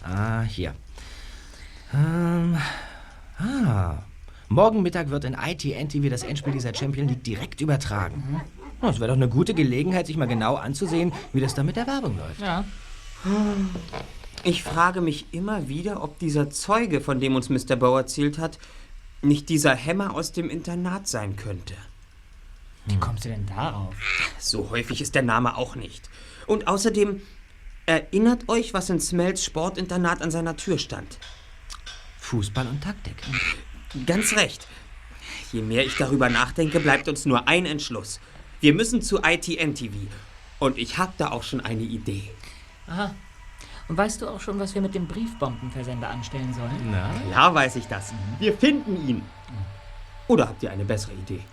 Ah, 0.04 0.41
hier. 0.41 0.74
Ähm, 1.93 2.58
Ah, 3.39 4.00
morgen 4.50 4.82
Mittag 4.82 5.10
wird 5.10 5.26
in 5.26 5.34
ITN-TV 5.34 6.10
das 6.10 6.24
Endspiel 6.24 6.54
dieser 6.54 6.74
Champion 6.74 7.08
League 7.08 7.24
direkt 7.24 7.62
übertragen. 7.62 8.41
Das 8.82 9.00
wäre 9.00 9.10
doch 9.10 9.16
eine 9.16 9.30
gute 9.30 9.54
Gelegenheit, 9.54 10.08
sich 10.08 10.18
mal 10.18 10.28
genau 10.28 10.56
anzusehen, 10.56 11.12
wie 11.34 11.41
das 11.41 11.56
da 11.56 11.64
mit 11.64 11.76
der 11.76 11.88
Werbung 11.88 12.18
läuft. 12.18 12.41
Ja. 12.41 12.64
Ich 14.43 14.64
frage 14.64 15.02
mich 15.02 15.26
immer 15.32 15.68
wieder, 15.68 16.04
ob 16.04 16.20
dieser 16.20 16.50
Zeuge, 16.50 17.02
von 17.02 17.20
dem 17.20 17.36
uns 17.36 17.50
Mr. 17.50 17.76
Bow 17.76 17.98
erzählt 17.98 18.38
hat, 18.38 18.60
nicht 19.22 19.50
dieser 19.50 19.76
Hämmer 19.76 20.14
aus 20.14 20.32
dem 20.32 20.50
Internat 20.50 21.08
sein 21.08 21.36
könnte. 21.36 21.74
Wie 22.86 22.98
kommst 22.98 23.26
du 23.26 23.30
denn 23.30 23.45
darauf? 23.48 23.95
So 24.39 24.70
häufig 24.70 25.02
ist 25.02 25.16
der 25.16 25.24
Name 25.24 25.58
auch 25.58 25.76
nicht. 25.76 26.10
Und 26.45 26.68
außerdem, 26.68 27.22
erinnert 27.86 28.48
euch, 28.48 28.74
was 28.74 28.89
in 28.89 29.02
Smells 29.02 29.43
Sportinternat 29.43 30.22
an 30.22 30.32
seiner 30.32 30.56
Tür 30.56 30.78
stand? 30.78 31.18
Fußball 32.20 32.68
und 32.68 32.82
Taktik. 32.82 33.16
Ganz 34.06 34.36
recht. 34.36 34.68
Je 35.52 35.62
mehr 35.62 35.86
ich 35.86 35.95
darüber 35.95 36.30
nachdenke, 36.30 36.80
bleibt 36.80 37.08
uns 37.08 37.26
nur 37.26 37.48
ein 37.48 37.66
Entschluss. 37.66 38.20
Wir 38.60 38.74
müssen 38.74 39.02
zu 39.02 39.22
ITN 39.24 39.76
TV. 39.76 39.95
Und 40.60 40.78
ich 40.78 40.98
habe 40.98 41.14
da 41.18 41.32
auch 41.32 41.43
schon 41.43 41.62
eine 41.62 41.84
Idee. 41.84 42.32
Aha. 42.88 43.14
Und 43.88 43.98
weißt 43.98 44.22
du 44.22 44.28
auch 44.28 44.41
schon, 44.41 44.60
was 44.60 44.76
wir 44.76 44.82
mit 44.82 44.95
dem 44.95 45.08
Briefbombenversender 45.08 46.10
anstellen 46.10 46.54
sollen? 46.54 46.91
Na? 46.91 47.10
Klar 47.32 47.54
weiß 47.54 47.78
ich 47.78 47.86
das. 47.86 48.14
Wir 48.39 48.58
finden 48.58 49.08
ihn. 49.08 49.22
Oder 50.28 50.50
habt 50.50 50.64
ihr 50.64 50.72
eine 50.72 50.84
bessere 50.84 51.14
Idee? 51.14 51.43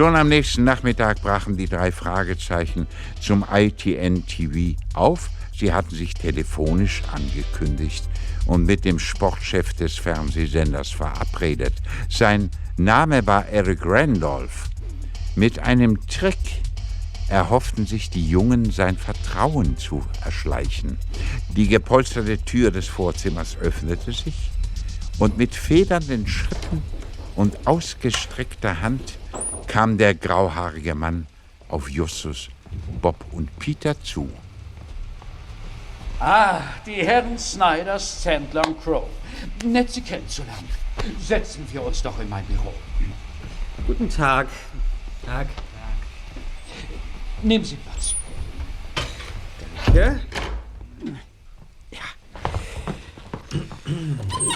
Schon 0.00 0.16
am 0.16 0.30
nächsten 0.30 0.64
Nachmittag 0.64 1.20
brachen 1.20 1.58
die 1.58 1.68
drei 1.68 1.92
Fragezeichen 1.92 2.86
zum 3.20 3.44
ITN 3.52 4.24
TV 4.24 4.80
auf. 4.94 5.28
Sie 5.54 5.74
hatten 5.74 5.94
sich 5.94 6.14
telefonisch 6.14 7.02
angekündigt 7.12 8.08
und 8.46 8.64
mit 8.64 8.86
dem 8.86 8.98
Sportchef 8.98 9.74
des 9.74 9.96
Fernsehsenders 9.98 10.88
verabredet. 10.88 11.74
Sein 12.08 12.48
Name 12.78 13.26
war 13.26 13.46
Eric 13.48 13.80
Randolph. 13.84 14.70
Mit 15.36 15.58
einem 15.58 16.00
Trick 16.06 16.62
erhofften 17.28 17.84
sich 17.84 18.08
die 18.08 18.26
Jungen, 18.26 18.70
sein 18.70 18.96
Vertrauen 18.96 19.76
zu 19.76 20.02
erschleichen. 20.24 20.96
Die 21.54 21.68
gepolsterte 21.68 22.38
Tür 22.38 22.70
des 22.70 22.86
Vorzimmers 22.86 23.58
öffnete 23.58 24.12
sich 24.12 24.50
und 25.18 25.36
mit 25.36 25.54
federnden 25.54 26.26
Schritten 26.26 26.82
und 27.36 27.66
ausgestreckter 27.66 28.80
Hand 28.80 29.19
kam 29.70 29.96
der 29.96 30.16
grauhaarige 30.16 30.96
Mann 30.96 31.26
auf 31.68 31.88
Justus, 31.88 32.48
Bob 33.00 33.24
und 33.30 33.56
Peter 33.60 33.94
zu. 34.02 34.28
Ah, 36.18 36.60
die 36.84 37.06
Herren 37.06 37.38
Snyders, 37.38 38.22
Sandler 38.22 38.66
und 38.66 38.82
Crow. 38.82 39.04
Nett, 39.64 39.90
Sie 39.90 40.00
kennenzulernen. 40.00 40.68
Setzen 41.20 41.64
wir 41.70 41.82
uns 41.84 42.02
doch 42.02 42.18
in 42.18 42.28
mein 42.28 42.44
Büro. 42.46 42.74
Guten 43.86 44.10
Tag. 44.10 44.48
Tag. 45.24 45.46
Nehmen 47.42 47.64
Sie 47.64 47.76
Platz. 47.76 48.16
Ja? 49.94 50.16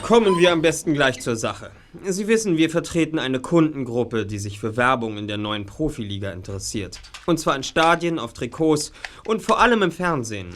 Kommen 0.02 0.36
wir 0.38 0.52
am 0.52 0.60
besten 0.60 0.92
gleich 0.92 1.20
zur 1.20 1.36
Sache. 1.36 1.70
Sie 2.02 2.26
wissen, 2.26 2.56
wir 2.56 2.70
vertreten 2.70 3.18
eine 3.18 3.40
Kundengruppe, 3.40 4.26
die 4.26 4.38
sich 4.38 4.58
für 4.58 4.76
Werbung 4.76 5.16
in 5.16 5.28
der 5.28 5.36
neuen 5.36 5.64
Profiliga 5.64 6.30
interessiert. 6.30 7.00
Und 7.26 7.38
zwar 7.38 7.54
in 7.54 7.62
Stadien, 7.62 8.18
auf 8.18 8.32
Trikots 8.32 8.92
und 9.26 9.42
vor 9.42 9.60
allem 9.60 9.82
im 9.82 9.92
Fernsehen. 9.92 10.48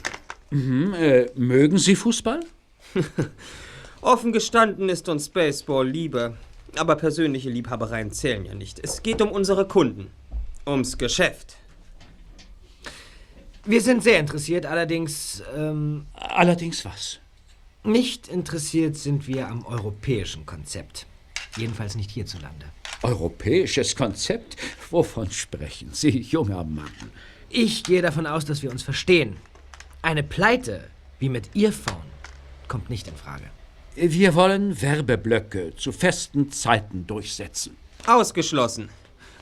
Mhm, 0.51 0.95
äh, 0.95 1.26
mögen 1.36 1.78
Sie 1.78 1.95
Fußball? 1.95 2.41
Offen 4.01 4.32
gestanden 4.32 4.89
ist 4.89 5.09
uns 5.09 5.28
Baseball 5.28 5.89
lieber. 5.89 6.34
Aber 6.76 6.97
persönliche 6.97 7.51
Liebhabereien 7.51 8.11
zählen 8.11 8.45
ja 8.45 8.55
nicht. 8.55 8.80
Es 8.82 9.03
geht 9.03 9.22
um 9.22 9.30
unsere 9.30 9.66
Kunden. 9.66 10.11
Ums 10.66 10.99
Geschäft. 10.99 11.57
Wir 13.64 13.80
sind 13.80 14.03
sehr 14.03 14.20
interessiert, 14.20 14.66
allerdings. 14.66 15.43
Ähm, 15.57 16.07
allerdings 16.14 16.84
was? 16.84 17.18
Nicht 17.84 18.28
interessiert 18.28 18.97
sind 18.97 19.26
wir 19.26 19.49
am 19.49 19.64
europäischen 19.64 20.47
Konzept. 20.47 21.07
Jedenfalls 21.59 21.97
nicht 21.97 22.11
hierzulande. 22.11 22.67
Europäisches 23.03 23.95
Konzept? 23.95 24.57
Wovon 24.91 25.31
sprechen 25.31 25.91
Sie, 25.93 26.21
junger 26.21 26.65
Mann? 26.65 26.91
Ich 27.51 27.85
gehe 27.85 28.03
davon 28.03 28.27
aus, 28.27 28.45
dass 28.45 28.63
wir 28.63 28.71
uns 28.71 28.83
verstehen. 28.83 29.37
Eine 30.03 30.23
Pleite, 30.23 30.89
wie 31.19 31.29
mit 31.29 31.51
Earphone, 31.57 31.97
kommt 32.69 32.91
nicht 32.91 33.09
in 33.09 33.17
Frage. 33.17 33.45
Wir 33.97 34.35
wollen 34.35 34.81
Werbeblöcke 34.81 35.75
zu 35.77 35.91
festen 35.91 36.53
Zeiten 36.53 37.07
durchsetzen. 37.07 37.77
Ausgeschlossen. 38.07 38.89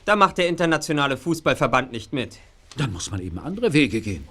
Da 0.05 0.15
macht 0.15 0.39
der 0.39 0.47
internationale 0.47 1.17
Fußballverband 1.17 1.91
nicht 1.91 2.13
mit. 2.13 2.37
Dann 2.77 2.91
muss 2.93 3.11
man 3.11 3.19
eben 3.19 3.37
andere 3.39 3.73
Wege 3.73 4.01
gehen. 4.01 4.27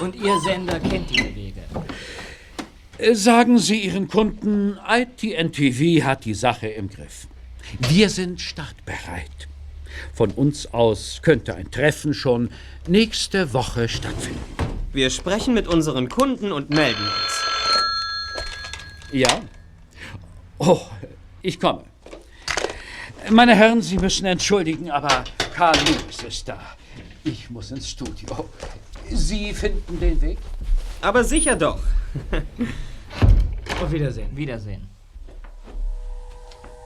Und 0.00 0.16
Ihr 0.16 0.38
Sender 0.40 0.80
kennt 0.80 1.10
diese 1.10 1.34
Wege. 1.34 1.62
Äh, 3.00 3.14
Sagen 3.14 3.58
Sie 3.58 3.80
Ihren 3.80 4.08
Kunden, 4.08 4.78
ITN 4.88 5.52
TV 5.52 6.04
hat 6.04 6.24
die 6.24 6.34
Sache 6.34 6.68
im 6.68 6.88
Griff. 6.88 7.26
Wir 7.88 8.10
sind 8.10 8.40
startbereit. 8.40 9.48
Von 10.14 10.30
uns 10.30 10.72
aus 10.72 11.20
könnte 11.22 11.54
ein 11.54 11.70
Treffen 11.70 12.14
schon 12.14 12.50
nächste 12.86 13.52
Woche 13.52 13.88
stattfinden. 13.88 14.40
Wir 14.92 15.10
sprechen 15.10 15.54
mit 15.54 15.68
unseren 15.68 16.08
Kunden 16.08 16.52
und 16.52 16.70
melden 16.70 17.02
uns. 17.02 17.42
Ja? 19.12 19.40
Oh, 20.58 20.80
ich 21.42 21.60
komme. 21.60 21.84
Meine 23.30 23.54
Herren, 23.54 23.82
Sie 23.82 23.98
müssen 23.98 24.26
entschuldigen, 24.26 24.90
aber 24.90 25.24
Karl 25.54 25.76
Lewis 25.78 26.22
ist 26.26 26.48
da. 26.48 26.58
Ich 27.24 27.50
muss 27.50 27.70
ins 27.70 27.88
Studio. 27.88 28.48
Sie 29.10 29.52
finden 29.52 30.00
den 30.00 30.20
Weg? 30.20 30.38
Aber 31.00 31.24
sicher 31.24 31.56
doch. 31.56 31.80
Auf 33.82 33.90
Wiedersehen. 33.90 34.36
Wiedersehen. 34.36 34.88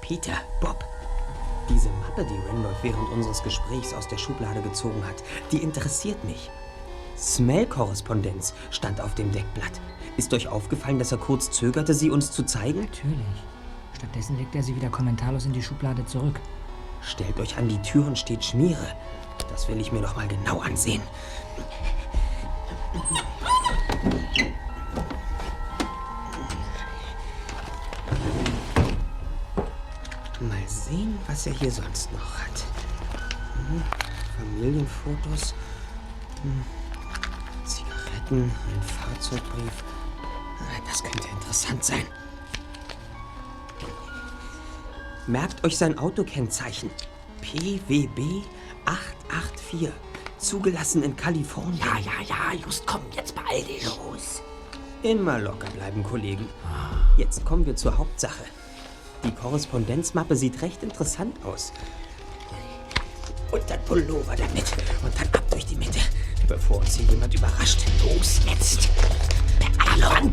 Peter, 0.00 0.34
Bob, 0.60 0.84
diese 1.68 1.88
Mappe, 1.88 2.26
die 2.26 2.48
Randolph 2.48 2.82
während 2.82 3.08
unseres 3.10 3.42
Gesprächs 3.42 3.94
aus 3.94 4.06
der 4.06 4.18
Schublade 4.18 4.60
gezogen 4.60 5.02
hat, 5.06 5.24
die 5.50 5.58
interessiert 5.58 6.22
mich. 6.24 6.50
Smell-Korrespondenz 7.16 8.54
stand 8.70 9.00
auf 9.00 9.14
dem 9.14 9.32
Deckblatt. 9.32 9.80
Ist 10.16 10.34
euch 10.34 10.48
aufgefallen, 10.48 10.98
dass 10.98 11.12
er 11.12 11.18
kurz 11.18 11.50
zögerte, 11.50 11.94
sie 11.94 12.10
uns 12.10 12.30
zu 12.32 12.44
zeigen? 12.44 12.80
Natürlich. 12.80 13.44
Stattdessen 13.96 14.36
legt 14.36 14.54
er 14.54 14.62
sie 14.62 14.76
wieder 14.76 14.90
kommentarlos 14.90 15.46
in 15.46 15.52
die 15.52 15.62
Schublade 15.62 16.04
zurück. 16.04 16.38
Stellt 17.00 17.38
euch 17.40 17.56
an 17.56 17.68
die 17.68 17.80
Tür 17.82 18.06
und 18.06 18.18
steht 18.18 18.44
Schmiere. 18.44 18.86
Das 19.50 19.68
will 19.68 19.80
ich 19.80 19.92
mir 19.92 20.00
doch 20.00 20.16
mal 20.16 20.28
genau 20.28 20.60
ansehen. 20.60 21.02
Sehen, 30.88 31.18
was 31.26 31.46
er 31.46 31.52
hier 31.54 31.70
sonst 31.70 32.12
noch 32.12 32.38
hat. 32.38 32.64
Hm, 33.68 33.82
Familienfotos, 34.38 35.54
hm, 36.42 36.64
Zigaretten, 37.64 38.42
ein 38.44 38.82
Fahrzeugbrief. 38.82 39.84
Ah, 40.60 40.80
Das 40.86 41.02
könnte 41.02 41.28
interessant 41.28 41.84
sein. 41.84 42.06
Merkt 45.26 45.64
euch 45.64 45.78
sein 45.78 45.98
Autokennzeichen. 45.98 46.90
PWB 47.40 48.42
884. 48.84 49.90
Zugelassen 50.38 51.02
in 51.02 51.16
Kalifornien. 51.16 51.78
Ja, 51.78 51.98
ja, 51.98 52.20
ja, 52.28 52.58
just 52.62 52.86
komm, 52.86 53.00
jetzt 53.16 53.34
beeil 53.34 53.62
dich. 53.64 53.84
Los. 53.84 54.42
Immer 55.02 55.38
locker 55.38 55.70
bleiben, 55.70 56.02
Kollegen. 56.02 56.46
Jetzt 57.16 57.44
kommen 57.44 57.64
wir 57.64 57.76
zur 57.76 57.96
Hauptsache. 57.96 58.44
Die 59.24 59.32
Korrespondenzmappe 59.32 60.36
sieht 60.36 60.60
recht 60.62 60.82
interessant 60.82 61.36
aus. 61.44 61.72
Und 63.50 63.62
dann 63.68 63.82
Pullover 63.84 64.36
damit. 64.36 64.64
Und 65.02 65.18
dann 65.18 65.28
ab 65.32 65.44
durch 65.50 65.66
die 65.66 65.76
Mitte, 65.76 66.00
bevor 66.46 66.78
uns 66.78 66.96
hier 66.96 67.06
jemand 67.06 67.34
überrascht. 67.34 67.80
Los 68.02 68.40
jetzt! 68.46 68.88
Beeilung! 69.78 70.32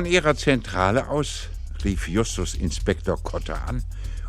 Von 0.00 0.10
ihrer 0.10 0.34
Zentrale 0.34 1.08
aus 1.08 1.50
rief 1.84 2.08
Justus 2.08 2.54
Inspektor 2.54 3.22
Cotter 3.22 3.68
an 3.68 3.84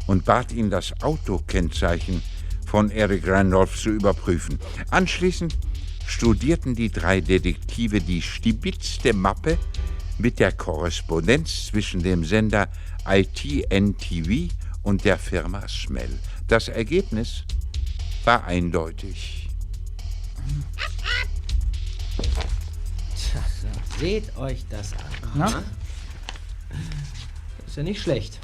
und 0.05 0.26
bat 0.26 0.51
ihn, 0.51 0.69
das 0.69 0.91
Autokennzeichen 1.01 2.22
von 2.67 2.91
Eric 2.91 3.26
Randolph 3.26 3.82
zu 3.82 3.91
überprüfen. 3.91 4.59
Anschließend 4.89 5.57
studierten 6.05 6.76
die 6.76 6.91
drei 6.91 7.22
Detektive 7.22 8.01
die 8.01 8.22
stibitzte 8.22 9.13
Mappe 9.13 9.57
mit 10.17 10.39
der 10.39 10.51
Korrespondenz 10.51 11.67
zwischen 11.67 12.03
dem 12.03 12.26
Sender 12.26 12.67
ITN-TV 13.07 14.53
und 14.84 15.05
der 15.05 15.17
Firma 15.17 15.65
Smell. 15.69 16.19
Das 16.49 16.67
Ergebnis 16.67 17.45
war 18.26 18.43
eindeutig. 18.43 19.47
Tja, 23.32 23.41
so, 23.61 23.99
seht 23.99 24.36
euch 24.38 24.65
das 24.69 24.93
an. 24.93 25.32
Na? 25.36 25.63
Ist 27.65 27.77
ja 27.77 27.84
nicht 27.84 28.01
schlecht. 28.01 28.39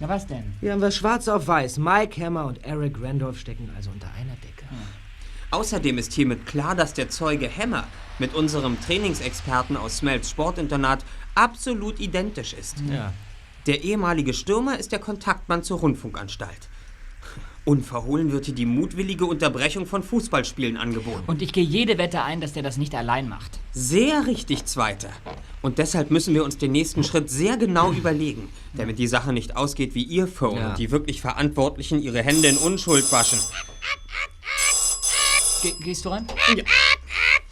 Na 0.00 0.08
was 0.08 0.26
denn? 0.26 0.52
Hier 0.60 0.72
haben 0.72 0.82
wir 0.82 0.90
schwarz 0.90 1.28
auf 1.28 1.46
weiß. 1.46 1.78
Mike 1.78 2.20
Hammer 2.22 2.44
und 2.44 2.64
Eric 2.64 3.00
Randolph 3.00 3.38
stecken 3.38 3.70
also 3.74 3.90
unter 3.90 4.08
einer 4.12 4.34
Decke. 4.36 4.66
Außerdem 5.50 5.98
ist 5.98 6.12
hiermit 6.12 6.46
klar, 6.46 6.74
dass 6.74 6.92
der 6.92 7.08
Zeuge 7.08 7.50
Hammer 7.54 7.86
mit 8.18 8.34
unserem 8.34 8.80
Trainingsexperten 8.80 9.76
aus 9.76 9.98
Smells 9.98 10.30
Sportinternat 10.30 11.04
absolut 11.34 12.00
identisch 12.00 12.52
ist. 12.52 12.80
Ja. 12.90 13.12
Der 13.66 13.84
ehemalige 13.84 14.34
Stürmer 14.34 14.78
ist 14.78 14.92
der 14.92 14.98
Kontaktmann 14.98 15.62
zur 15.62 15.78
Rundfunkanstalt. 15.80 16.68
Unverhohlen 17.64 18.32
wird 18.32 18.46
hier 18.46 18.54
die 18.54 18.66
mutwillige 18.66 19.24
Unterbrechung 19.24 19.86
von 19.86 20.02
Fußballspielen 20.02 20.76
angeboten. 20.76 21.22
Und 21.28 21.42
ich 21.42 21.52
gehe 21.52 21.62
jede 21.62 21.96
Wette 21.96 22.22
ein, 22.22 22.40
dass 22.40 22.52
der 22.54 22.64
das 22.64 22.76
nicht 22.76 22.92
allein 22.94 23.28
macht. 23.28 23.60
Sehr 23.72 24.26
richtig, 24.26 24.64
Zweiter. 24.64 25.10
Und 25.60 25.78
deshalb 25.78 26.10
müssen 26.10 26.34
wir 26.34 26.42
uns 26.44 26.58
den 26.58 26.72
nächsten 26.72 27.04
Schritt 27.04 27.30
sehr 27.30 27.56
genau 27.56 27.92
überlegen, 27.92 28.48
damit 28.74 28.98
die 28.98 29.06
Sache 29.06 29.32
nicht 29.32 29.56
ausgeht 29.56 29.94
wie 29.94 30.02
ihr 30.02 30.26
Phone 30.26 30.56
Ja. 30.56 30.70
und 30.70 30.78
die 30.78 30.90
wirklich 30.90 31.20
Verantwortlichen 31.20 32.02
ihre 32.02 32.22
Hände 32.22 32.48
in 32.48 32.56
Unschuld 32.56 33.10
waschen. 33.12 33.38
Ge 35.62 35.74
gehst 35.80 36.04
du 36.04 36.08
rein? 36.08 36.26
Ja. 36.56 36.64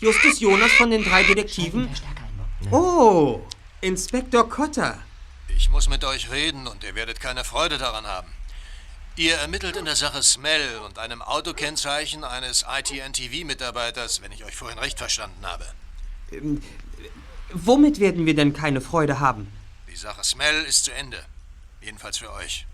Justus 0.00 0.40
Jonas 0.40 0.72
von 0.72 0.90
den 0.90 1.04
drei 1.04 1.22
Detektiven? 1.22 1.88
Oh, 2.72 3.40
Inspektor 3.80 4.48
Cotter. 4.48 4.98
Ich 5.56 5.70
muss 5.70 5.88
mit 5.88 6.04
euch 6.04 6.30
reden 6.32 6.66
und 6.66 6.82
ihr 6.82 6.94
werdet 6.96 7.20
keine 7.20 7.44
Freude 7.44 7.78
daran 7.78 8.06
haben. 8.06 8.26
Ihr 9.16 9.36
ermittelt 9.36 9.76
in 9.76 9.84
der 9.84 9.96
Sache 9.96 10.22
Smell 10.22 10.78
und 10.78 10.98
einem 10.98 11.20
Autokennzeichen 11.20 12.24
eines 12.24 12.64
ITN-TV-Mitarbeiters, 12.68 14.22
wenn 14.22 14.32
ich 14.32 14.44
euch 14.44 14.56
vorhin 14.56 14.78
recht 14.78 14.98
verstanden 14.98 15.44
habe. 15.44 15.66
Ähm, 16.32 16.62
womit 17.52 18.00
werden 18.00 18.24
wir 18.24 18.34
denn 18.34 18.52
keine 18.52 18.80
Freude 18.80 19.20
haben? 19.20 19.52
Die 19.90 19.96
Sache 19.96 20.22
Smell 20.24 20.62
ist 20.64 20.84
zu 20.84 20.92
Ende. 20.92 21.22
Jedenfalls 21.82 22.18
für 22.18 22.32
euch. 22.32 22.66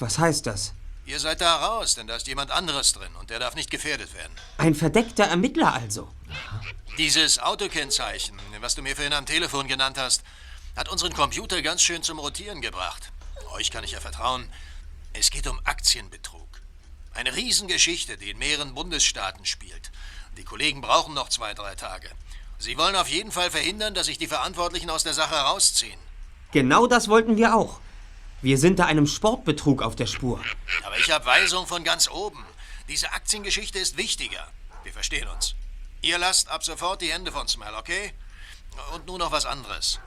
Was 0.00 0.18
heißt 0.18 0.46
das? 0.46 0.72
Ihr 1.04 1.20
seid 1.20 1.40
da 1.40 1.56
raus, 1.56 1.94
denn 1.94 2.08
da 2.08 2.16
ist 2.16 2.26
jemand 2.26 2.50
anderes 2.50 2.92
drin 2.92 3.14
und 3.20 3.30
der 3.30 3.38
darf 3.38 3.54
nicht 3.54 3.70
gefährdet 3.70 4.12
werden. 4.14 4.32
Ein 4.58 4.74
verdeckter 4.74 5.24
Ermittler 5.24 5.72
also. 5.72 6.08
Dieses 6.98 7.38
Autokennzeichen, 7.38 8.36
was 8.60 8.74
du 8.74 8.82
mir 8.82 8.96
vorhin 8.96 9.12
am 9.12 9.26
Telefon 9.26 9.68
genannt 9.68 9.98
hast, 9.98 10.22
hat 10.74 10.88
unseren 10.88 11.12
Computer 11.12 11.62
ganz 11.62 11.82
schön 11.82 12.02
zum 12.02 12.18
Rotieren 12.18 12.60
gebracht. 12.60 13.12
Euch 13.52 13.70
kann 13.70 13.84
ich 13.84 13.92
ja 13.92 14.00
vertrauen. 14.00 14.48
Es 15.18 15.30
geht 15.30 15.46
um 15.46 15.58
Aktienbetrug. 15.64 16.60
Eine 17.14 17.34
Riesengeschichte, 17.34 18.18
die 18.18 18.30
in 18.30 18.38
mehreren 18.38 18.74
Bundesstaaten 18.74 19.46
spielt. 19.46 19.90
Die 20.36 20.44
Kollegen 20.44 20.82
brauchen 20.82 21.14
noch 21.14 21.30
zwei, 21.30 21.54
drei 21.54 21.74
Tage. 21.74 22.10
Sie 22.58 22.76
wollen 22.76 22.94
auf 22.94 23.08
jeden 23.08 23.32
Fall 23.32 23.50
verhindern, 23.50 23.94
dass 23.94 24.06
sich 24.06 24.18
die 24.18 24.26
Verantwortlichen 24.26 24.90
aus 24.90 25.04
der 25.04 25.14
Sache 25.14 25.34
herausziehen. 25.34 25.98
Genau 26.52 26.86
das 26.86 27.08
wollten 27.08 27.38
wir 27.38 27.54
auch. 27.54 27.80
Wir 28.42 28.58
sind 28.58 28.78
da 28.78 28.84
einem 28.84 29.06
Sportbetrug 29.06 29.80
auf 29.80 29.96
der 29.96 30.06
Spur. 30.06 30.38
Aber 30.84 30.98
ich 30.98 31.10
habe 31.10 31.24
Weisung 31.24 31.66
von 31.66 31.82
ganz 31.82 32.10
oben. 32.10 32.44
Diese 32.88 33.12
Aktiengeschichte 33.12 33.78
ist 33.78 33.96
wichtiger. 33.96 34.46
Wir 34.84 34.92
verstehen 34.92 35.28
uns. 35.28 35.54
Ihr 36.02 36.18
lasst 36.18 36.48
ab 36.48 36.62
sofort 36.62 37.00
die 37.00 37.10
Hände 37.10 37.32
von 37.32 37.48
Smell, 37.48 37.74
okay? 37.74 38.12
Und 38.94 39.06
nun 39.06 39.18
noch 39.18 39.32
was 39.32 39.46
anderes. 39.46 39.98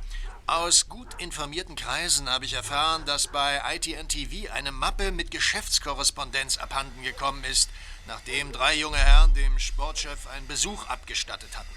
Aus 0.50 0.90
gut 0.90 1.08
informierten 1.20 1.76
Kreisen 1.76 2.28
habe 2.28 2.44
ich 2.44 2.54
erfahren, 2.54 3.06
dass 3.06 3.28
bei 3.28 3.62
ITN 3.76 4.08
TV 4.08 4.52
eine 4.52 4.72
Mappe 4.72 5.12
mit 5.12 5.30
Geschäftskorrespondenz 5.30 6.58
abhanden 6.58 7.04
gekommen 7.04 7.44
ist, 7.44 7.70
nachdem 8.08 8.52
drei 8.52 8.74
junge 8.74 8.98
Herren 8.98 9.32
dem 9.36 9.60
Sportchef 9.60 10.26
einen 10.26 10.48
Besuch 10.48 10.88
abgestattet 10.88 11.56
hatten. 11.56 11.70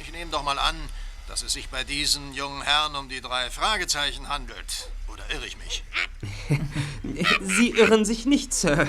Ich 0.00 0.12
nehme 0.12 0.30
doch 0.30 0.44
mal 0.44 0.60
an, 0.60 0.76
dass 1.26 1.42
es 1.42 1.54
sich 1.54 1.68
bei 1.68 1.82
diesen 1.82 2.32
jungen 2.32 2.62
Herren 2.62 2.94
um 2.94 3.08
die 3.08 3.20
drei 3.20 3.50
Fragezeichen 3.50 4.28
handelt. 4.28 4.92
Oder 5.08 5.28
irre 5.30 5.46
ich 5.48 5.56
mich? 5.56 5.82
Sie 7.40 7.70
irren 7.70 8.04
sich 8.04 8.24
nicht, 8.24 8.54
Sir. 8.54 8.88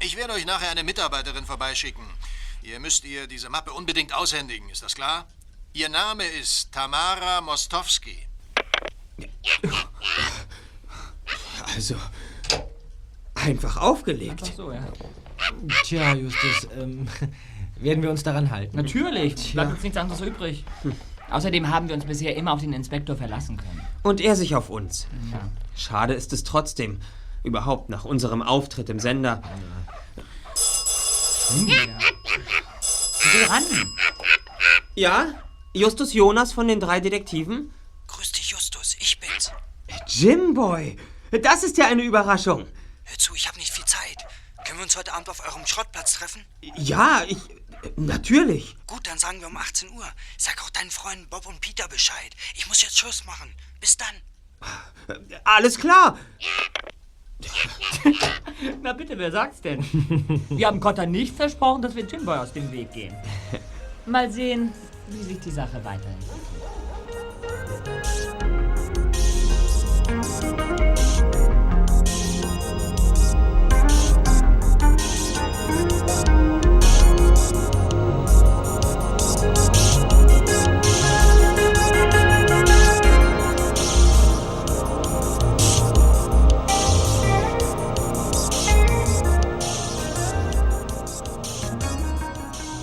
Ich 0.00 0.16
werde 0.16 0.32
euch 0.32 0.44
nachher 0.44 0.70
eine 0.70 0.82
Mitarbeiterin 0.82 1.46
vorbeischicken. 1.46 2.04
Ihr 2.62 2.80
müsst 2.80 3.04
ihr 3.04 3.28
diese 3.28 3.48
Mappe 3.48 3.72
unbedingt 3.72 4.12
aushändigen, 4.12 4.68
ist 4.70 4.82
das 4.82 4.96
klar? 4.96 5.24
Ihr 5.72 5.88
Name 5.88 6.24
ist 6.24 6.72
Tamara 6.72 7.40
Mostowski. 7.40 8.26
Also, 11.74 11.94
einfach 13.34 13.76
aufgelegt. 13.76 14.42
Ach 14.42 14.56
so, 14.56 14.72
ja. 14.72 14.86
Tja, 15.84 16.14
Justus, 16.14 16.68
ähm, 16.76 17.06
werden 17.76 18.02
wir 18.02 18.10
uns 18.10 18.22
daran 18.22 18.50
halten? 18.50 18.76
Natürlich, 18.76 19.52
bleibt 19.52 19.72
uns 19.72 19.82
nichts 19.82 19.96
anderes 19.98 20.20
übrig. 20.20 20.64
Außerdem 21.30 21.68
haben 21.68 21.88
wir 21.88 21.94
uns 21.94 22.06
bisher 22.06 22.34
immer 22.36 22.52
auf 22.52 22.60
den 22.60 22.72
Inspektor 22.72 23.16
verlassen 23.16 23.58
können. 23.58 23.86
Und 24.02 24.20
er 24.20 24.34
sich 24.34 24.54
auf 24.56 24.70
uns. 24.70 25.06
Ja. 25.30 25.40
Schade 25.76 26.14
ist 26.14 26.32
es 26.32 26.42
trotzdem. 26.42 27.00
Überhaupt 27.44 27.88
nach 27.88 28.04
unserem 28.04 28.42
Auftritt 28.42 28.88
im 28.88 28.98
Sender. 28.98 29.42
Geh 31.66 33.44
ran! 33.44 33.62
Ja? 34.96 35.26
Justus 35.72 36.12
Jonas 36.14 36.52
von 36.52 36.68
den 36.68 36.80
drei 36.80 37.00
Detektiven? 37.00 37.72
Grüß 38.06 38.32
dich, 38.32 38.50
Justus, 38.50 38.96
ich 39.00 39.20
bin's. 39.20 39.52
Jimboy! 40.06 40.96
Das 41.42 41.62
ist 41.62 41.76
ja 41.76 41.86
eine 41.86 42.02
Überraschung. 42.02 42.66
Hör 43.04 43.18
zu, 43.18 43.34
ich 43.34 43.46
habe 43.48 43.58
nicht 43.58 43.72
viel 43.72 43.84
Zeit. 43.84 44.26
Können 44.64 44.78
wir 44.78 44.84
uns 44.84 44.96
heute 44.96 45.12
Abend 45.12 45.28
auf 45.28 45.46
eurem 45.46 45.66
Schrottplatz 45.66 46.14
treffen? 46.14 46.44
Ja, 46.76 47.22
ich. 47.26 47.38
Natürlich. 47.96 48.76
Gut, 48.86 49.06
dann 49.06 49.18
sagen 49.18 49.40
wir 49.40 49.46
um 49.46 49.56
18 49.56 49.90
Uhr. 49.90 50.04
Sag 50.36 50.62
auch 50.64 50.70
deinen 50.70 50.90
Freunden 50.90 51.28
Bob 51.28 51.46
und 51.46 51.60
Peter 51.60 51.86
Bescheid. 51.86 52.34
Ich 52.54 52.66
muss 52.66 52.82
jetzt 52.82 52.98
Schluss 52.98 53.24
machen. 53.24 53.54
Bis 53.80 53.96
dann. 53.96 54.14
Alles 55.44 55.78
klar. 55.78 56.18
Na 58.82 58.92
bitte, 58.94 59.16
wer 59.16 59.30
sagt's 59.30 59.60
denn? 59.60 59.84
Wir 60.48 60.66
haben 60.66 60.80
Cotta 60.80 61.06
nicht 61.06 61.36
versprochen, 61.36 61.82
dass 61.82 61.94
wir 61.94 62.04
Jimboy 62.04 62.36
aus 62.38 62.52
dem 62.52 62.72
Weg 62.72 62.92
gehen. 62.92 63.14
Mal 64.06 64.32
sehen, 64.32 64.72
wie 65.10 65.22
sich 65.22 65.40
die 65.40 65.50
Sache 65.50 65.82
weiterentwickelt. 65.84 66.38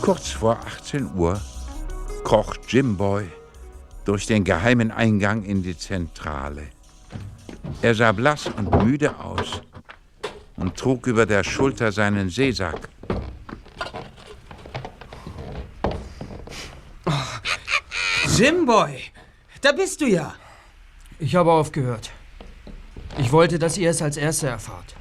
Kurz 0.02 0.30
vor 0.30 0.60
18 0.60 1.16
Uhr 1.16 1.42
kroch 2.26 2.56
Jimboy 2.68 3.28
durch 4.04 4.26
den 4.26 4.44
geheimen 4.44 4.92
Eingang 4.92 5.44
in 5.44 5.62
die 5.62 5.78
Zentrale. 5.78 6.64
Er 7.84 7.94
sah 7.94 8.12
blass 8.12 8.48
und 8.48 8.84
müde 8.84 9.18
aus 9.20 9.62
und 10.58 10.76
trug 10.76 11.06
über 11.06 11.26
der 11.28 11.44
Schulter 11.44 11.92
seinen 11.92 12.30
Seesack. 12.30 12.90
Jimboy! 18.36 19.04
Da 19.62 19.72
bist 19.72 20.02
du 20.02 20.08
ja. 20.08 20.34
Ich 21.20 21.36
habe 21.36 21.52
aufgehört. 21.52 22.12
Ich 23.20 23.32
wollte, 23.32 23.60
dass 23.60 23.78
ihr 23.78 23.92
es 23.92 24.02
als 24.02 24.18
Erste 24.18 24.48
erfahrt. 24.48 24.96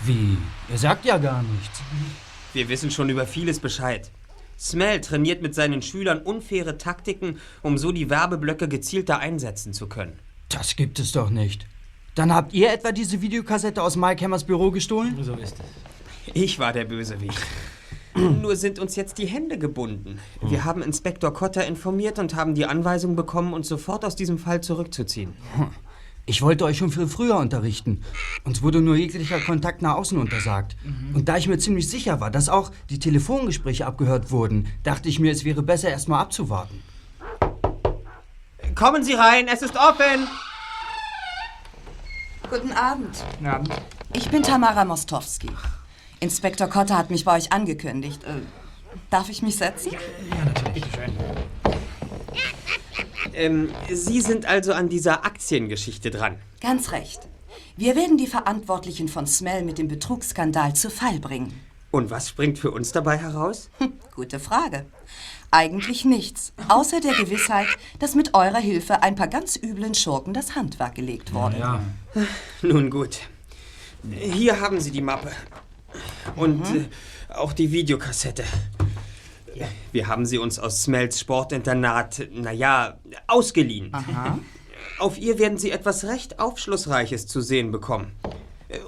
Wie? 0.00 0.38
Ihr 0.70 0.78
sagt 0.78 1.04
ja 1.04 1.18
gar 1.18 1.42
nichts. 1.42 1.82
Wir 2.54 2.68
wissen 2.70 2.90
schon 2.90 3.10
über 3.10 3.26
vieles 3.26 3.60
Bescheid. 3.60 4.10
Smell 4.58 5.00
trainiert 5.00 5.42
mit 5.42 5.54
seinen 5.54 5.82
Schülern 5.82 6.18
unfaire 6.18 6.78
Taktiken, 6.78 7.38
um 7.62 7.78
so 7.78 7.92
die 7.92 8.10
Werbeblöcke 8.10 8.68
gezielter 8.68 9.18
einsetzen 9.18 9.72
zu 9.72 9.88
können. 9.88 10.18
Das 10.48 10.76
gibt 10.76 10.98
es 10.98 11.12
doch 11.12 11.30
nicht. 11.30 11.66
Dann 12.14 12.32
habt 12.32 12.54
ihr 12.54 12.72
etwa 12.72 12.92
diese 12.92 13.20
Videokassette 13.20 13.82
aus 13.82 13.96
Mike 13.96 14.24
Hammers 14.24 14.44
Büro 14.44 14.70
gestohlen? 14.70 15.18
So 15.22 15.34
ist 15.34 15.56
es. 15.58 16.34
Ich 16.34 16.58
war 16.58 16.72
der 16.72 16.84
Bösewicht. 16.84 17.38
Nur 18.14 18.56
sind 18.56 18.78
uns 18.78 18.96
jetzt 18.96 19.18
die 19.18 19.26
Hände 19.26 19.58
gebunden. 19.58 20.18
Wir 20.40 20.64
haben 20.64 20.82
Inspektor 20.82 21.34
Cotter 21.34 21.66
informiert 21.66 22.18
und 22.18 22.34
haben 22.34 22.54
die 22.54 22.64
Anweisung 22.64 23.14
bekommen, 23.14 23.52
uns 23.52 23.68
sofort 23.68 24.04
aus 24.06 24.16
diesem 24.16 24.38
Fall 24.38 24.62
zurückzuziehen. 24.62 25.34
Ich 26.28 26.42
wollte 26.42 26.64
euch 26.64 26.78
schon 26.78 26.90
viel 26.90 27.06
früher 27.06 27.36
unterrichten. 27.36 28.02
Uns 28.42 28.60
wurde 28.60 28.80
nur 28.80 28.96
jeglicher 28.96 29.38
Kontakt 29.38 29.80
nach 29.80 29.94
außen 29.94 30.18
untersagt. 30.18 30.76
Und 31.14 31.28
da 31.28 31.36
ich 31.36 31.46
mir 31.46 31.58
ziemlich 31.58 31.88
sicher 31.88 32.20
war, 32.20 32.32
dass 32.32 32.48
auch 32.48 32.72
die 32.90 32.98
Telefongespräche 32.98 33.86
abgehört 33.86 34.32
wurden, 34.32 34.66
dachte 34.82 35.08
ich 35.08 35.20
mir, 35.20 35.30
es 35.30 35.44
wäre 35.44 35.62
besser, 35.62 35.88
erstmal 35.88 36.20
abzuwarten. 36.20 36.82
Kommen 38.74 39.04
Sie 39.04 39.14
rein, 39.14 39.46
es 39.46 39.62
ist 39.62 39.76
offen! 39.76 40.26
Guten 42.50 42.72
Abend. 42.72 43.24
Guten 43.32 43.46
Abend. 43.46 43.70
Ich 44.12 44.28
bin 44.28 44.42
Tamara 44.42 44.84
Mostowski. 44.84 45.50
Inspektor 46.18 46.68
Kotter 46.68 46.98
hat 46.98 47.10
mich 47.10 47.24
bei 47.24 47.36
euch 47.36 47.52
angekündigt. 47.52 48.24
Äh, 48.24 48.40
darf 49.10 49.28
ich 49.28 49.42
mich 49.42 49.56
setzen? 49.56 49.92
Ähm, 53.36 53.70
Sie 53.92 54.20
sind 54.20 54.46
also 54.46 54.72
an 54.72 54.88
dieser 54.88 55.24
Aktiengeschichte 55.24 56.10
dran. 56.10 56.38
Ganz 56.60 56.90
recht. 56.92 57.20
Wir 57.76 57.94
werden 57.94 58.16
die 58.16 58.26
Verantwortlichen 58.26 59.08
von 59.08 59.26
Smell 59.26 59.62
mit 59.62 59.78
dem 59.78 59.88
Betrugsskandal 59.88 60.74
zu 60.74 60.90
Fall 60.90 61.20
bringen. 61.20 61.52
Und 61.90 62.10
was 62.10 62.28
springt 62.28 62.58
für 62.58 62.70
uns 62.70 62.92
dabei 62.92 63.16
heraus? 63.18 63.70
Gute 64.14 64.40
Frage. 64.40 64.86
Eigentlich 65.50 66.04
nichts, 66.04 66.52
außer 66.68 67.00
der 67.00 67.14
Gewissheit, 67.14 67.68
dass 67.98 68.14
mit 68.14 68.34
eurer 68.34 68.58
Hilfe 68.58 69.02
ein 69.02 69.14
paar 69.14 69.28
ganz 69.28 69.56
üblen 69.56 69.94
Schurken 69.94 70.34
das 70.34 70.54
Handwerk 70.56 70.94
gelegt 70.96 71.32
wurde. 71.32 71.80
Nun 72.62 72.90
gut. 72.90 73.20
Hier 74.10 74.60
haben 74.60 74.80
Sie 74.80 74.90
die 74.90 75.00
Mappe. 75.02 75.30
Und 76.34 76.68
Mhm. 76.70 76.86
äh, 77.30 77.34
auch 77.34 77.52
die 77.52 77.70
Videokassette. 77.70 78.44
Wir 79.92 80.06
haben 80.06 80.26
sie 80.26 80.38
uns 80.38 80.58
aus 80.58 80.82
Smells 80.82 81.20
Sportinternat, 81.20 82.28
naja, 82.32 82.98
ausgeliehen. 83.26 83.92
Aha. 83.92 84.38
Auf 84.98 85.18
ihr 85.18 85.38
werden 85.38 85.58
Sie 85.58 85.70
etwas 85.70 86.04
recht 86.04 86.38
Aufschlussreiches 86.38 87.26
zu 87.26 87.40
sehen 87.40 87.70
bekommen. 87.70 88.12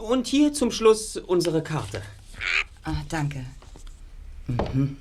Und 0.09 0.27
hier 0.27 0.53
zum 0.53 0.71
Schluss 0.71 1.17
unsere 1.17 1.63
Karte. 1.63 2.03
Ah, 2.85 3.03
danke. 3.09 3.45
Mhm. 4.47 4.97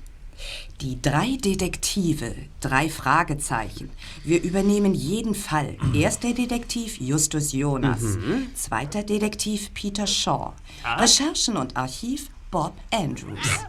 Die 0.80 1.02
drei 1.02 1.36
Detektive, 1.42 2.34
drei 2.60 2.88
Fragezeichen. 2.88 3.90
Wir 4.22 4.40
übernehmen 4.42 4.94
jeden 4.94 5.34
Fall. 5.34 5.76
Erster 5.94 6.32
Detektiv 6.32 7.00
Justus 7.00 7.52
Jonas. 7.52 8.02
Mhm. 8.02 8.54
Zweiter 8.54 9.02
Detektiv 9.02 9.74
Peter 9.74 10.06
Shaw. 10.06 10.52
Ah. 10.84 11.00
Recherchen 11.00 11.56
und 11.56 11.76
Archiv 11.76 12.30
Bob 12.50 12.72
Andrews. 12.90 13.66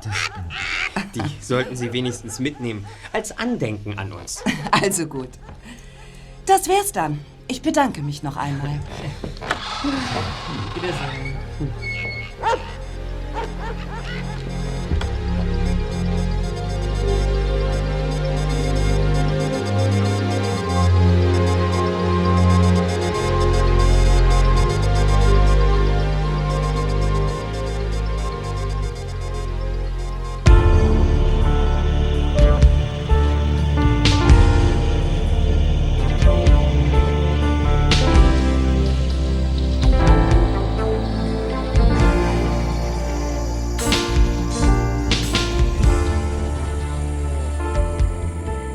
Die 1.14 1.22
sollten 1.42 1.76
Sie 1.76 1.92
wenigstens 1.92 2.40
mitnehmen, 2.40 2.86
als 3.12 3.38
Andenken 3.38 3.98
an 3.98 4.14
uns. 4.14 4.44
Also 4.72 5.08
gut. 5.08 5.30
Das 6.46 6.68
wär's 6.68 6.92
dann. 6.92 7.20
Ich 7.48 7.62
bedanke 7.62 8.02
mich 8.02 8.24
noch 8.24 8.38
einmal. 8.38 8.80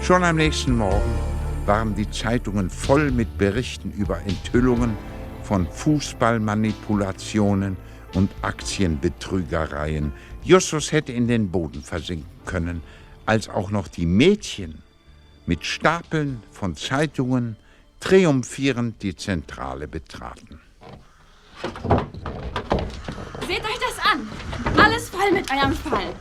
Schon 0.05 0.23
am 0.23 0.37
nächsten 0.37 0.77
Morgen 0.77 1.19
waren 1.65 1.95
die 1.95 2.11
Zeitungen 2.11 2.69
voll 2.69 3.11
mit 3.11 3.39
Berichten 3.39 3.91
über 3.91 4.21
Enthüllungen 4.27 4.99
von 5.43 5.67
Fußballmanipulationen 5.67 7.79
und 8.13 8.31
Aktienbetrügereien. 8.43 10.13
Justus 10.43 10.93
hätte 10.93 11.13
in 11.13 11.27
den 11.27 11.51
Boden 11.51 11.83
versinken 11.83 12.29
können, 12.45 12.83
als 13.25 13.49
auch 13.49 13.71
noch 13.71 13.89
die 13.89 14.05
Mädchen 14.05 14.83
mit 15.47 15.65
Stapeln 15.65 16.43
von 16.53 16.77
Zeitungen 16.77 17.57
triumphierend 17.99 19.03
die 19.03 19.17
Zentrale 19.17 19.89
betraten. 19.89 20.61
Seht 23.47 23.65
euch 23.65 23.79
das 23.81 23.99
an. 24.13 24.29
Alles 24.77 25.09
voll 25.09 25.33
mit 25.33 25.51
eurem 25.51 25.73
Fall. 25.73 26.13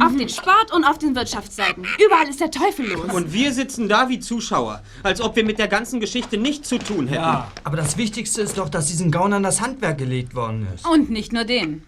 Auf 0.00 0.16
den 0.16 0.28
Sport- 0.28 0.72
und 0.72 0.84
auf 0.84 0.98
den 0.98 1.14
Wirtschaftsseiten. 1.14 1.86
Überall 2.04 2.28
ist 2.28 2.40
der 2.40 2.50
Teufel 2.50 2.90
los. 2.90 3.12
Und 3.12 3.32
wir 3.32 3.52
sitzen 3.52 3.88
da 3.88 4.08
wie 4.08 4.20
Zuschauer, 4.20 4.82
als 5.02 5.20
ob 5.20 5.36
wir 5.36 5.44
mit 5.44 5.58
der 5.58 5.68
ganzen 5.68 6.00
Geschichte 6.00 6.38
nichts 6.38 6.68
zu 6.68 6.78
tun 6.78 7.08
hätten. 7.08 7.22
Ja, 7.22 7.50
aber 7.64 7.76
das 7.76 7.96
Wichtigste 7.96 8.42
ist 8.42 8.58
doch, 8.58 8.68
dass 8.68 8.86
diesen 8.86 9.10
Gaunern 9.10 9.42
das 9.42 9.60
Handwerk 9.60 9.98
gelegt 9.98 10.34
worden 10.34 10.66
ist. 10.74 10.86
Und 10.86 11.10
nicht 11.10 11.32
nur 11.32 11.44
den. 11.44 11.82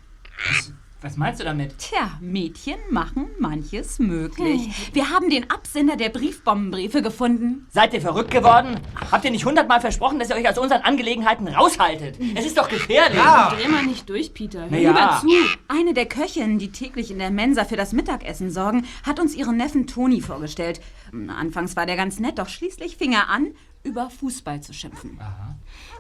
Was 0.49 0.74
meinst 1.19 1.39
du 1.39 1.45
damit? 1.45 1.79
Tja, 1.79 2.13
Mädchen 2.23 2.79
machen 2.89 3.27
manches 3.39 3.99
möglich. 3.99 4.71
Wir 4.95 5.11
haben 5.11 5.29
den 5.29 5.51
Absender 5.51 5.97
der 5.97 6.09
Briefbombenbriefe 6.09 7.03
gefunden. 7.03 7.67
Seid 7.71 7.93
ihr 7.93 8.01
verrückt 8.01 8.31
geworden? 8.31 8.81
Habt 9.13 9.23
ihr 9.27 9.31
nicht 9.31 9.45
hundertmal 9.45 9.83
versprochen, 9.83 10.19
dass 10.19 10.31
ihr 10.31 10.37
euch 10.37 10.49
aus 10.49 10.57
unseren 10.57 10.81
Angelegenheiten 10.81 11.47
raushaltet? 11.47 12.19
Es 12.35 12.47
ist 12.47 12.57
doch 12.57 12.71
gefährlich. 12.71 13.21
Dreh 13.21 13.69
mal 13.69 13.85
nicht 13.85 14.09
durch, 14.09 14.33
Peter. 14.33 14.71
Hör 14.71 14.79
ja. 14.79 14.91
lieber 14.93 15.19
zu. 15.21 15.29
Eine 15.69 15.93
der 15.93 16.07
Köchinnen, 16.07 16.59
die 16.59 16.73
täglich 16.73 17.11
in 17.11 17.19
der 17.19 17.31
Mensa 17.31 17.67
für 17.67 17.77
das 17.77 17.93
Mittagessen 17.93 18.51
sorgen, 18.51 18.87
hat 19.03 19.21
uns 19.21 19.35
ihren 19.35 19.59
Neffen 19.59 19.87
Toni 19.87 20.23
vorgestellt. 20.23 20.81
Anfangs 21.29 21.77
war 21.77 21.85
der 21.85 21.97
ganz 21.97 22.19
nett, 22.19 22.39
doch 22.39 22.49
schließlich 22.49 22.97
fing 22.97 23.13
er 23.13 23.29
an, 23.29 23.49
über 23.83 24.09
Fußball 24.09 24.63
zu 24.63 24.73
schimpfen. 24.73 25.21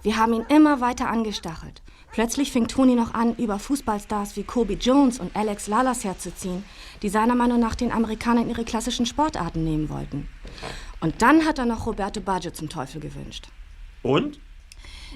Wir 0.02 0.16
haben 0.16 0.32
ihn 0.32 0.46
immer 0.48 0.80
weiter 0.80 1.10
angestachelt. 1.10 1.82
Plötzlich 2.14 2.52
fing 2.52 2.68
Toni 2.68 2.94
noch 2.94 3.12
an, 3.12 3.34
über 3.34 3.58
Fußballstars 3.58 4.36
wie 4.36 4.44
Kobe 4.44 4.74
Jones 4.74 5.18
und 5.18 5.34
Alex 5.34 5.66
Lalas 5.66 6.04
herzuziehen, 6.04 6.62
die 7.02 7.08
seiner 7.08 7.34
Meinung 7.34 7.58
nach 7.58 7.74
den 7.74 7.90
Amerikanern 7.90 8.48
ihre 8.48 8.62
klassischen 8.62 9.04
Sportarten 9.04 9.64
nehmen 9.64 9.88
wollten. 9.88 10.28
Und 11.00 11.22
dann 11.22 11.44
hat 11.44 11.58
er 11.58 11.66
noch 11.66 11.86
Roberto 11.86 12.20
Baggio 12.20 12.52
zum 12.52 12.68
Teufel 12.68 13.00
gewünscht. 13.00 13.48
Und? 14.04 14.38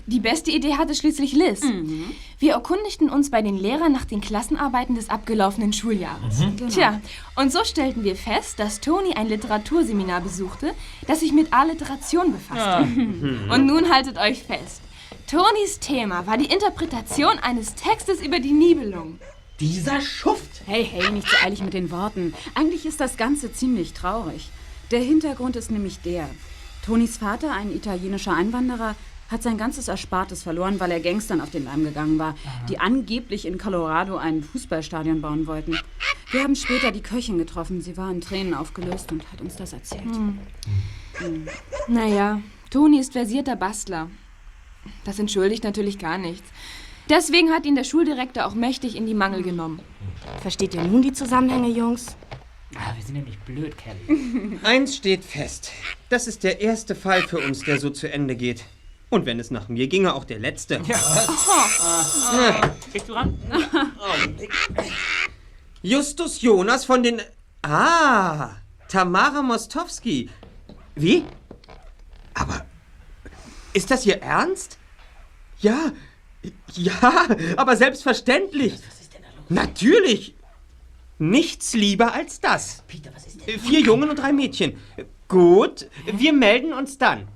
Die 0.06 0.18
beste 0.18 0.50
Idee 0.50 0.74
hatte 0.74 0.92
schließlich 0.92 1.34
Liz. 1.34 1.62
Mhm. 1.62 2.10
Wir 2.40 2.54
erkundigten 2.54 3.10
uns 3.10 3.30
bei 3.30 3.42
den 3.42 3.56
Lehrern 3.56 3.92
nach 3.92 4.04
den 4.04 4.20
Klassenarbeiten 4.20 4.96
des 4.96 5.08
abgelaufenen 5.08 5.72
Schuljahres. 5.72 6.40
Mhm. 6.40 6.56
Genau. 6.56 6.70
Tja, 6.70 7.00
und 7.36 7.52
so 7.52 7.62
stellten 7.62 8.02
wir 8.02 8.16
fest, 8.16 8.58
dass 8.58 8.80
Toni 8.80 9.12
ein 9.14 9.28
Literaturseminar 9.28 10.20
besuchte, 10.20 10.74
das 11.06 11.20
sich 11.20 11.32
mit 11.32 11.52
Alliteration 11.52 12.32
befasste. 12.32 12.64
Ah. 12.64 13.54
Und 13.54 13.66
nun 13.66 13.88
haltet 13.88 14.18
euch 14.18 14.42
fest. 14.42 14.82
Tonis 15.30 15.78
Thema 15.78 16.26
war 16.26 16.38
die 16.38 16.46
Interpretation 16.46 17.38
eines 17.42 17.74
Textes 17.74 18.22
über 18.22 18.40
die 18.40 18.52
Nibelung. 18.52 19.18
Dieser 19.60 20.00
Schuft! 20.00 20.62
Hey, 20.64 20.82
hey, 20.90 21.10
nicht 21.10 21.28
so 21.28 21.36
eilig 21.44 21.62
mit 21.62 21.74
den 21.74 21.90
Worten. 21.90 22.32
Eigentlich 22.54 22.86
ist 22.86 22.98
das 22.98 23.18
Ganze 23.18 23.52
ziemlich 23.52 23.92
traurig. 23.92 24.48
Der 24.90 25.00
Hintergrund 25.00 25.54
ist 25.56 25.70
nämlich 25.70 26.00
der. 26.00 26.30
Tonis 26.86 27.18
Vater, 27.18 27.52
ein 27.52 27.76
italienischer 27.76 28.32
Einwanderer, 28.32 28.94
hat 29.30 29.42
sein 29.42 29.58
ganzes 29.58 29.88
Erspartes 29.88 30.44
verloren, 30.44 30.80
weil 30.80 30.92
er 30.92 31.00
Gangstern 31.00 31.42
auf 31.42 31.50
den 31.50 31.66
Leim 31.66 31.84
gegangen 31.84 32.18
war, 32.18 32.34
die 32.70 32.78
angeblich 32.78 33.44
in 33.44 33.58
Colorado 33.58 34.16
ein 34.16 34.42
Fußballstadion 34.42 35.20
bauen 35.20 35.46
wollten. 35.46 35.78
Wir 36.30 36.42
haben 36.42 36.56
später 36.56 36.90
die 36.90 37.02
Köchin 37.02 37.36
getroffen. 37.36 37.82
Sie 37.82 37.98
war 37.98 38.10
in 38.10 38.22
Tränen 38.22 38.54
aufgelöst 38.54 39.12
und 39.12 39.30
hat 39.30 39.42
uns 39.42 39.56
das 39.56 39.74
erzählt. 39.74 40.04
Hm. 40.04 40.38
Hm. 41.18 41.48
Naja, 41.86 42.40
Toni 42.70 42.98
ist 43.00 43.12
versierter 43.12 43.56
Bastler. 43.56 44.08
Das 45.04 45.18
entschuldigt 45.18 45.64
natürlich 45.64 45.98
gar 45.98 46.18
nichts. 46.18 46.48
Deswegen 47.08 47.50
hat 47.50 47.64
ihn 47.64 47.74
der 47.74 47.84
Schuldirektor 47.84 48.46
auch 48.46 48.54
mächtig 48.54 48.94
in 48.94 49.06
die 49.06 49.14
Mangel 49.14 49.42
genommen. 49.42 49.80
Versteht 50.42 50.74
ihr 50.74 50.82
nun 50.82 51.02
die 51.02 51.12
Zusammenhänge, 51.12 51.68
Jungs? 51.68 52.16
Ah, 52.74 52.94
wir 52.94 53.02
sind 53.02 53.16
ja 53.16 53.22
nicht 53.22 53.42
blöd, 53.46 53.74
Kelly. 53.78 54.58
Eins 54.62 54.96
steht 54.96 55.24
fest. 55.24 55.72
Das 56.10 56.26
ist 56.26 56.44
der 56.44 56.60
erste 56.60 56.94
Fall 56.94 57.22
für 57.22 57.38
uns, 57.38 57.60
der 57.60 57.78
so 57.78 57.88
zu 57.90 58.12
Ende 58.12 58.36
geht. 58.36 58.64
Und 59.10 59.24
wenn 59.24 59.40
es 59.40 59.50
nach 59.50 59.68
mir 59.68 59.88
ginge, 59.88 60.14
auch 60.14 60.24
der 60.24 60.38
letzte. 60.38 60.82
Ja. 60.86 61.00
Kriegst 62.92 63.08
du 63.08 63.14
ran? 63.14 63.38
Justus 65.82 66.42
Jonas 66.42 66.84
von 66.84 67.02
den. 67.02 67.22
Ah, 67.62 68.56
Tamara 68.88 69.40
Mostowski. 69.40 70.28
Wie? 70.94 71.24
Aber 72.34 72.66
ist 73.72 73.90
das 73.90 74.04
Ihr 74.04 74.20
Ernst? 74.22 74.77
Ja, 75.60 75.92
ja, 76.74 77.26
aber 77.56 77.76
selbstverständlich. 77.76 78.74
Natürlich. 79.48 80.34
Nichts 81.18 81.74
lieber 81.74 82.14
als 82.14 82.40
das. 82.40 82.84
Peter, 82.86 83.10
was 83.14 83.26
ist 83.26 83.44
denn? 83.44 83.58
Vier 83.58 83.80
Jungen 83.80 84.08
und 84.08 84.20
drei 84.20 84.32
Mädchen. 84.32 84.76
Gut, 85.26 85.88
wir 86.12 86.32
melden 86.32 86.72
uns 86.72 86.96
dann. 86.96 87.26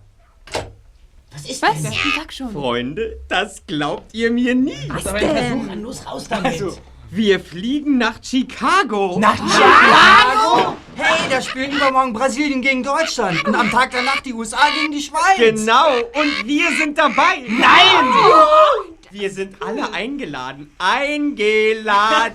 Was 1.33 1.49
ist 1.49 1.63
Was? 1.63 1.83
denn? 1.83 1.93
Sag 2.17 2.33
schon. 2.33 2.53
Freunde, 2.53 3.19
das 3.29 3.67
glaubt 3.67 4.15
ihr 4.15 4.31
mir 4.31 4.55
nie. 4.55 4.77
Was 4.89 5.07
aber 5.07 5.19
ein 5.19 5.37
Versuch 5.37 5.73
an, 5.73 5.83
los 5.83 6.07
raus 6.07 6.29
damit. 6.29 6.53
Also, 6.53 6.79
wir 7.15 7.41
fliegen 7.41 7.99
nach 7.99 8.21
Chicago. 8.23 9.19
Nach 9.19 9.37
Chicago? 9.37 10.77
Hey, 10.97 11.29
da 11.29 11.43
spielt 11.43 11.75
übermorgen 11.75 12.15
Brasilien 12.15 12.63
gegen 12.63 12.83
Deutschland 12.83 13.45
und 13.45 13.55
am 13.55 13.71
Tag 13.71 13.91
danach 13.91 14.21
die 14.23 14.33
USA 14.33 14.71
gegen 14.81 14.93
die 14.93 15.03
Schweiz. 15.03 15.37
Genau, 15.37 15.99
und 16.15 16.47
wir 16.47 16.71
sind 16.79 16.97
dabei. 16.97 17.45
Nein! 17.49 18.93
Wir 19.13 19.29
sind 19.29 19.57
alle 19.61 19.93
eingeladen. 19.93 20.71
Eingeladen. 20.79 22.35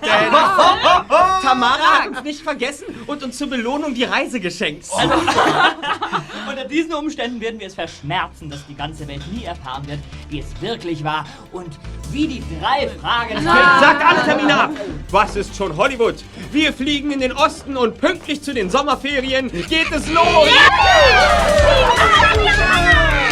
Tamara 1.42 1.98
hat 1.98 2.08
uns 2.10 2.22
nicht 2.22 2.40
vergessen 2.40 2.84
und 3.08 3.20
uns 3.24 3.36
zur 3.36 3.48
Belohnung 3.48 3.94
die 3.94 4.04
Reise 4.04 4.38
geschenkt. 4.38 4.86
Also, 4.96 5.12
unter 6.48 6.64
diesen 6.66 6.94
Umständen 6.94 7.40
werden 7.40 7.58
wir 7.58 7.66
es 7.66 7.74
verschmerzen, 7.74 8.48
dass 8.48 8.64
die 8.68 8.76
ganze 8.76 9.08
Welt 9.08 9.22
nie 9.32 9.42
erfahren 9.42 9.88
wird, 9.88 9.98
wie 10.28 10.38
es 10.38 10.46
wirklich 10.60 11.02
war 11.02 11.26
und 11.50 11.76
wie 12.12 12.28
die 12.28 12.44
drei 12.60 12.88
Fragen... 12.88 13.42
Sagt 13.42 14.04
alle 14.04 14.22
Termine 14.22 14.54
ab. 14.54 14.70
Was 15.10 15.34
ist 15.34 15.56
schon 15.56 15.76
Hollywood? 15.76 16.22
Wir 16.52 16.72
fliegen 16.72 17.10
in 17.10 17.18
den 17.18 17.32
Osten 17.32 17.76
und 17.76 17.98
pünktlich 17.98 18.40
zu 18.40 18.54
den 18.54 18.70
Sommerferien 18.70 19.50
geht 19.50 19.90
es 19.90 20.08
los. 20.12 20.48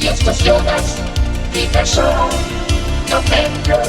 Jetzt 0.00 0.26
ist 0.28 0.46
Jonas, 0.46 0.96
Peter 1.52 1.84
Show, 1.84 2.02
noch 3.10 3.24
endlos. 3.36 3.88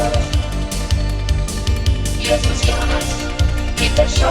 Jetzt 2.19 2.45
ist 2.45 2.65
Jonas, 2.65 3.07
Peter 3.76 4.07
Show, 4.07 4.26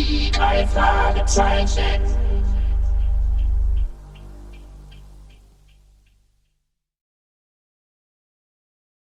Die 0.00 0.30
drei 0.30 0.66
Fragezeichen. 0.66 2.19